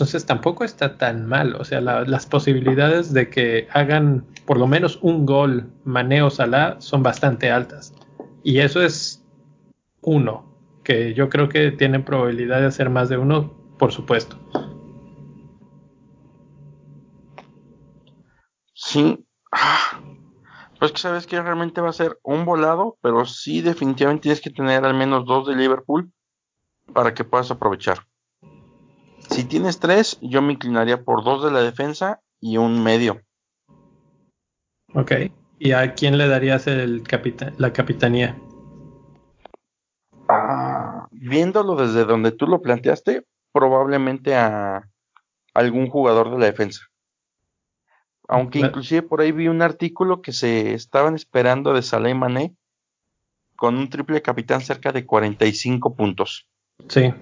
entonces 0.00 0.24
tampoco 0.24 0.64
está 0.64 0.96
tan 0.96 1.26
mal. 1.26 1.56
O 1.56 1.64
sea, 1.64 1.82
las 1.82 2.24
posibilidades 2.24 3.12
de 3.12 3.28
que 3.28 3.68
hagan 3.70 4.24
por 4.46 4.58
lo 4.58 4.66
menos 4.66 4.98
un 5.02 5.26
gol 5.26 5.70
Maneo 5.84 6.30
Salah 6.30 6.76
son 6.78 7.02
bastante 7.02 7.50
altas. 7.50 7.92
Y 8.42 8.60
eso 8.60 8.82
es 8.82 9.22
uno, 10.00 10.56
que 10.84 11.12
yo 11.12 11.28
creo 11.28 11.50
que 11.50 11.70
tienen 11.72 12.02
probabilidad 12.02 12.60
de 12.60 12.66
hacer 12.68 12.88
más 12.88 13.10
de 13.10 13.18
uno, 13.18 13.52
por 13.78 13.92
supuesto. 13.92 14.38
Sí. 18.90 19.24
Ah, 19.52 20.00
pues 20.80 20.90
que 20.90 20.98
sabes 20.98 21.28
que 21.28 21.40
realmente 21.40 21.80
va 21.80 21.90
a 21.90 21.92
ser 21.92 22.18
un 22.24 22.44
volado, 22.44 22.98
pero 23.00 23.24
sí 23.24 23.60
definitivamente 23.60 24.22
tienes 24.22 24.40
que 24.40 24.50
tener 24.50 24.84
al 24.84 24.94
menos 24.94 25.26
dos 25.26 25.46
de 25.46 25.54
Liverpool 25.54 26.12
para 26.92 27.14
que 27.14 27.22
puedas 27.22 27.52
aprovechar. 27.52 28.08
Si 29.30 29.44
tienes 29.44 29.78
tres, 29.78 30.18
yo 30.20 30.42
me 30.42 30.54
inclinaría 30.54 31.04
por 31.04 31.22
dos 31.22 31.44
de 31.44 31.52
la 31.52 31.62
defensa 31.62 32.20
y 32.40 32.56
un 32.56 32.82
medio. 32.82 33.20
Ok. 34.94 35.12
¿Y 35.60 35.70
a 35.70 35.94
quién 35.94 36.18
le 36.18 36.26
darías 36.26 36.66
el 36.66 37.04
la 37.58 37.72
capitanía? 37.72 38.36
Ah, 40.28 41.06
viéndolo 41.12 41.76
desde 41.76 42.04
donde 42.04 42.32
tú 42.32 42.48
lo 42.48 42.60
planteaste, 42.60 43.24
probablemente 43.52 44.34
a 44.34 44.82
algún 45.54 45.88
jugador 45.88 46.32
de 46.32 46.38
la 46.38 46.46
defensa. 46.46 46.89
Aunque 48.30 48.60
inclusive 48.60 49.02
por 49.02 49.20
ahí 49.20 49.32
vi 49.32 49.48
un 49.48 49.60
artículo 49.60 50.22
que 50.22 50.32
se 50.32 50.74
estaban 50.74 51.14
esperando 51.14 51.74
de 51.74 51.82
Salah 51.82 52.14
Mané 52.14 52.54
con 53.56 53.76
un 53.76 53.90
triple 53.90 54.22
capitán 54.22 54.60
cerca 54.60 54.92
de 54.92 55.04
45 55.04 55.94
puntos. 55.94 56.46
Sí, 56.88 57.12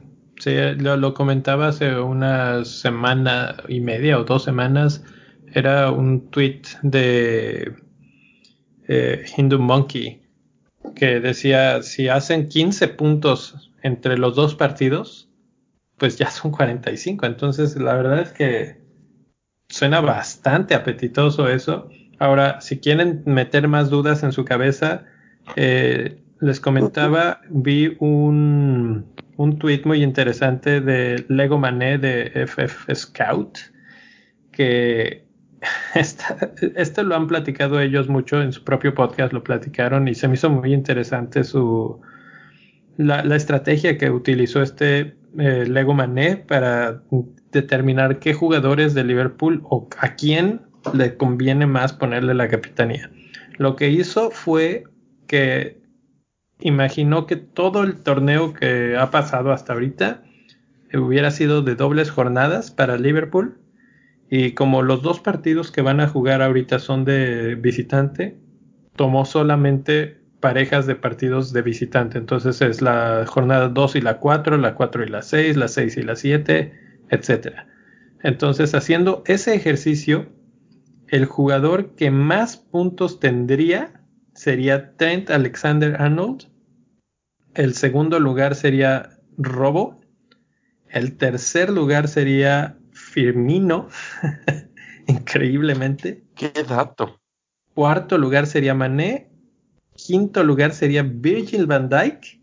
Sí, 0.41 0.55
lo, 0.77 1.15
comentaba 1.15 1.69
hace 1.69 1.99
una 1.99 2.65
semana 2.65 3.57
y 3.67 3.81
media 3.81 4.21
o 4.21 4.25
dos 4.25 4.45
semanas. 4.45 5.03
Era 5.53 5.91
un 5.91 6.31
tweet 6.31 6.63
de 6.83 7.75
eh, 8.87 9.25
Hindu 9.37 9.59
Monkey 9.59 10.23
que 10.95 11.21
decía, 11.21 11.83
si 11.83 12.09
hacen 12.09 12.49
15 12.49 12.89
puntos 12.89 13.73
entre 13.83 14.17
los 14.17 14.37
dos 14.37 14.55
partidos, 14.55 15.29
pues 15.97 16.19
ya 16.19 16.31
son 16.31 16.53
45. 16.53 17.27
Entonces, 17.27 17.77
la 17.77 17.95
verdad 17.95 18.21
es 18.21 18.33
que 18.33 18.81
suena 19.69 20.01
bastante 20.01 20.75
apetitoso 20.75 21.49
eso. 21.49 21.89
Ahora, 22.19 22.61
si 22.61 22.79
quieren 22.79 23.23
meter 23.27 23.69
más 23.69 23.91
dudas 23.91 24.23
en 24.23 24.33
su 24.33 24.45
cabeza, 24.45 25.05
eh, 25.57 26.21
les 26.41 26.61
comentaba, 26.61 27.41
vi 27.51 27.97
un 28.01 29.07
un 29.39 29.57
tweet 29.59 29.83
muy 29.85 30.03
interesante 30.03 30.81
de 30.81 31.25
Lego 31.29 31.59
Mané 31.59 31.97
de 31.97 32.33
FF 32.47 32.93
Scout, 32.93 33.59
que 34.51 35.25
esto 35.95 37.03
lo 37.05 37.15
han 37.15 37.29
platicado 37.29 37.81
ellos 37.81 38.09
mucho 38.09 38.43
en 38.43 38.53
su 38.53 38.65
propio 38.65 38.95
podcast, 38.95 39.33
lo 39.33 39.45
platicaron 39.45 40.09
y 40.09 40.15
se 40.15 40.27
me 40.27 40.35
hizo 40.35 40.51
muy 40.51 40.75
interesante 40.75 41.45
su 41.45 42.01
la, 42.97 43.23
estrategia 43.37 43.97
que 43.97 44.11
utilizó 44.11 44.61
este 44.61 45.17
eh, 45.39 45.65
Lego 45.69 45.95
Mané 45.95 46.37
para 46.37 47.03
determinar 47.53 48.19
qué 48.19 48.35
jugadores 48.35 48.95
de 48.95 49.05
Liverpool 49.05 49.63
o 49.65 49.89
a 49.99 50.15
quién 50.15 50.63
le 50.93 51.17
conviene 51.17 51.67
más 51.67 51.93
ponerle 51.93 52.35
la 52.35 52.49
capitanía. 52.49 53.11
Lo 53.57 53.77
que 53.77 53.91
hizo 53.91 54.31
fue 54.31 54.85
que 55.27 55.81
imaginó 56.61 57.27
que 57.27 57.37
todo 57.37 57.83
el 57.83 57.97
torneo 58.03 58.53
que 58.53 58.97
ha 58.97 59.11
pasado 59.11 59.53
hasta 59.53 59.73
ahorita 59.73 60.23
hubiera 60.95 61.31
sido 61.31 61.63
de 61.63 61.75
dobles 61.75 62.11
jornadas 62.11 62.71
para 62.71 62.97
Liverpool. 62.97 63.59
Y 64.31 64.53
como 64.53 64.83
los 64.83 65.03
dos 65.03 65.21
partidos 65.21 65.71
que 65.71 65.83
van 65.83 66.01
a 66.01 66.09
jugar 66.09 66.43
ahorita 66.43 66.79
son 66.79 67.05
de 67.05 67.55
visitante, 67.55 68.39
tomó 68.97 69.25
solamente 69.25 70.19
parejas 70.41 70.87
de 70.87 70.95
partidos 70.95 71.53
de 71.53 71.63
visitante. 71.63 72.19
Entonces 72.19 72.61
es 72.61 72.83
la 72.83 73.25
jornada 73.27 73.69
2 73.69 73.97
y 73.97 74.01
la 74.01 74.19
4, 74.19 74.59
la 74.59 74.75
4 74.75 75.05
y 75.05 75.09
la 75.09 75.23
6, 75.23 75.57
la 75.57 75.69
6 75.69 75.97
y 75.97 76.03
la 76.03 76.17
7, 76.17 76.88
etc. 77.11 77.67
Entonces 78.23 78.75
haciendo 78.75 79.23
ese 79.27 79.55
ejercicio, 79.55 80.33
el 81.09 81.25
jugador 81.25 81.95
que 81.95 82.11
más 82.11 82.57
puntos 82.57 83.21
tendría 83.21 84.03
sería 84.35 84.97
Trent 84.97 85.31
Alexander 85.31 86.01
Arnold. 86.01 86.45
El 87.55 87.75
segundo 87.75 88.21
lugar 88.21 88.55
sería 88.55 89.19
Robo. 89.37 90.01
El 90.89 91.17
tercer 91.17 91.71
lugar 91.71 92.09
sería 92.09 92.79
Firmino. 92.93 93.89
Increíblemente. 95.07 96.25
Qué 96.35 96.53
dato. 96.69 97.21
Cuarto 97.75 98.19
lugar 98.19 98.47
sería 98.47 98.75
Mané. 98.75 99.31
Quinto 99.95 100.45
lugar 100.45 100.73
sería 100.73 101.03
Virgil 101.03 101.67
van 101.67 101.89
Dijk. 101.89 102.41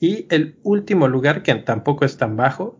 Y 0.00 0.26
el 0.30 0.58
último 0.62 1.08
lugar, 1.08 1.42
que 1.42 1.54
tampoco 1.56 2.04
es 2.04 2.16
tan 2.16 2.36
bajo, 2.36 2.79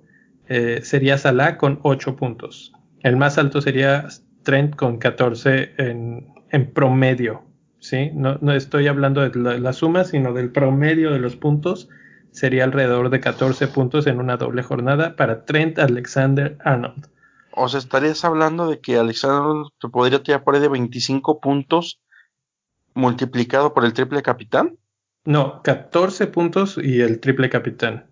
eh, 0.51 0.81
sería 0.83 1.17
Salah 1.17 1.57
con 1.57 1.79
8 1.85 2.17
puntos. 2.17 2.73
El 3.03 3.17
más 3.17 3.39
alto 3.39 3.61
sería 3.61 4.09
Trent 4.43 4.75
con 4.75 4.99
14 4.99 5.75
en, 5.79 6.35
en 6.51 6.73
promedio. 6.73 7.45
¿sí? 7.79 8.11
No, 8.15 8.37
no, 8.41 8.53
estoy 8.53 8.89
hablando 8.89 9.21
de 9.21 9.39
la, 9.39 9.57
la, 9.59 9.73
suma, 9.73 10.03
sino 10.03 10.33
del 10.33 10.51
promedio 10.51 11.13
de 11.13 11.21
los 11.21 11.37
puntos. 11.37 11.89
Sería 12.33 12.65
alrededor 12.65 13.11
de 13.11 13.21
14 13.21 13.69
puntos 13.69 14.09
en 14.09 14.19
una 14.19 14.39
doble 14.39 14.65
jornada 14.65 15.15
para 15.15 15.45
Trent 15.45 15.79
Alexander 15.79 16.59
Arnold. 16.65 17.07
O 17.53 17.69
sea, 17.69 17.79
estarías 17.79 18.25
hablando 18.25 18.69
de 18.69 18.81
que 18.81 18.99
Alexander 18.99 19.71
te 19.81 19.89
podría 19.89 20.21
tirar 20.21 20.43
por 20.43 20.57
ahí 20.57 20.61
de 20.61 20.69
25 20.69 21.41
puntos 21.41 22.01
multiplicado 22.93 23.73
por 23.73 23.85
el 23.85 23.93
triple 23.93 24.21
capitán. 24.23 24.79
No, 25.25 25.63
14 25.63 26.27
puntos 26.27 26.77
y 26.77 27.03
el 27.03 27.21
triple 27.21 27.51
capitán 27.51 28.10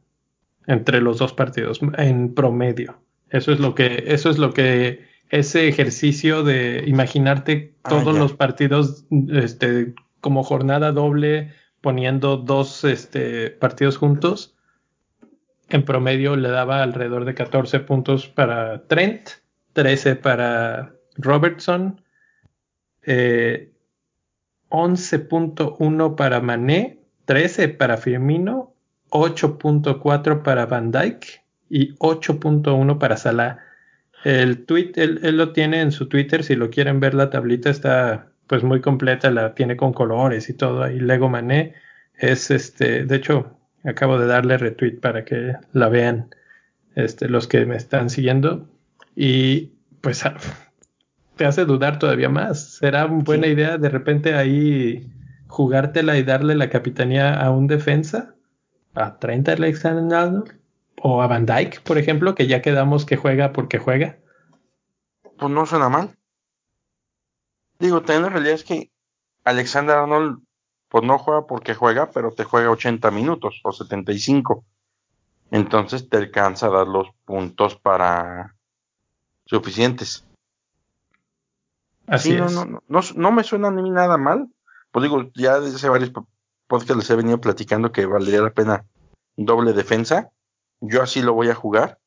entre 0.69 1.01
los 1.01 1.19
dos 1.19 1.33
partidos 1.33 1.81
en 1.97 2.35
promedio. 2.35 3.01
Eso 3.31 3.51
es 3.51 3.59
lo 3.59 3.75
que 3.75 4.05
eso 4.07 4.31
es 4.31 4.39
lo 4.39 4.55
que 4.55 5.09
ese 5.31 5.67
ejercicio 5.67 6.45
de 6.45 6.85
imaginarte 6.87 7.75
todos 7.83 8.15
ah, 8.15 8.19
los 8.19 8.35
partidos 8.35 9.05
este 9.33 9.95
como 10.21 10.45
jornada 10.45 10.93
doble 10.93 11.53
poniendo 11.81 12.37
dos 12.37 12.85
este, 12.85 13.51
partidos 13.51 13.97
juntos 13.97 14.55
en 15.69 15.85
promedio 15.85 16.37
le 16.37 16.49
daba 16.49 16.83
alrededor 16.83 17.25
de 17.25 17.35
14 17.35 17.81
puntos 17.81 18.29
para 18.29 18.87
Trent, 18.87 19.29
13 19.75 20.17
para 20.17 20.95
Robertson, 21.17 22.03
eh, 23.03 23.71
11.1 24.71 26.17
para 26.17 26.41
Mané, 26.41 27.01
13 27.27 27.69
para 27.69 27.99
Firmino, 27.99 28.75
8.4 29.11 30.43
para 30.43 30.67
Van 30.67 30.91
Dyke 30.91 31.43
y 31.69 31.95
8.1 31.97 32.99
para 32.99 33.17
Salah. 33.17 33.59
El 34.25 34.65
tweet, 34.65 34.93
él, 34.97 35.21
él, 35.23 35.37
lo 35.37 35.53
tiene 35.53 35.81
en 35.81 35.93
su 35.93 36.09
Twitter, 36.09 36.43
si 36.43 36.57
lo 36.57 36.71
quieren 36.71 37.01
ver 37.01 37.15
la 37.15 37.31
tablita 37.31 37.71
está 37.71 38.29
pues 38.49 38.65
muy 38.65 38.81
completa, 38.81 39.31
la 39.31 39.55
tiene 39.55 39.77
con 39.77 39.93
colores 39.93 40.49
y 40.49 40.55
todo 40.55 40.83
ahí. 40.83 40.99
Lego 40.99 41.29
Mané 41.29 41.75
es 42.17 42.51
este, 42.51 43.05
de 43.05 43.17
hecho, 43.17 43.57
acabo 43.85 44.19
de 44.19 44.27
darle 44.27 44.57
retweet 44.57 45.01
para 45.01 45.25
que 45.25 45.55
la 45.73 45.89
vean 45.89 46.35
este, 46.97 47.29
los 47.29 47.47
que 47.47 47.65
me 47.67 47.77
están 47.77 48.11
siguiendo. 48.11 48.67
Y 49.15 49.73
pues 50.01 50.25
te 51.37 51.45
hace 51.45 51.65
dudar 51.65 51.99
todavía 51.99 52.29
más. 52.29 52.77
¿Será 52.77 53.05
buena 53.07 53.47
sí. 53.47 53.53
idea 53.53 53.79
de 53.79 53.89
repente 53.89 54.35
ahí 54.35 55.11
jugártela 55.47 56.19
y 56.19 56.23
darle 56.23 56.55
la 56.55 56.71
capitanía 56.71 57.35
a 57.35 57.51
un 57.51 57.67
defensa? 57.67 58.35
¿A 58.99 59.17
30 59.19 59.53
Alexander 59.53 60.59
¿O 61.01 61.23
a 61.23 61.29
Van 61.29 61.47
Dyke, 61.47 61.81
por 61.83 61.99
ejemplo, 61.99 62.35
que 62.35 62.49
ya 62.49 62.61
quedamos 62.61 63.07
que 63.07 63.17
juega 63.17 63.53
porque 63.53 63.79
juega? 63.79 64.19
Pues 65.39 65.53
no 65.53 65.65
suena 65.67 65.89
mal. 65.89 66.19
Digo, 67.79 68.03
también 68.03 68.23
la 68.23 68.29
realidad 68.31 68.55
es 68.55 68.65
que 68.65 68.91
Alexander 69.45 69.99
Arnold 69.99 70.43
pues 70.89 71.05
no 71.05 71.17
juega 71.19 71.47
porque 71.47 71.75
juega, 71.75 72.11
pero 72.11 72.33
te 72.33 72.43
juega 72.43 72.71
80 72.71 73.11
minutos 73.13 73.61
o 73.63 73.71
75. 73.71 74.65
Entonces 75.53 76.09
te 76.09 76.17
alcanza 76.17 76.67
a 76.67 76.71
dar 76.71 76.89
los 76.89 77.09
puntos 77.25 77.77
para 77.77 78.57
suficientes. 79.45 80.27
Así 82.09 82.31
sí, 82.31 82.35
es. 82.35 82.53
No, 82.53 82.65
no, 82.65 82.83
no, 82.89 83.01
no, 83.15 83.33
me 83.33 83.45
suena 83.45 83.69
a 83.69 83.71
mí 83.71 83.89
nada 83.91 84.17
mal. 84.17 84.49
Pues 84.91 85.05
digo, 85.05 85.31
ya 85.35 85.61
desde 85.61 85.77
hace 85.77 85.89
varios 85.89 86.11
podcasts 86.69 86.97
les 86.97 87.11
he 87.11 87.17
venido 87.17 87.41
platicando 87.41 87.91
que 87.91 88.07
valdría 88.07 88.43
la 88.43 88.53
pena 88.53 88.85
doble 89.37 89.73
defensa. 89.73 90.31
Yo 90.81 91.03
así 91.03 91.23
lo 91.23 91.33
voy 91.33 91.49
a 91.49 91.55
jugar. 91.55 91.99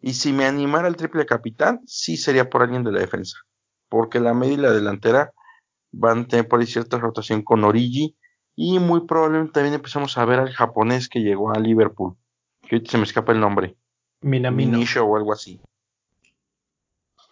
Y 0.00 0.14
si 0.14 0.32
me 0.32 0.46
animara 0.46 0.88
el 0.88 0.96
triple 0.96 1.26
capitán, 1.26 1.80
sí 1.86 2.16
sería 2.16 2.50
por 2.50 2.62
alguien 2.62 2.82
de 2.82 2.90
la 2.90 3.00
defensa. 3.00 3.36
Porque 3.88 4.18
la 4.18 4.34
media 4.34 4.54
y 4.54 4.56
la 4.56 4.72
delantera 4.72 5.32
van 5.92 6.20
a 6.20 6.26
tener 6.26 6.48
por 6.48 6.60
ahí 6.60 6.66
cierta 6.66 6.98
rotación 6.98 7.42
con 7.42 7.62
Origi 7.62 8.16
y 8.56 8.78
muy 8.78 9.06
probablemente 9.06 9.52
también 9.52 9.74
empezamos 9.74 10.18
a 10.18 10.24
ver 10.24 10.40
al 10.40 10.50
japonés 10.50 11.08
que 11.08 11.20
llegó 11.20 11.54
a 11.54 11.60
Liverpool, 11.60 12.16
que 12.62 12.76
ahorita 12.76 12.90
se 12.90 12.98
me 12.98 13.04
escapa 13.04 13.32
el 13.32 13.40
nombre. 13.40 13.76
Minamino. 14.20 14.72
Minisho 14.72 15.04
o 15.04 15.16
algo 15.16 15.32
así. 15.32 15.60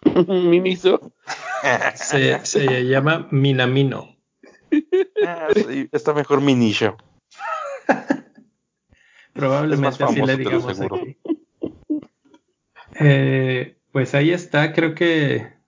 Miniso. 0.27 1.13
se, 1.95 2.45
se 2.45 2.85
llama 2.85 3.27
Minamino. 3.31 4.15
Ah, 5.25 5.47
sí, 5.53 5.89
está 5.91 6.13
mejor 6.13 6.41
Minisho. 6.41 6.97
Probablemente 9.33 10.03
así 10.03 10.21
le 10.21 10.37
digamos 10.37 10.79
aquí. 10.79 11.17
Eh, 12.99 13.77
pues 13.91 14.13
ahí 14.13 14.31
está, 14.31 14.73
creo 14.73 14.93
que 14.93 15.61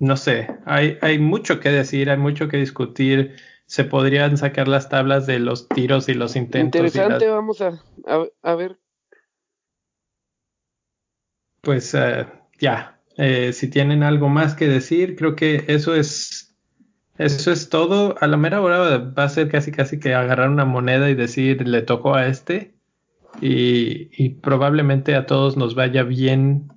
no 0.00 0.16
sé, 0.16 0.48
hay, 0.64 0.98
hay 1.02 1.18
mucho 1.18 1.60
que 1.60 1.68
decir, 1.68 2.10
hay 2.10 2.16
mucho 2.16 2.48
que 2.48 2.56
discutir. 2.56 3.36
Se 3.66 3.84
podrían 3.84 4.36
sacar 4.36 4.66
las 4.66 4.88
tablas 4.88 5.26
de 5.26 5.38
los 5.38 5.68
tiros 5.68 6.08
y 6.08 6.14
los 6.14 6.34
intentos. 6.34 6.80
Interesante, 6.80 7.26
las... 7.26 7.34
vamos 7.34 7.60
a, 7.60 7.80
a, 8.06 8.26
a, 8.42 8.54
ver. 8.56 8.78
Pues 11.60 11.94
uh, 11.94 12.26
ya, 12.58 12.98
eh, 13.16 13.52
si 13.52 13.68
tienen 13.68 14.02
algo 14.02 14.28
más 14.28 14.54
que 14.54 14.66
decir, 14.66 15.14
creo 15.14 15.36
que 15.36 15.66
eso 15.68 15.94
es, 15.94 16.39
eso 17.20 17.52
es 17.52 17.68
todo. 17.68 18.16
A 18.20 18.26
la 18.26 18.36
mera 18.36 18.60
hora 18.60 18.98
va 18.98 19.24
a 19.24 19.28
ser 19.28 19.48
casi 19.48 19.72
casi 19.72 20.00
que 20.00 20.14
agarrar 20.14 20.48
una 20.48 20.64
moneda 20.64 21.10
y 21.10 21.14
decir 21.14 21.66
le 21.66 21.82
tocó 21.82 22.14
a 22.14 22.26
este. 22.26 22.74
Y, 23.40 24.08
y 24.12 24.30
probablemente 24.30 25.14
a 25.14 25.26
todos 25.26 25.56
nos 25.56 25.74
vaya 25.74 26.02
bien 26.02 26.72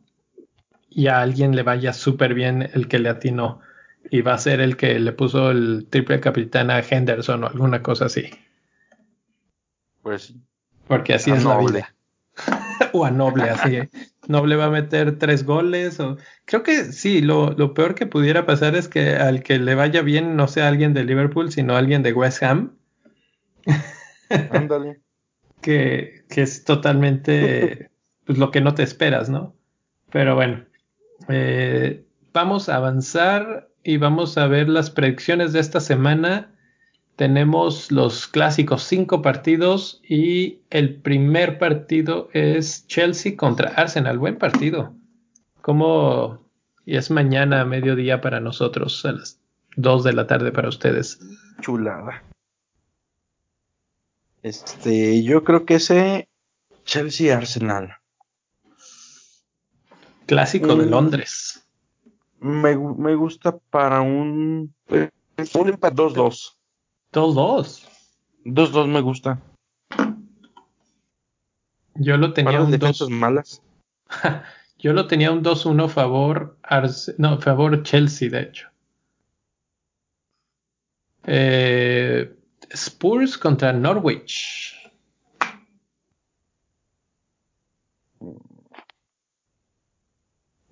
y 0.90 1.08
a 1.08 1.22
alguien 1.22 1.56
le 1.56 1.64
vaya 1.64 1.94
súper 1.94 2.34
bien 2.34 2.70
el 2.74 2.88
que 2.88 3.00
le 3.00 3.10
atinó. 3.10 3.62
Y 4.12 4.22
va 4.22 4.34
a 4.34 4.38
ser 4.38 4.60
el 4.60 4.78
que 4.78 5.00
le 5.00 5.14
puso 5.14 5.52
el 5.52 5.88
triple 5.90 6.20
capitán 6.20 6.70
a 6.70 6.80
Henderson 6.80 7.44
o 7.44 7.48
alguna 7.48 7.82
cosa 7.82 8.06
así. 8.06 8.30
Pues 10.02 10.34
Porque 10.88 11.14
así 11.14 11.32
es 11.32 11.44
noble. 11.44 11.64
la 11.64 11.72
vida. 11.72 11.96
o 12.94 13.06
a 13.06 13.12
Noble, 13.12 13.50
así. 13.50 13.80
Noble 14.28 14.56
va 14.56 14.66
a 14.66 14.70
meter 14.70 15.18
tres 15.18 15.46
goles. 15.46 16.00
O... 16.00 16.18
Creo 16.46 16.64
que 16.64 16.86
sí, 16.86 17.22
lo, 17.22 17.52
lo, 17.52 17.74
peor 17.74 17.96
que 17.96 18.06
pudiera 18.06 18.46
pasar 18.46 18.76
es 18.76 18.88
que 18.88 19.16
al 19.16 19.44
que 19.44 19.60
le 19.60 19.76
vaya 19.76 20.02
bien 20.02 20.36
no 20.36 20.48
sea 20.48 20.68
alguien 20.68 20.94
de 20.94 21.04
Liverpool, 21.04 21.52
sino 21.52 21.76
alguien 21.76 22.04
de 22.04 22.14
West 22.14 22.44
Ham. 22.44 22.78
Ándale. 24.52 25.02
que, 25.62 26.26
que 26.30 26.42
es 26.42 26.64
totalmente 26.64 27.90
pues, 28.26 28.38
lo 28.38 28.52
que 28.52 28.62
no 28.62 28.74
te 28.76 28.84
esperas, 28.84 29.30
¿no? 29.30 29.56
Pero 30.12 30.36
bueno. 30.36 30.66
Eh, 31.30 32.06
vamos 32.34 32.70
a 32.70 32.76
avanzar 32.76 33.70
y 33.84 33.98
vamos 33.98 34.38
a 34.38 34.48
ver 34.48 34.70
las 34.70 34.90
predicciones 34.90 35.54
de 35.54 35.60
esta 35.60 35.80
semana. 35.80 36.54
Tenemos 37.16 37.92
los 37.92 38.28
clásicos 38.28 38.84
cinco 38.84 39.22
partidos 39.22 40.02
y 40.08 40.62
el 40.70 40.96
primer 40.96 41.60
partido 41.60 42.30
es 42.34 42.88
Chelsea 42.88 43.38
contra 43.38 43.70
Arsenal. 43.70 44.18
Buen 44.18 44.38
partido. 44.38 44.96
Como 45.62 46.44
y 46.86 46.98
es 46.98 47.12
mañana 47.12 47.62
a 47.62 47.66
mediodía 47.66 48.22
para 48.22 48.40
nosotros, 48.40 49.06
a 49.06 49.14
las 49.14 49.40
2 49.78 50.04
de 50.04 50.14
la 50.14 50.28
tarde 50.28 50.52
para 50.52 50.70
ustedes. 50.70 51.20
Chulada. 51.62 52.24
Este, 54.42 55.24
yo 55.24 55.44
creo 55.44 55.66
que 55.66 55.76
ese 55.76 56.28
Chelsea 56.84 57.36
Arsenal. 57.36 57.96
Clásico 60.26 60.76
mm. 60.76 60.80
de 60.80 60.86
Londres. 60.86 61.66
Me, 62.40 62.76
me, 62.76 63.16
gusta 63.16 63.58
para 63.58 64.02
un. 64.02 64.74
Un 64.90 65.70
empate 65.70 65.96
2-2. 65.96 66.58
2-2. 67.14 67.88
2-2 68.46 68.88
me 68.88 69.02
gusta. 69.02 69.40
Yo 71.96 72.18
lo 72.18 72.34
tenía 72.34 72.54
para 72.54 72.64
un 72.64 72.72
defensas 72.72 73.08
2. 73.08 73.12
malas. 73.12 73.62
Yo 74.80 74.92
lo 74.92 75.08
tenía 75.08 75.32
un 75.32 75.44
2-1 75.44 75.88
favor. 75.90 76.58
Arce 76.64 77.16
no, 77.18 77.40
favor 77.40 77.84
Chelsea, 77.84 78.30
de 78.30 78.42
hecho. 78.42 78.68
Eh, 81.26 82.36
Spurs 82.72 83.38
contra 83.38 83.72
Norwich. 83.72 84.76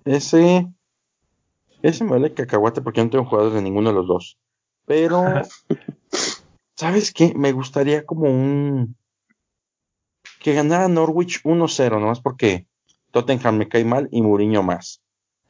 Ese. 0.04 0.66
Ese 1.80 2.04
me 2.04 2.10
vale 2.10 2.34
cacahuate 2.34 2.82
porque 2.82 3.02
no 3.02 3.10
tengo 3.10 3.24
jugadores 3.24 3.54
de 3.54 3.62
ninguno 3.62 3.90
de 3.90 3.94
los 3.94 4.06
dos. 4.06 4.38
Pero. 4.84 5.24
¿Sabes 6.82 7.12
qué? 7.12 7.32
Me 7.36 7.52
gustaría 7.52 8.04
como 8.04 8.28
un... 8.28 8.96
Que 10.40 10.52
ganara 10.52 10.88
Norwich 10.88 11.40
1-0, 11.44 12.00
nomás 12.00 12.20
porque 12.20 12.66
Tottenham 13.12 13.56
me 13.56 13.68
cae 13.68 13.84
mal 13.84 14.08
y 14.10 14.20
Mourinho 14.20 14.64
más. 14.64 15.00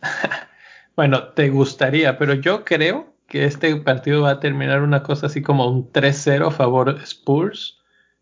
bueno, 0.95 1.29
te 1.29 1.49
gustaría, 1.49 2.19
pero 2.19 2.35
yo 2.35 2.67
creo 2.67 3.15
que 3.29 3.47
este 3.47 3.75
partido 3.77 4.21
va 4.21 4.33
a 4.33 4.41
terminar 4.41 4.83
una 4.83 5.03
cosa 5.03 5.29
así 5.29 5.41
como 5.41 5.67
un 5.71 5.91
3-0 5.91 6.49
a 6.49 6.51
favor 6.51 7.01
Spurs 7.03 7.81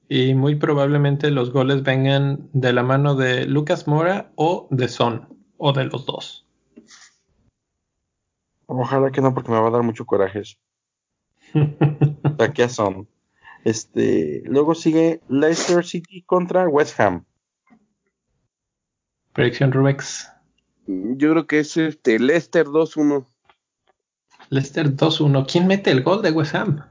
y 0.08 0.34
muy 0.34 0.54
probablemente 0.54 1.32
los 1.32 1.52
goles 1.52 1.82
vengan 1.82 2.48
de 2.52 2.72
la 2.72 2.84
mano 2.84 3.16
de 3.16 3.44
Lucas 3.44 3.88
Mora 3.88 4.30
o 4.36 4.68
de 4.70 4.86
Son 4.86 5.36
o 5.56 5.72
de 5.72 5.86
los 5.86 6.06
dos. 6.06 6.46
Ojalá 8.66 9.10
que 9.10 9.20
no, 9.20 9.34
porque 9.34 9.50
me 9.50 9.58
va 9.58 9.66
a 9.66 9.72
dar 9.72 9.82
mucho 9.82 10.06
coraje 10.06 10.38
eso. 10.38 10.56
Son. 12.68 13.08
Este, 13.64 14.42
luego 14.46 14.74
sigue 14.74 15.20
Leicester 15.28 15.84
City 15.84 16.22
contra 16.22 16.68
West 16.68 16.98
Ham. 17.00 17.24
Predicción 19.32 19.72
Rubex. 19.72 20.30
Yo 20.86 21.30
creo 21.30 21.46
que 21.46 21.60
es 21.60 21.76
este 21.76 22.18
Leicester 22.18 22.66
2-1. 22.66 23.26
Leicester 24.48 24.96
2-1. 24.96 25.46
¿Quién 25.50 25.66
mete 25.66 25.90
el 25.90 26.02
gol 26.02 26.22
de 26.22 26.32
West 26.32 26.54
Ham? 26.54 26.84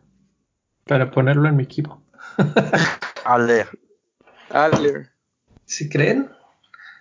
Para 0.85 1.11
ponerlo 1.11 1.49
en 1.49 1.57
mi 1.57 1.63
equipo. 1.63 2.01
Aller. 3.25 3.67
Aller. 4.49 5.09
¿Sí 5.65 5.89
creen? 5.89 6.29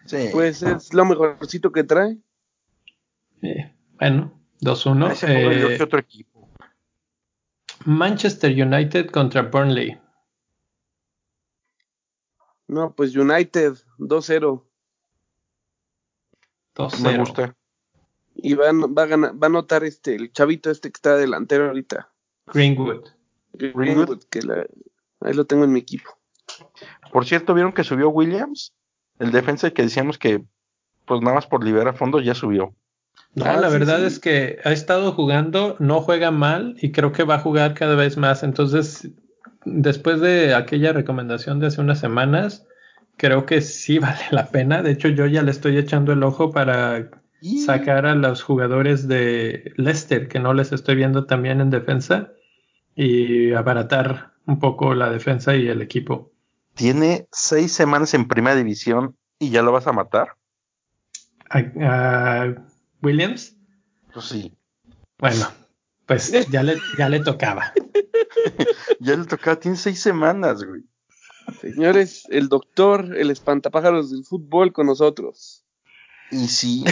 Sí. 0.06 0.28
Pues 0.32 0.62
es 0.62 0.92
lo 0.92 1.04
mejorcito 1.04 1.70
que 1.70 1.84
trae. 1.84 2.18
bueno, 3.98 4.32
2-1. 4.61 5.28
Eh, 5.28 5.82
otro 5.82 5.98
equipo. 5.98 6.38
Manchester 7.84 8.50
United 8.50 9.10
contra 9.10 9.42
Burnley. 9.42 9.98
No, 12.66 12.94
pues 12.94 13.16
United 13.16 13.74
2-0. 13.98 14.62
2-0. 16.74 17.00
Me 17.00 17.18
gusta. 17.18 17.56
Y 18.34 18.54
va, 18.54 18.66
va, 18.72 19.02
a 19.02 19.32
va 19.32 19.46
a 19.46 19.50
notar 19.50 19.84
este, 19.84 20.14
el 20.14 20.32
chavito 20.32 20.70
este 20.70 20.90
que 20.90 20.96
está 20.96 21.16
delantero 21.16 21.66
ahorita. 21.66 22.12
Greenwood. 22.46 23.08
Greenwood, 23.54 24.24
que 24.30 24.40
ahí 25.20 25.34
lo 25.34 25.44
tengo 25.46 25.64
en 25.64 25.72
mi 25.72 25.80
equipo. 25.80 26.10
Por 27.12 27.26
cierto, 27.26 27.54
¿vieron 27.54 27.72
que 27.72 27.84
subió 27.84 28.10
Williams? 28.10 28.74
El 29.18 29.32
defensa 29.32 29.70
que 29.70 29.82
decíamos 29.82 30.18
que, 30.18 30.44
pues 31.04 31.20
nada 31.20 31.34
más 31.34 31.46
por 31.46 31.64
liberar 31.64 31.96
fondos 31.96 32.24
ya 32.24 32.34
subió. 32.34 32.74
No, 33.34 33.44
ah, 33.44 33.56
la 33.56 33.68
verdad 33.68 34.04
es 34.04 34.18
que 34.18 34.58
ha 34.64 34.72
estado 34.72 35.12
jugando, 35.12 35.76
no 35.78 36.00
juega 36.00 36.30
mal 36.30 36.76
y 36.80 36.92
creo 36.92 37.12
que 37.12 37.24
va 37.24 37.36
a 37.36 37.40
jugar 37.40 37.74
cada 37.74 37.94
vez 37.94 38.16
más. 38.16 38.42
Entonces, 38.42 39.10
después 39.64 40.20
de 40.20 40.54
aquella 40.54 40.92
recomendación 40.92 41.60
de 41.60 41.68
hace 41.68 41.80
unas 41.80 42.00
semanas, 42.00 42.66
creo 43.16 43.46
que 43.46 43.60
sí 43.60 43.98
vale 44.00 44.24
la 44.30 44.48
pena. 44.48 44.82
De 44.82 44.92
hecho, 44.92 45.08
yo 45.08 45.26
ya 45.26 45.42
le 45.42 45.50
estoy 45.50 45.76
echando 45.76 46.12
el 46.12 46.22
ojo 46.22 46.50
para 46.50 47.10
sacar 47.64 48.06
a 48.06 48.14
los 48.14 48.42
jugadores 48.42 49.06
de 49.06 49.72
Leicester, 49.76 50.26
que 50.26 50.40
no 50.40 50.54
les 50.54 50.72
estoy 50.72 50.96
viendo 50.96 51.26
también 51.26 51.60
en 51.60 51.70
defensa, 51.70 52.32
y 52.96 53.52
abaratar 53.52 54.32
un 54.46 54.58
poco 54.58 54.94
la 54.94 55.10
defensa 55.10 55.54
y 55.54 55.68
el 55.68 55.82
equipo. 55.82 56.32
Tiene 56.74 57.28
seis 57.30 57.72
semanas 57.72 58.14
en 58.14 58.26
primera 58.26 58.56
división 58.56 59.16
y 59.38 59.50
ya 59.50 59.62
lo 59.62 59.72
vas 59.72 59.86
a 59.86 59.92
matar. 59.92 60.34
¿A, 61.50 62.54
Williams? 63.03 63.57
Pues 64.12 64.26
sí. 64.26 64.57
Bueno, 65.18 65.46
pues 66.07 66.49
ya 66.49 66.62
le, 66.62 66.76
ya 66.96 67.09
le 67.09 67.20
tocaba. 67.20 67.72
ya 69.01 69.16
le 69.16 69.24
tocaba, 69.24 69.59
tiene 69.59 69.76
seis 69.76 70.01
semanas, 70.01 70.62
güey. 70.64 70.82
Señores, 71.61 72.24
el 72.30 72.49
doctor, 72.49 73.16
el 73.16 73.30
espantapájaros 73.30 74.11
del 74.11 74.24
fútbol 74.24 74.72
con 74.72 74.86
nosotros. 74.86 75.64
Y 76.30 76.49
sí. 76.49 76.84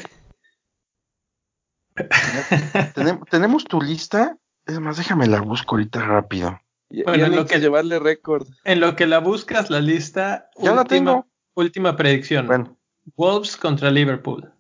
¿Tenemos 3.31 3.65
tu 3.65 3.81
lista? 3.81 4.39
Es 4.65 4.81
más, 4.81 4.97
déjame 4.97 5.27
la 5.27 5.41
busco 5.41 5.77
ahorita 5.77 6.01
rápido. 6.01 6.61
Bueno, 6.89 7.27
en 7.27 7.37
lo 7.37 7.47
que 7.47 7.59
llevarle 7.59 7.99
récord. 7.99 8.47
En 8.65 8.81
lo 8.81 8.97
que 8.97 9.07
la 9.07 9.19
buscas, 9.19 9.71
la 9.71 9.81
lista. 9.81 10.51
Ya 10.57 10.73
última, 10.73 10.75
la 10.75 10.85
tengo. 10.85 11.27
Última 11.55 11.97
predicción. 11.97 12.47
Bueno. 12.47 12.77
Wolves 13.17 13.57
contra 13.57 13.91
Liverpool. 13.91 14.53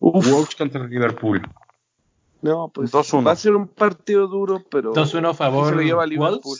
Wolves 0.00 0.54
contra 0.54 0.84
Liverpool. 0.86 1.42
No, 2.42 2.68
pues 2.68 2.92
va 2.92 3.32
a 3.32 3.36
ser 3.36 3.56
un 3.56 3.68
partido 3.68 4.26
duro, 4.26 4.62
pero. 4.70 4.92
2-1 4.92 5.30
a 5.30 5.34
favor. 5.34 5.76
Se 5.76 5.84
lleva 5.84 6.06
Liverpool. 6.06 6.58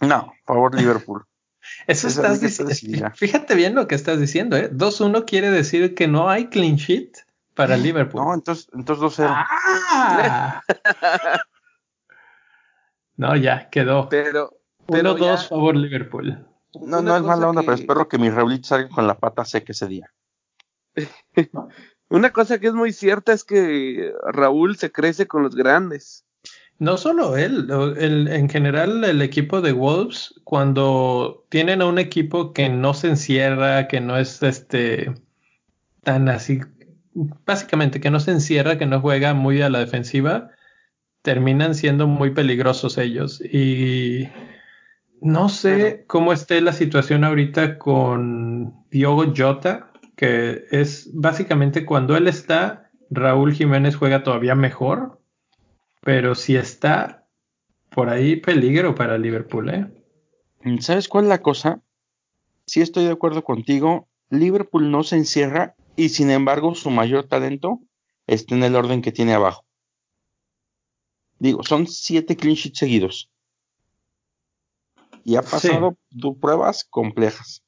No, 0.00 0.32
favor 0.44 0.74
Liverpool. 0.74 1.24
Eso 1.86 2.08
estás 2.08 2.40
diciendo. 2.40 3.10
Fíjate 3.14 3.54
bien 3.54 3.74
lo 3.74 3.88
que 3.88 3.94
estás 3.94 4.20
diciendo, 4.20 4.56
¿eh? 4.56 4.70
2-1 4.70 5.24
quiere 5.24 5.50
decir 5.50 5.94
que 5.94 6.08
no 6.08 6.28
hay 6.28 6.48
clean 6.48 6.76
sheet 6.76 7.16
para 7.54 7.76
Liverpool. 7.76 8.22
No, 8.22 8.34
entonces, 8.34 8.68
entonces 8.74 9.18
2-0. 9.18 9.26
Ah. 9.30 10.62
no, 13.16 13.36
ya, 13.36 13.70
quedó. 13.70 14.08
Pero. 14.08 14.58
1-2 14.86 15.48
favor 15.48 15.76
Liverpool. 15.76 16.46
No, 16.82 17.00
no 17.00 17.16
es 17.16 17.22
mala 17.22 17.48
onda, 17.48 17.62
pero 17.62 17.74
espero 17.74 18.08
que 18.08 18.18
mi 18.18 18.28
Raulito 18.28 18.68
salga 18.68 18.88
con 18.88 19.06
la 19.06 19.16
pata 19.16 19.44
seca 19.44 19.72
ese 19.72 19.86
día. 19.86 20.12
Una 22.08 22.30
cosa 22.30 22.58
que 22.58 22.68
es 22.68 22.74
muy 22.74 22.92
cierta 22.92 23.32
es 23.32 23.44
que 23.44 24.12
Raúl 24.32 24.76
se 24.76 24.92
crece 24.92 25.26
con 25.26 25.42
los 25.42 25.54
grandes. 25.54 26.24
No 26.78 26.96
solo 26.96 27.36
él, 27.36 27.68
en 27.70 28.48
general 28.48 29.04
el 29.04 29.22
equipo 29.22 29.60
de 29.60 29.72
Wolves, 29.72 30.34
cuando 30.42 31.46
tienen 31.48 31.82
a 31.82 31.86
un 31.86 31.98
equipo 31.98 32.52
que 32.52 32.68
no 32.68 32.94
se 32.94 33.08
encierra, 33.08 33.86
que 33.86 34.00
no 34.00 34.16
es 34.16 34.42
este 34.42 35.14
tan 36.02 36.28
así, 36.28 36.60
básicamente 37.14 38.00
que 38.00 38.10
no 38.10 38.20
se 38.20 38.32
encierra, 38.32 38.76
que 38.76 38.86
no 38.86 39.00
juega 39.00 39.34
muy 39.34 39.62
a 39.62 39.70
la 39.70 39.78
defensiva, 39.78 40.50
terminan 41.22 41.74
siendo 41.74 42.06
muy 42.06 42.30
peligrosos 42.30 42.98
ellos. 42.98 43.40
Y 43.40 44.28
no 45.20 45.48
sé 45.48 46.04
cómo 46.06 46.32
esté 46.32 46.60
la 46.60 46.72
situación 46.72 47.24
ahorita 47.24 47.78
con 47.78 48.84
Diogo 48.90 49.32
Jota, 49.34 49.92
que 50.16 50.64
es 50.70 51.10
básicamente 51.12 51.84
cuando 51.84 52.16
él 52.16 52.28
está, 52.28 52.90
Raúl 53.10 53.52
Jiménez 53.52 53.96
juega 53.96 54.22
todavía 54.22 54.54
mejor 54.54 55.20
pero 56.04 56.34
si 56.34 56.54
está 56.54 57.26
por 57.90 58.10
ahí 58.10 58.36
peligro 58.36 58.94
para 58.94 59.16
Liverpool, 59.16 59.70
¿eh? 59.70 59.86
¿Sabes 60.80 61.08
cuál 61.08 61.24
es 61.24 61.30
la 61.30 61.42
cosa? 61.42 61.80
Sí 62.66 62.82
estoy 62.82 63.04
de 63.04 63.12
acuerdo 63.12 63.42
contigo. 63.42 64.06
Liverpool 64.28 64.90
no 64.90 65.02
se 65.02 65.16
encierra 65.16 65.74
y 65.96 66.10
sin 66.10 66.30
embargo 66.30 66.74
su 66.74 66.90
mayor 66.90 67.24
talento 67.24 67.80
está 68.26 68.54
en 68.54 68.64
el 68.64 68.76
orden 68.76 69.00
que 69.00 69.12
tiene 69.12 69.32
abajo. 69.32 69.64
Digo, 71.38 71.62
son 71.62 71.86
siete 71.86 72.36
clean 72.36 72.56
sheets 72.56 72.78
seguidos. 72.78 73.30
Y 75.24 75.36
ha 75.36 75.42
pasado 75.42 75.96
pruebas 76.38 76.84
complejas. 76.84 77.63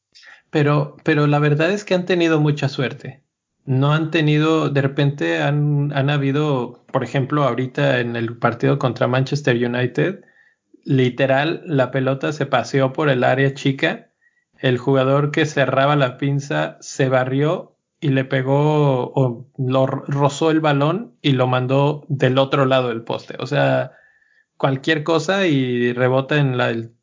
Pero, 0.51 0.97
pero 1.05 1.27
la 1.27 1.39
verdad 1.39 1.71
es 1.71 1.85
que 1.85 1.95
han 1.95 2.07
tenido 2.07 2.41
mucha 2.41 2.69
suerte 2.69 3.27
no 3.67 3.93
han 3.93 4.11
tenido, 4.11 4.71
de 4.71 4.81
repente 4.81 5.43
han, 5.43 5.93
han 5.93 6.09
habido, 6.09 6.85
por 6.93 7.03
ejemplo, 7.05 7.43
ahorita 7.43 8.01
en 8.01 8.17
el 8.17 8.39
partido 8.39 8.79
contra 8.79 9.09
Manchester 9.09 9.57
United, 9.57 10.25
literal, 10.85 11.63
la 11.67 11.91
pelota 11.91 12.33
se 12.33 12.47
paseó 12.47 12.93
por 12.93 13.11
el 13.11 13.25
área 13.25 13.53
chica, 13.55 14.13
el 14.61 14.79
jugador 14.79 15.33
que 15.33 15.47
cerraba 15.47 15.97
la 15.97 16.17
pinza 16.17 16.79
se 16.81 17.09
barrió 17.09 17.77
y 18.01 18.11
le 18.11 18.25
pegó 18.25 19.13
o 19.15 19.51
lo 19.59 19.87
rozó 19.87 20.51
el 20.51 20.61
balón 20.61 21.17
y 21.21 21.33
lo 21.33 21.49
mandó 21.49 22.05
del 22.09 22.39
otro 22.39 22.67
lado 22.67 22.89
del 22.89 23.03
poste. 23.03 23.35
O 23.41 23.47
sea, 23.47 23.93
cualquier 24.57 25.03
cosa 25.03 25.47
y 25.47 25.93
rebota 25.93 26.37
en 26.39 26.55
el 26.61 26.96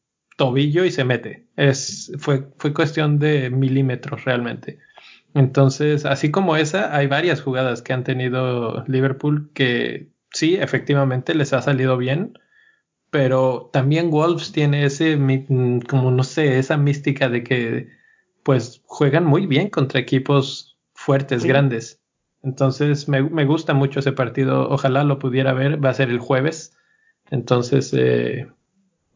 tobillo 0.43 0.83
y 0.83 0.91
se 0.91 1.05
mete. 1.05 1.47
Es, 1.55 2.11
fue, 2.19 2.49
fue 2.57 2.73
cuestión 2.73 3.17
de 3.17 3.49
milímetros 3.49 4.25
realmente. 4.25 4.79
Entonces, 5.33 6.05
así 6.05 6.31
como 6.31 6.57
esa, 6.57 6.93
hay 6.93 7.07
varias 7.07 7.41
jugadas 7.41 7.81
que 7.81 7.93
han 7.93 8.03
tenido 8.03 8.83
Liverpool 8.87 9.49
que 9.53 10.09
sí, 10.31 10.55
efectivamente 10.55 11.33
les 11.33 11.53
ha 11.53 11.61
salido 11.61 11.97
bien, 11.97 12.37
pero 13.09 13.69
también 13.71 14.11
Wolves 14.11 14.51
tiene 14.51 14.83
ese, 14.83 15.17
como 15.87 16.11
no 16.11 16.23
sé, 16.25 16.59
esa 16.59 16.75
mística 16.75 17.29
de 17.29 17.43
que 17.43 17.87
pues 18.43 18.81
juegan 18.85 19.25
muy 19.25 19.47
bien 19.47 19.69
contra 19.69 20.01
equipos 20.01 20.77
fuertes, 20.93 21.45
grandes. 21.45 22.01
Entonces, 22.41 23.07
me, 23.07 23.23
me, 23.23 23.45
gusta 23.45 23.73
mucho 23.73 24.01
ese 24.01 24.11
partido. 24.11 24.69
Ojalá 24.69 25.05
lo 25.05 25.17
pudiera 25.19 25.53
ver. 25.53 25.83
Va 25.83 25.91
a 25.91 25.93
ser 25.93 26.09
el 26.09 26.19
jueves. 26.19 26.75
Entonces, 27.31 27.93
eh, 27.93 28.51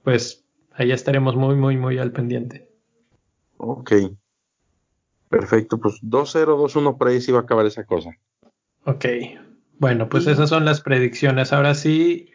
pues 0.03 0.46
ahí 0.77 0.91
estaremos 0.91 1.35
muy, 1.35 1.55
muy, 1.55 1.77
muy 1.77 1.97
al 1.99 2.11
pendiente. 2.11 2.69
Ok. 3.57 3.91
Perfecto, 5.29 5.77
pues 5.79 5.95
2-0, 6.01 6.45
2-1 6.45 6.97
por 6.97 7.07
ahí 7.09 7.19
sí 7.19 7.31
va 7.31 7.39
a 7.39 7.41
acabar 7.41 7.65
esa 7.65 7.85
cosa. 7.85 8.11
Ok, 8.85 9.05
bueno, 9.77 10.07
pues 10.07 10.25
esas 10.27 10.49
son 10.49 10.63
las 10.63 10.79
predicciones. 10.79 11.51
Ahora 11.51 11.75
sí, 11.75 12.31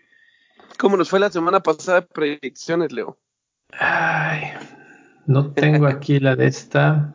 ¿Cómo 0.79 0.97
nos 0.97 1.11
fue 1.11 1.21
la 1.21 1.31
semana 1.31 1.61
pasada 1.61 2.01
de 2.01 2.07
predicciones, 2.09 2.93
Leo? 2.93 3.19
Ay, 3.79 4.53
no 5.27 5.53
tengo 5.53 5.87
aquí 5.87 6.19
la 6.19 6.37
de 6.37 6.47
esta. 6.47 7.15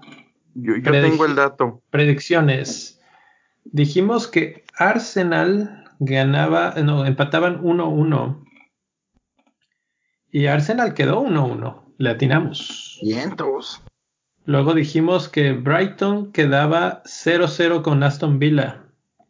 Yo, 0.54 0.76
yo 0.78 0.92
tengo 0.92 1.26
el 1.26 1.36
dato. 1.36 1.82
Predicciones. 1.90 3.02
Dijimos 3.66 4.28
que 4.28 4.64
Arsenal 4.78 5.84
ganaba, 6.00 6.76
no, 6.84 7.06
empataban 7.06 7.62
1-1. 7.62 8.46
Y 10.32 10.48
Arsenal 10.48 10.94
quedó 10.94 11.24
1-1. 11.24 11.84
Le 11.98 12.10
atinamos. 12.10 12.98
Cientos. 13.00 13.82
Luego 14.46 14.74
dijimos 14.74 15.30
que 15.30 15.54
Brighton 15.54 16.32
quedaba 16.32 17.02
0-0 17.04 17.82
con 17.82 18.04
Aston 18.04 18.40
Villa. 18.40 18.84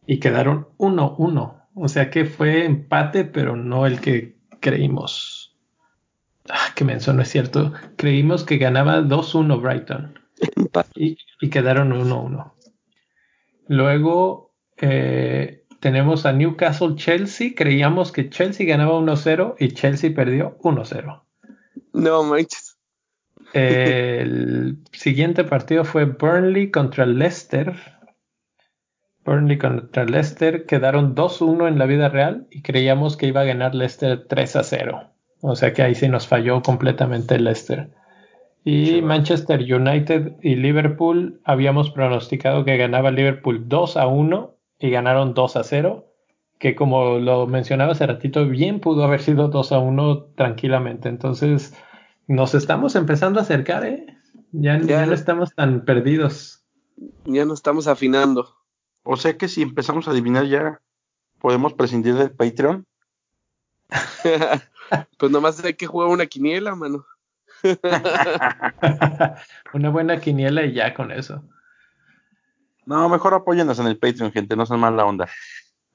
Y 0.06 0.20
quedaron 0.20 0.68
1-1. 0.78 1.64
O 1.76 1.88
sea 1.88 2.10
que 2.10 2.26
fue 2.26 2.66
empate, 2.66 3.26
pero 3.26 3.56
no 3.56 3.86
el 3.86 4.00
que 4.00 4.38
creímos. 4.60 5.56
Ah, 6.50 6.74
que 6.76 6.86
menso, 6.86 7.14
no 7.14 7.22
es 7.22 7.30
cierto. 7.30 7.74
Creímos 7.98 8.44
que 8.44 8.58
ganaba 8.58 9.02
2-1 9.02 9.62
Brighton. 9.62 10.20
Y, 10.96 11.18
y 11.42 11.50
quedaron 11.50 11.92
1-1. 11.92 12.54
Luego 13.68 14.54
eh, 14.78 15.66
tenemos 15.80 16.26
a 16.26 16.34
Newcastle 16.34 16.96
Chelsea. 16.96 17.52
Creíamos 17.56 18.12
que 18.12 18.30
Chelsea 18.30 18.66
ganaba 18.66 19.00
1-0 19.00 19.56
y 19.60 19.70
Chelsea 19.70 20.14
perdió 20.14 20.58
1-0. 20.60 21.22
No 21.94 22.24
manches. 22.24 22.78
El 23.54 24.78
siguiente 24.92 25.44
partido 25.44 25.86
fue 25.86 26.06
Burnley 26.06 26.72
contra 26.72 27.06
Leicester. 27.06 27.76
Burnley 29.24 29.58
contra 29.58 30.06
Leicester 30.06 30.66
quedaron 30.66 31.16
2-1 31.16 31.68
en 31.68 31.80
la 31.80 31.86
vida 31.86 32.10
real 32.10 32.48
y 32.50 32.62
creíamos 32.62 33.18
que 33.18 33.28
iba 33.28 33.42
a 33.42 33.46
ganar 33.46 33.76
Leicester 33.76 34.28
3-0. 34.28 35.12
O 35.42 35.56
sea 35.56 35.74
que 35.74 35.84
ahí 35.84 35.96
sí 35.96 36.08
nos 36.08 36.28
falló 36.28 36.62
completamente 36.62 37.38
Leicester. 37.40 37.90
Y 38.64 39.02
Manchester 39.02 39.62
United 39.62 40.34
y 40.42 40.56
Liverpool 40.56 41.40
habíamos 41.46 41.90
pronosticado 41.92 42.66
que 42.66 42.76
ganaba 42.76 43.12
Liverpool 43.12 43.70
2 43.70 43.96
a 43.96 44.08
1 44.08 44.57
y 44.80 44.90
ganaron 44.90 45.34
2 45.34 45.56
a 45.56 45.64
0. 45.64 46.04
Que 46.60 46.76
como 46.76 47.20
lo 47.20 47.46
mencionaba 47.46 47.92
hace 47.92 48.08
ratito, 48.08 48.48
bien 48.48 48.80
pudo 48.80 49.04
haber 49.04 49.22
sido 49.22 49.48
2 49.48 49.72
a 49.72 49.80
1 49.80 50.24
tranquilamente. 50.36 51.10
Entonces 51.10 51.76
nos 52.28 52.56
estamos 52.56 52.96
empezando 52.96 53.40
a 53.40 53.44
acercar, 53.44 53.86
¿eh? 53.86 54.06
Ya, 54.52 54.80
ya, 54.80 54.86
ya 54.86 55.06
no 55.06 55.14
estamos 55.14 55.54
tan 55.54 55.86
perdidos. 55.86 56.66
Ya 57.26 57.46
no 57.46 57.54
estamos 57.54 57.88
afinando. 57.88 58.56
O 59.04 59.18
sea 59.18 59.38
que 59.38 59.48
si 59.48 59.62
empezamos 59.62 60.08
a 60.08 60.12
adivinar 60.12 60.46
ya, 60.46 60.82
podemos 61.40 61.74
prescindir 61.74 62.16
del 62.16 62.32
Patreon. 62.32 62.86
pues 65.18 65.32
nomás 65.32 65.64
hay 65.64 65.76
que 65.76 65.88
jugar 65.88 66.10
una 66.10 66.26
quiniela, 66.26 66.76
mano. 66.76 67.06
una 69.74 69.90
buena 69.90 70.20
quiniela 70.20 70.66
y 70.66 70.74
ya 70.74 70.94
con 70.94 71.12
eso. 71.12 71.44
No, 72.88 73.10
mejor 73.10 73.34
apóyenos 73.34 73.80
en 73.80 73.88
el 73.88 74.00
Patreon, 74.00 74.32
gente, 74.32 74.56
no 74.56 74.66
sean 74.66 74.80
mala 74.80 75.04
onda. 75.04 75.28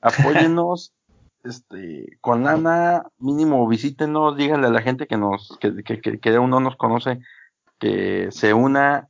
Apóyenos 0.02 0.92
este, 1.42 2.18
con 2.20 2.44
lana, 2.44 3.04
mínimo 3.18 3.66
visítenos, 3.66 4.36
díganle 4.36 4.66
a 4.66 4.70
la 4.70 4.82
gente 4.82 5.06
que 5.06 5.16
nos, 5.16 5.56
que, 5.58 5.82
que, 5.82 6.02
que, 6.02 6.20
que 6.20 6.38
uno 6.38 6.60
nos 6.60 6.76
conoce, 6.76 7.20
que 7.78 8.28
se 8.30 8.52
una, 8.52 9.08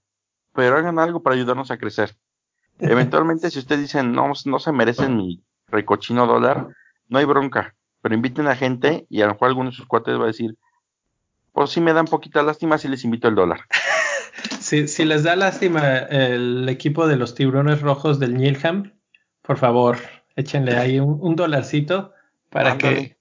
pero 0.55 0.77
hagan 0.77 1.01
algo 1.01 1.25
para 1.25 1.35
ayudarnos 1.35 1.73
a 1.73 1.77
crecer. 1.77 2.17
Eventualmente, 2.79 3.51
si 3.51 3.59
ustedes 3.59 3.81
dicen, 3.81 4.13
no, 4.13 4.31
no 4.45 4.59
se 4.61 4.71
merecen 4.71 5.17
mi 5.17 5.43
recochino 5.67 6.29
dólar, 6.29 6.69
no 7.09 7.19
hay 7.19 7.25
bronca, 7.25 7.75
pero 8.01 8.15
inviten 8.15 8.47
a 8.47 8.55
gente 8.55 9.07
y 9.11 9.23
a 9.23 9.27
lo 9.27 9.33
mejor 9.33 9.49
alguno 9.49 9.71
de 9.71 9.77
sus 9.77 9.87
cuates 9.87 10.21
va 10.21 10.25
a 10.25 10.29
decir, 10.29 10.57
pues 11.51 11.71
si 11.71 11.81
me 11.81 11.93
dan 11.93 12.07
poquita 12.07 12.45
lástima 12.45 12.79
si 12.79 12.87
les 12.87 13.03
invito 13.05 13.27
el 13.27 13.35
dólar. 13.35 13.63
Si, 14.61 14.89
si 14.89 15.05
les 15.05 15.23
da 15.23 15.37
lástima 15.37 15.99
el 15.99 16.69
equipo 16.69 17.07
de 17.07 17.17
los 17.17 17.35
tiburones 17.35 17.81
rojos 17.81 18.19
del 18.19 18.35
Nilham, 18.35 18.95
por 19.43 19.59
favor, 19.59 19.99
échenle 20.37 20.77
ahí 20.77 21.01
un, 21.01 21.19
un 21.21 21.37
dolarcito 21.37 22.13
para 22.51 22.79
que... 22.79 23.17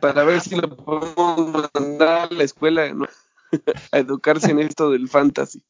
Para 0.00 0.24
ver 0.24 0.40
si 0.40 0.56
lo 0.56 0.76
podemos 0.76 1.70
mandar 1.74 2.28
a 2.30 2.34
la 2.34 2.44
escuela 2.44 2.92
¿no? 2.92 3.06
a 3.92 3.98
educarse 3.98 4.50
en 4.50 4.58
esto 4.58 4.90
del 4.90 5.08
fantasy. 5.08 5.62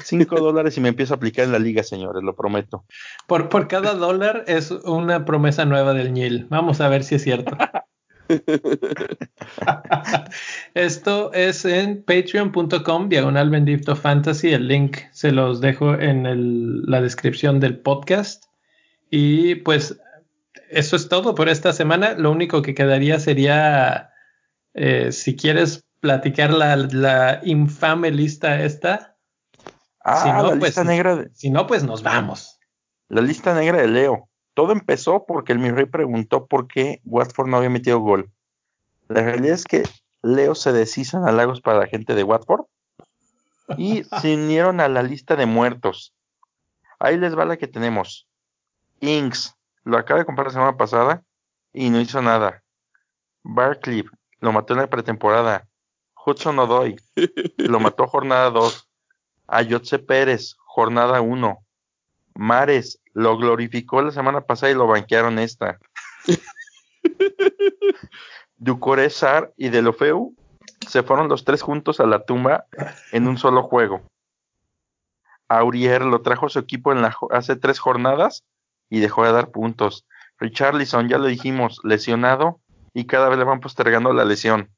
Cinco 0.00 0.36
dólares 0.36 0.76
y 0.76 0.80
me 0.82 0.90
empiezo 0.90 1.14
a 1.14 1.16
aplicar 1.16 1.46
en 1.46 1.52
la 1.52 1.58
liga, 1.58 1.82
señores, 1.82 2.22
lo 2.22 2.36
prometo. 2.36 2.84
Por, 3.26 3.48
por 3.48 3.68
cada 3.68 3.94
dólar 3.94 4.44
es 4.46 4.70
una 4.70 5.24
promesa 5.24 5.64
nueva 5.64 5.94
del 5.94 6.12
Nil. 6.12 6.46
Vamos 6.50 6.82
a 6.82 6.88
ver 6.88 7.04
si 7.04 7.14
es 7.14 7.22
cierto. 7.22 7.56
Esto 10.74 11.32
es 11.32 11.64
en 11.64 12.02
patreon.com, 12.02 13.08
diagonal 13.08 13.50
bendito 13.50 13.96
fantasy. 13.96 14.52
El 14.52 14.68
link 14.68 14.98
se 15.12 15.32
los 15.32 15.60
dejo 15.60 15.94
en 15.94 16.26
el, 16.26 16.82
la 16.82 17.00
descripción 17.00 17.60
del 17.60 17.78
podcast. 17.78 18.44
Y 19.10 19.56
pues 19.56 19.98
eso 20.70 20.96
es 20.96 21.08
todo 21.08 21.34
por 21.34 21.48
esta 21.48 21.72
semana. 21.72 22.14
Lo 22.14 22.30
único 22.30 22.62
que 22.62 22.74
quedaría 22.74 23.18
sería, 23.18 24.10
eh, 24.74 25.12
si 25.12 25.36
quieres 25.36 25.84
platicar 26.00 26.52
la, 26.52 26.76
la 26.76 27.40
infame 27.44 28.10
lista 28.10 28.62
esta. 28.62 29.16
Ah, 30.00 30.22
si 30.22 30.28
no, 30.30 30.42
la 30.42 30.48
pues, 30.50 30.62
lista 30.62 30.84
negra 30.84 31.16
de, 31.16 31.30
Si 31.34 31.50
no, 31.50 31.66
pues 31.66 31.84
nos 31.84 32.02
vamos. 32.02 32.58
la 33.08 33.20
lista 33.20 33.54
negra 33.54 33.80
de 33.80 33.88
Leo. 33.88 34.27
Todo 34.58 34.72
empezó 34.72 35.24
porque 35.24 35.52
el 35.52 35.60
mi 35.60 35.70
rey 35.70 35.86
preguntó 35.86 36.48
por 36.48 36.66
qué 36.66 37.00
Watford 37.04 37.46
no 37.46 37.58
había 37.58 37.70
metido 37.70 38.00
gol. 38.00 38.28
La 39.06 39.22
realidad 39.22 39.54
es 39.54 39.64
que 39.64 39.84
Leo 40.20 40.56
se 40.56 40.72
deshizo 40.72 41.16
en 41.16 41.28
halagos 41.28 41.60
para 41.60 41.78
la 41.78 41.86
gente 41.86 42.16
de 42.16 42.24
Watford 42.24 42.64
y 43.76 44.02
se 44.20 44.34
unieron 44.34 44.80
a 44.80 44.88
la 44.88 45.04
lista 45.04 45.36
de 45.36 45.46
muertos. 45.46 46.12
Ahí 46.98 47.16
les 47.18 47.38
va 47.38 47.44
la 47.44 47.56
que 47.56 47.68
tenemos. 47.68 48.26
Inks, 48.98 49.54
lo 49.84 49.96
acaba 49.96 50.18
de 50.18 50.26
comprar 50.26 50.48
la 50.48 50.52
semana 50.54 50.76
pasada 50.76 51.22
y 51.72 51.90
no 51.90 52.00
hizo 52.00 52.20
nada. 52.20 52.64
Barclay, 53.44 54.06
lo 54.40 54.50
mató 54.50 54.74
en 54.74 54.80
la 54.80 54.90
pretemporada. 54.90 55.68
Hudson 56.26 56.58
Odoy, 56.58 56.96
lo 57.58 57.78
mató 57.78 58.08
jornada 58.08 58.50
2. 58.50 58.88
Ayotze 59.46 60.00
Pérez, 60.00 60.56
jornada 60.64 61.20
1. 61.20 61.64
Mares, 62.38 63.00
lo 63.14 63.36
glorificó 63.36 64.00
la 64.00 64.12
semana 64.12 64.42
pasada 64.42 64.70
y 64.70 64.76
lo 64.76 64.86
banquearon 64.86 65.40
esta. 65.40 65.80
Ducore 68.56 69.10
Sar 69.10 69.52
y 69.56 69.70
Delofeu 69.70 70.36
se 70.86 71.02
fueron 71.02 71.28
los 71.28 71.44
tres 71.44 71.62
juntos 71.62 71.98
a 71.98 72.06
la 72.06 72.24
tumba 72.24 72.66
en 73.10 73.26
un 73.26 73.38
solo 73.38 73.64
juego. 73.64 74.02
Aurier 75.48 76.02
lo 76.02 76.22
trajo 76.22 76.46
a 76.46 76.48
su 76.48 76.60
equipo 76.60 76.92
en 76.92 77.02
la, 77.02 77.16
hace 77.32 77.56
tres 77.56 77.80
jornadas 77.80 78.44
y 78.88 79.00
dejó 79.00 79.24
de 79.24 79.32
dar 79.32 79.50
puntos. 79.50 80.06
Richarlison, 80.38 81.08
ya 81.08 81.18
lo 81.18 81.26
dijimos, 81.26 81.80
lesionado 81.82 82.60
y 82.94 83.06
cada 83.06 83.28
vez 83.28 83.38
le 83.38 83.44
van 83.44 83.58
postergando 83.58 84.12
la 84.12 84.24
lesión. 84.24 84.70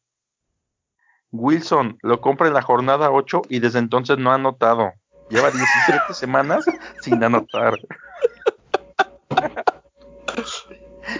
Wilson 1.30 1.98
lo 2.00 2.22
compra 2.22 2.48
en 2.48 2.54
la 2.54 2.62
jornada 2.62 3.11
8 3.11 3.42
y 3.50 3.58
desde 3.58 3.80
entonces 3.80 4.16
no 4.16 4.32
ha 4.32 4.36
anotado. 4.36 4.94
Lleva 5.31 5.51
17 5.51 6.12
semanas 6.12 6.64
sin 7.01 7.22
anotar. 7.22 7.78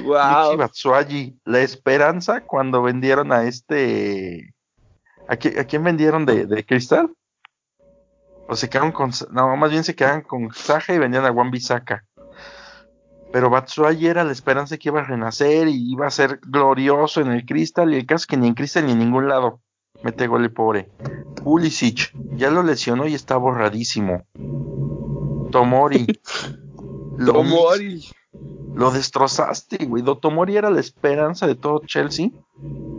Wow. 0.03 0.59
La 1.45 1.61
esperanza 1.61 2.43
cuando 2.43 2.83
vendieron 2.83 3.33
a 3.33 3.45
este. 3.45 4.55
¿A, 5.29 5.37
qui 5.37 5.57
a 5.59 5.65
quién 5.65 5.85
vendieron 5.85 6.27
de, 6.27 6.47
de, 6.47 6.65
Cristal? 6.65 7.15
O 8.49 8.57
se 8.57 8.69
quedaron 8.69 8.93
con. 8.93 9.13
No, 9.31 9.57
más 9.57 9.71
bien 9.71 9.85
se 9.85 9.95
quedaron 9.95 10.23
con 10.23 10.53
Saja 10.53 10.93
y 10.93 10.99
vendían 10.99 11.25
a 11.25 11.33
Juan 11.33 11.51
Bisaca. 11.51 12.05
Pero 13.33 13.49
Batshuayi 13.49 14.09
era 14.09 14.25
la 14.25 14.33
esperanza 14.33 14.77
que 14.77 14.89
iba 14.89 15.01
a 15.01 15.05
renacer 15.05 15.69
y 15.69 15.93
iba 15.93 16.07
a 16.07 16.11
ser 16.11 16.41
glorioso 16.43 17.21
en 17.21 17.31
el 17.31 17.47
Cristal. 17.47 17.95
Y 17.95 17.99
el 17.99 18.07
caso 18.07 18.23
es 18.23 18.27
que 18.27 18.37
ni 18.37 18.49
en 18.49 18.55
Cristal 18.55 18.87
ni 18.87 18.93
en 18.93 18.99
ningún 18.99 19.29
lado 19.29 19.61
mete 20.03 20.27
gol 20.27 20.45
el 20.45 20.53
pobre. 20.53 20.89
Pulisic 21.43 22.13
ya 22.37 22.51
lo 22.51 22.63
lesionó 22.63 23.07
y 23.07 23.15
está 23.15 23.37
borradísimo. 23.37 24.25
Tomori. 25.51 26.07
lo 27.17 27.33
Tomori. 27.33 28.05
Lo 28.75 28.91
destrozaste, 28.91 29.85
güey. 29.87 30.03
Tomori 30.21 30.57
era 30.57 30.71
la 30.71 30.81
esperanza 30.81 31.47
de 31.47 31.55
todo 31.55 31.83
Chelsea. 31.87 32.31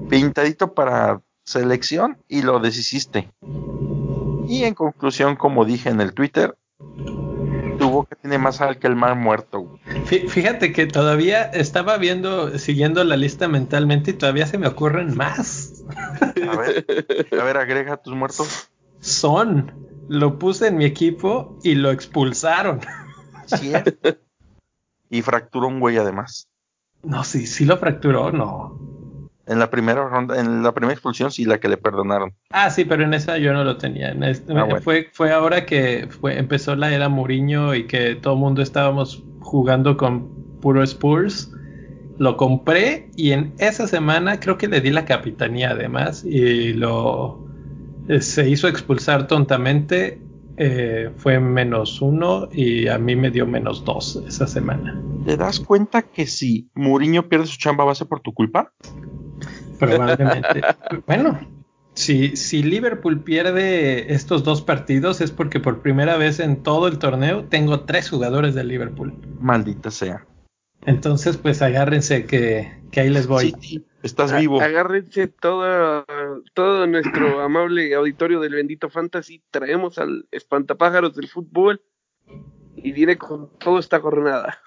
Pintadito 0.09 0.73
para 0.73 1.21
selección 1.43 2.17
y 2.27 2.41
lo 2.41 2.59
deshiciste. 2.59 3.31
Y 4.47 4.63
en 4.63 4.73
conclusión, 4.73 5.35
como 5.35 5.65
dije 5.65 5.89
en 5.89 6.01
el 6.01 6.13
Twitter, 6.13 6.57
tu 7.79 7.89
boca 7.89 8.15
tiene 8.15 8.37
más 8.37 8.57
sal 8.57 8.77
que 8.79 8.87
el 8.87 8.95
mar 8.95 9.15
muerto. 9.15 9.61
Güey. 9.61 10.27
Fíjate 10.27 10.73
que 10.73 10.87
todavía 10.87 11.43
estaba 11.43 11.97
viendo, 11.97 12.57
siguiendo 12.59 13.03
la 13.03 13.17
lista 13.17 13.47
mentalmente 13.47 14.11
y 14.11 14.13
todavía 14.13 14.45
se 14.45 14.57
me 14.57 14.67
ocurren 14.67 15.15
más. 15.15 15.70
A 16.47 16.55
ver, 16.57 16.85
a 17.39 17.43
ver, 17.43 17.57
agrega 17.57 17.97
tus 17.97 18.13
muertos. 18.13 18.69
Son, 18.99 19.71
lo 20.07 20.37
puse 20.37 20.67
en 20.67 20.77
mi 20.77 20.85
equipo 20.85 21.57
y 21.63 21.75
lo 21.75 21.91
expulsaron. 21.91 22.81
¿Cierto? 23.45 24.17
Y 25.09 25.21
fracturó 25.21 25.67
un 25.67 25.79
güey 25.79 25.97
además. 25.97 26.47
No, 27.03 27.23
sí, 27.23 27.47
sí 27.47 27.65
lo 27.65 27.77
fracturó, 27.77 28.31
no. 28.31 28.77
En 29.47 29.59
la 29.59 29.69
primera 29.69 30.07
ronda, 30.07 30.39
en 30.39 30.63
la 30.63 30.71
primera 30.71 30.93
expulsión 30.93 31.31
sí 31.31 31.45
la 31.45 31.59
que 31.59 31.67
le 31.67 31.75
perdonaron. 31.75 32.33
Ah, 32.51 32.69
sí, 32.69 32.85
pero 32.85 33.03
en 33.03 33.13
esa 33.13 33.37
yo 33.37 33.51
no 33.53 33.63
lo 33.63 33.77
tenía. 33.77 34.15
Ah, 34.55 34.67
fue, 34.81 35.09
fue 35.11 35.31
ahora 35.31 35.65
que 35.65 36.07
fue, 36.09 36.37
empezó 36.37 36.75
la 36.75 36.93
era 36.93 37.09
Mourinho 37.09 37.73
y 37.73 37.87
que 37.87 38.15
todo 38.15 38.35
el 38.35 38.39
mundo 38.39 38.61
estábamos 38.61 39.23
jugando 39.41 39.97
con 39.97 40.29
puro 40.61 40.83
Spurs. 40.83 41.51
Lo 42.18 42.38
compré 42.38 43.09
y 43.16 43.32
en 43.32 43.53
esa 43.57 43.88
semana 43.88 44.39
creo 44.39 44.57
que 44.57 44.68
le 44.68 44.82
di 44.82 44.91
la 44.91 45.05
capitanía 45.05 45.72
además 45.72 46.24
y 46.24 46.74
lo 46.74 47.45
eh, 48.07 48.22
se 48.22 48.49
hizo 48.49 48.68
expulsar 48.68 49.28
tontamente. 49.28 50.22
Eh, 50.57 51.09
fue 51.16 51.39
menos 51.39 52.01
uno 52.01 52.49
y 52.51 52.88
a 52.88 52.97
mí 52.97 53.16
me 53.16 53.32
dio 53.32 53.47
menos 53.47 53.84
dos 53.84 54.22
esa 54.28 54.45
semana. 54.45 55.01
¿Te 55.26 55.38
das 55.38 55.59
cuenta 55.59 56.03
que 56.03 56.28
si 56.28 56.70
Mourinho 56.76 57.30
pierde 57.30 57.47
su 57.47 57.57
chamba 57.57 57.84
va 57.86 57.93
a 57.93 57.95
ser 57.95 58.07
por 58.07 58.20
tu 58.20 58.34
culpa? 58.34 58.72
Probablemente. 59.80 60.62
bueno, 61.07 61.39
si, 61.93 62.36
si 62.36 62.64
Liverpool 62.64 63.22
pierde 63.22 64.14
estos 64.14 64.43
dos 64.43 64.62
partidos 64.62 65.22
es 65.22 65.32
porque 65.32 65.59
por 65.59 65.82
primera 65.82 66.18
vez 66.18 66.39
en 66.39 66.64
todo 66.64 66.88
el 66.88 66.99
torneo 66.99 67.45
tengo 67.45 67.82
tres 67.82 68.09
jugadores 68.09 68.53
de 68.53 68.64
Liverpool. 68.64 69.14
Maldita 69.39 69.89
sea. 69.89 70.26
Entonces, 70.86 71.38
pues 71.38 71.61
agárrense 71.61 72.25
que, 72.25 72.71
ahí 72.95 73.09
les 73.09 73.27
voy. 73.27 73.53
Sí, 73.59 73.86
estás 74.01 74.36
vivo. 74.38 74.61
Agárrense 74.61 75.27
todo, 75.27 76.05
todo 76.53 76.88
nuestro 76.88 77.41
amable 77.41 77.93
auditorio 77.93 78.39
del 78.39 78.55
bendito 78.55 78.89
fantasy. 78.89 79.43
Traemos 79.51 79.97
al 79.99 80.27
espantapájaros 80.32 81.15
del 81.15 81.27
fútbol 81.27 81.82
y 82.75 82.91
viene 82.91 83.17
con 83.17 83.49
todo 83.59 83.79
esta 83.79 83.99
jornada. 83.99 84.57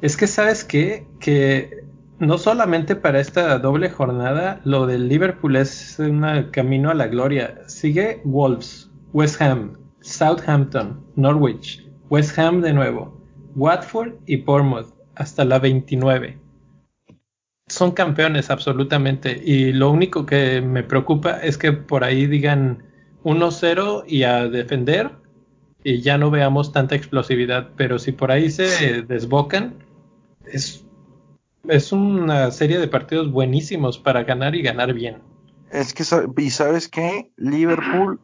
Es 0.00 0.16
que 0.16 0.26
sabes 0.26 0.64
qué? 0.64 1.06
que 1.20 1.84
no 2.18 2.38
solamente 2.38 2.96
para 2.96 3.20
esta 3.20 3.58
doble 3.58 3.90
jornada, 3.90 4.60
lo 4.64 4.86
del 4.86 5.08
Liverpool 5.08 5.56
es 5.56 5.98
un 5.98 6.50
camino 6.52 6.90
a 6.90 6.94
la 6.94 7.06
gloria. 7.08 7.68
Sigue 7.68 8.20
Wolves, 8.24 8.90
West 9.12 9.40
Ham, 9.42 9.78
Southampton, 10.00 11.04
Norwich, 11.16 11.86
West 12.08 12.38
Ham 12.38 12.60
de 12.62 12.72
nuevo, 12.72 13.22
Watford 13.54 14.14
y 14.26 14.36
Bournemouth 14.36 14.99
hasta 15.20 15.44
la 15.44 15.58
29. 15.58 16.38
Son 17.68 17.92
campeones 17.92 18.50
absolutamente 18.50 19.40
y 19.44 19.72
lo 19.72 19.90
único 19.90 20.24
que 20.24 20.62
me 20.62 20.82
preocupa 20.82 21.40
es 21.42 21.58
que 21.58 21.72
por 21.72 22.04
ahí 22.04 22.26
digan 22.26 22.84
1-0 23.22 24.04
y 24.08 24.22
a 24.22 24.48
defender 24.48 25.10
y 25.84 26.00
ya 26.00 26.16
no 26.16 26.30
veamos 26.30 26.72
tanta 26.72 26.94
explosividad, 26.94 27.70
pero 27.76 27.98
si 27.98 28.12
por 28.12 28.32
ahí 28.32 28.50
se 28.50 29.02
desbocan, 29.02 29.74
es, 30.46 30.84
es 31.68 31.92
una 31.92 32.50
serie 32.50 32.78
de 32.78 32.88
partidos 32.88 33.30
buenísimos 33.30 33.98
para 33.98 34.24
ganar 34.24 34.54
y 34.54 34.62
ganar 34.62 34.94
bien. 34.94 35.18
Es 35.70 35.92
que, 35.92 36.02
y 36.38 36.50
sabes 36.50 36.88
que 36.88 37.30
Liverpool 37.36 38.20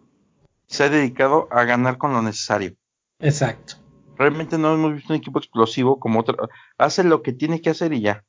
se 0.66 0.84
ha 0.84 0.88
dedicado 0.88 1.46
a 1.50 1.64
ganar 1.64 1.98
con 1.98 2.14
lo 2.14 2.22
necesario. 2.22 2.74
Exacto. 3.20 3.85
Realmente 4.18 4.58
no 4.58 4.74
hemos 4.74 4.94
visto 4.94 5.12
un 5.12 5.18
equipo 5.18 5.38
explosivo 5.38 6.00
como 6.00 6.20
otro. 6.20 6.48
Hace 6.78 7.04
lo 7.04 7.22
que 7.22 7.32
tiene 7.32 7.60
que 7.60 7.70
hacer 7.70 7.92
y 7.92 8.00
ya. 8.00 8.24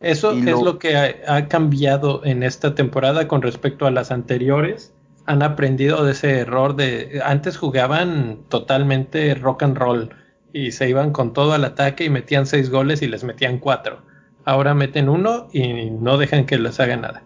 Eso 0.00 0.32
es 0.32 0.44
lo, 0.44 0.78
que 0.78 0.96
ha, 0.96 1.48
cambiado 1.48 2.24
en 2.24 2.44
esta 2.44 2.74
temporada 2.74 3.26
con 3.26 3.42
respecto 3.42 3.86
a 3.86 3.90
las 3.90 4.12
anteriores. 4.12 4.94
Han 5.26 5.42
aprendido 5.42 6.04
de 6.04 6.12
ese 6.12 6.38
error 6.38 6.76
de 6.76 7.20
antes 7.24 7.56
jugaban 7.56 8.44
totalmente 8.48 9.34
rock 9.34 9.64
and 9.64 9.76
roll 9.76 10.10
y 10.52 10.70
se 10.70 10.88
iban 10.88 11.12
con 11.12 11.32
todo 11.32 11.52
al 11.52 11.64
ataque 11.64 12.04
y 12.04 12.10
metían 12.10 12.46
seis 12.46 12.70
goles 12.70 13.02
y 13.02 13.08
les 13.08 13.24
metían 13.24 13.58
cuatro. 13.58 14.02
Ahora 14.44 14.72
meten 14.72 15.08
uno 15.08 15.48
y 15.52 15.90
no 15.90 16.16
dejan 16.16 16.46
que 16.46 16.58
les 16.58 16.78
haga 16.78 16.96
nada. 16.96 17.24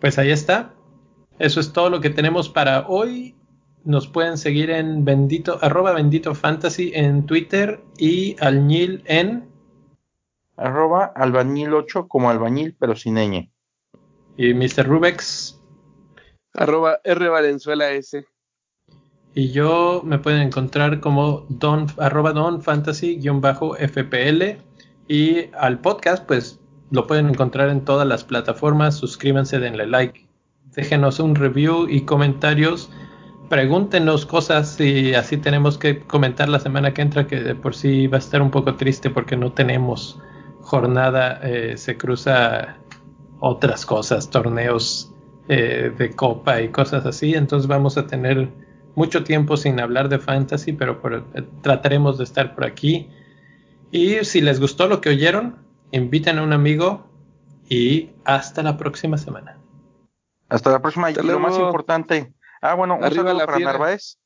Pues 0.00 0.18
ahí 0.18 0.30
está. 0.30 0.74
Eso 1.38 1.60
es 1.60 1.72
todo 1.72 1.88
lo 1.88 2.00
que 2.00 2.10
tenemos 2.10 2.48
para 2.48 2.86
hoy 2.88 3.37
nos 3.88 4.06
pueden 4.06 4.36
seguir 4.36 4.68
en 4.70 5.06
bendito, 5.06 5.58
arroba 5.62 5.92
bendito 5.92 6.34
fantasy 6.34 6.92
en 6.94 7.24
Twitter 7.24 7.80
y 7.96 8.36
alñil 8.38 9.02
en 9.06 9.48
arroba 10.58 11.06
albañil 11.16 11.72
8 11.72 12.06
como 12.06 12.28
albañil 12.28 12.76
pero 12.78 12.94
sin 12.94 13.14
ñ. 13.14 13.50
Y 14.36 14.52
Mr. 14.52 14.86
Rubex. 14.86 15.58
Arroba 16.52 17.00
R 17.02 17.28
Valenzuela 17.30 17.90
S. 17.92 18.26
Y 19.34 19.52
yo 19.52 20.02
me 20.04 20.18
pueden 20.18 20.42
encontrar 20.42 21.00
como 21.00 21.46
don, 21.48 21.86
arroba 21.96 22.34
don 22.34 22.60
fantasy 22.60 23.16
guion 23.16 23.40
bajo 23.40 23.74
FPL. 23.74 24.58
Y 25.08 25.46
al 25.54 25.80
podcast 25.80 26.26
pues 26.26 26.60
lo 26.90 27.06
pueden 27.06 27.30
encontrar 27.30 27.70
en 27.70 27.86
todas 27.86 28.06
las 28.06 28.22
plataformas. 28.22 28.96
Suscríbanse, 28.96 29.58
denle 29.58 29.86
like. 29.86 30.28
Déjenos 30.74 31.20
un 31.20 31.34
review 31.34 31.88
y 31.88 32.02
comentarios 32.02 32.90
pregúntenos 33.48 34.26
cosas 34.26 34.78
y 34.80 35.14
así 35.14 35.36
tenemos 35.36 35.78
que 35.78 36.00
comentar 36.00 36.48
la 36.48 36.60
semana 36.60 36.92
que 36.92 37.02
entra, 37.02 37.26
que 37.26 37.36
de 37.36 37.54
por 37.54 37.74
sí 37.74 38.06
va 38.06 38.16
a 38.16 38.20
estar 38.20 38.42
un 38.42 38.50
poco 38.50 38.74
triste 38.74 39.10
porque 39.10 39.36
no 39.36 39.52
tenemos 39.52 40.20
jornada, 40.60 41.40
eh, 41.42 41.76
se 41.76 41.96
cruza 41.96 42.76
otras 43.40 43.86
cosas, 43.86 44.30
torneos 44.30 45.12
eh, 45.48 45.92
de 45.96 46.10
copa 46.10 46.60
y 46.60 46.68
cosas 46.68 47.06
así, 47.06 47.34
entonces 47.34 47.66
vamos 47.68 47.96
a 47.96 48.06
tener 48.06 48.48
mucho 48.94 49.24
tiempo 49.24 49.56
sin 49.56 49.80
hablar 49.80 50.08
de 50.08 50.18
fantasy, 50.18 50.72
pero 50.72 51.00
eh, 51.34 51.42
trataremos 51.62 52.18
de 52.18 52.24
estar 52.24 52.54
por 52.54 52.64
aquí. 52.64 53.08
Y 53.90 54.24
si 54.24 54.40
les 54.40 54.60
gustó 54.60 54.88
lo 54.88 55.00
que 55.00 55.08
oyeron, 55.08 55.56
inviten 55.92 56.38
a 56.38 56.42
un 56.42 56.52
amigo 56.52 57.06
y 57.68 58.10
hasta 58.24 58.62
la 58.62 58.76
próxima 58.76 59.16
semana. 59.16 59.56
Hasta 60.48 60.70
la 60.70 60.82
próxima. 60.82 61.10
Y 61.10 61.14
lo 61.14 61.38
más 61.38 61.58
importante, 61.58 62.32
Ah, 62.60 62.74
bueno, 62.74 62.96
un 62.96 63.04
arriba 63.04 63.24
saludo 63.24 63.46
para 63.46 63.58
Narváez. 63.58 64.18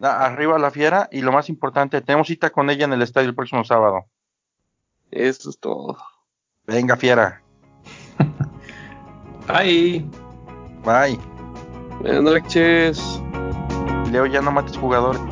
Ah, 0.00 0.26
arriba 0.26 0.58
la 0.58 0.70
fiera 0.70 1.08
y 1.10 1.22
lo 1.22 1.32
más 1.32 1.48
importante, 1.48 2.00
tenemos 2.02 2.28
cita 2.28 2.50
con 2.50 2.68
ella 2.68 2.84
en 2.84 2.92
el 2.92 3.02
estadio 3.02 3.28
el 3.28 3.34
próximo 3.34 3.64
sábado. 3.64 4.06
Eso 5.10 5.50
es 5.50 5.58
todo. 5.58 5.96
Venga, 6.66 6.96
fiera. 6.96 7.42
Bye. 9.48 10.04
Bye. 10.84 11.18
Buenas 12.00 12.22
noches. 12.22 13.22
Leo, 14.10 14.26
ya 14.26 14.40
no 14.42 14.50
mates 14.50 14.76
jugadores. 14.76 15.22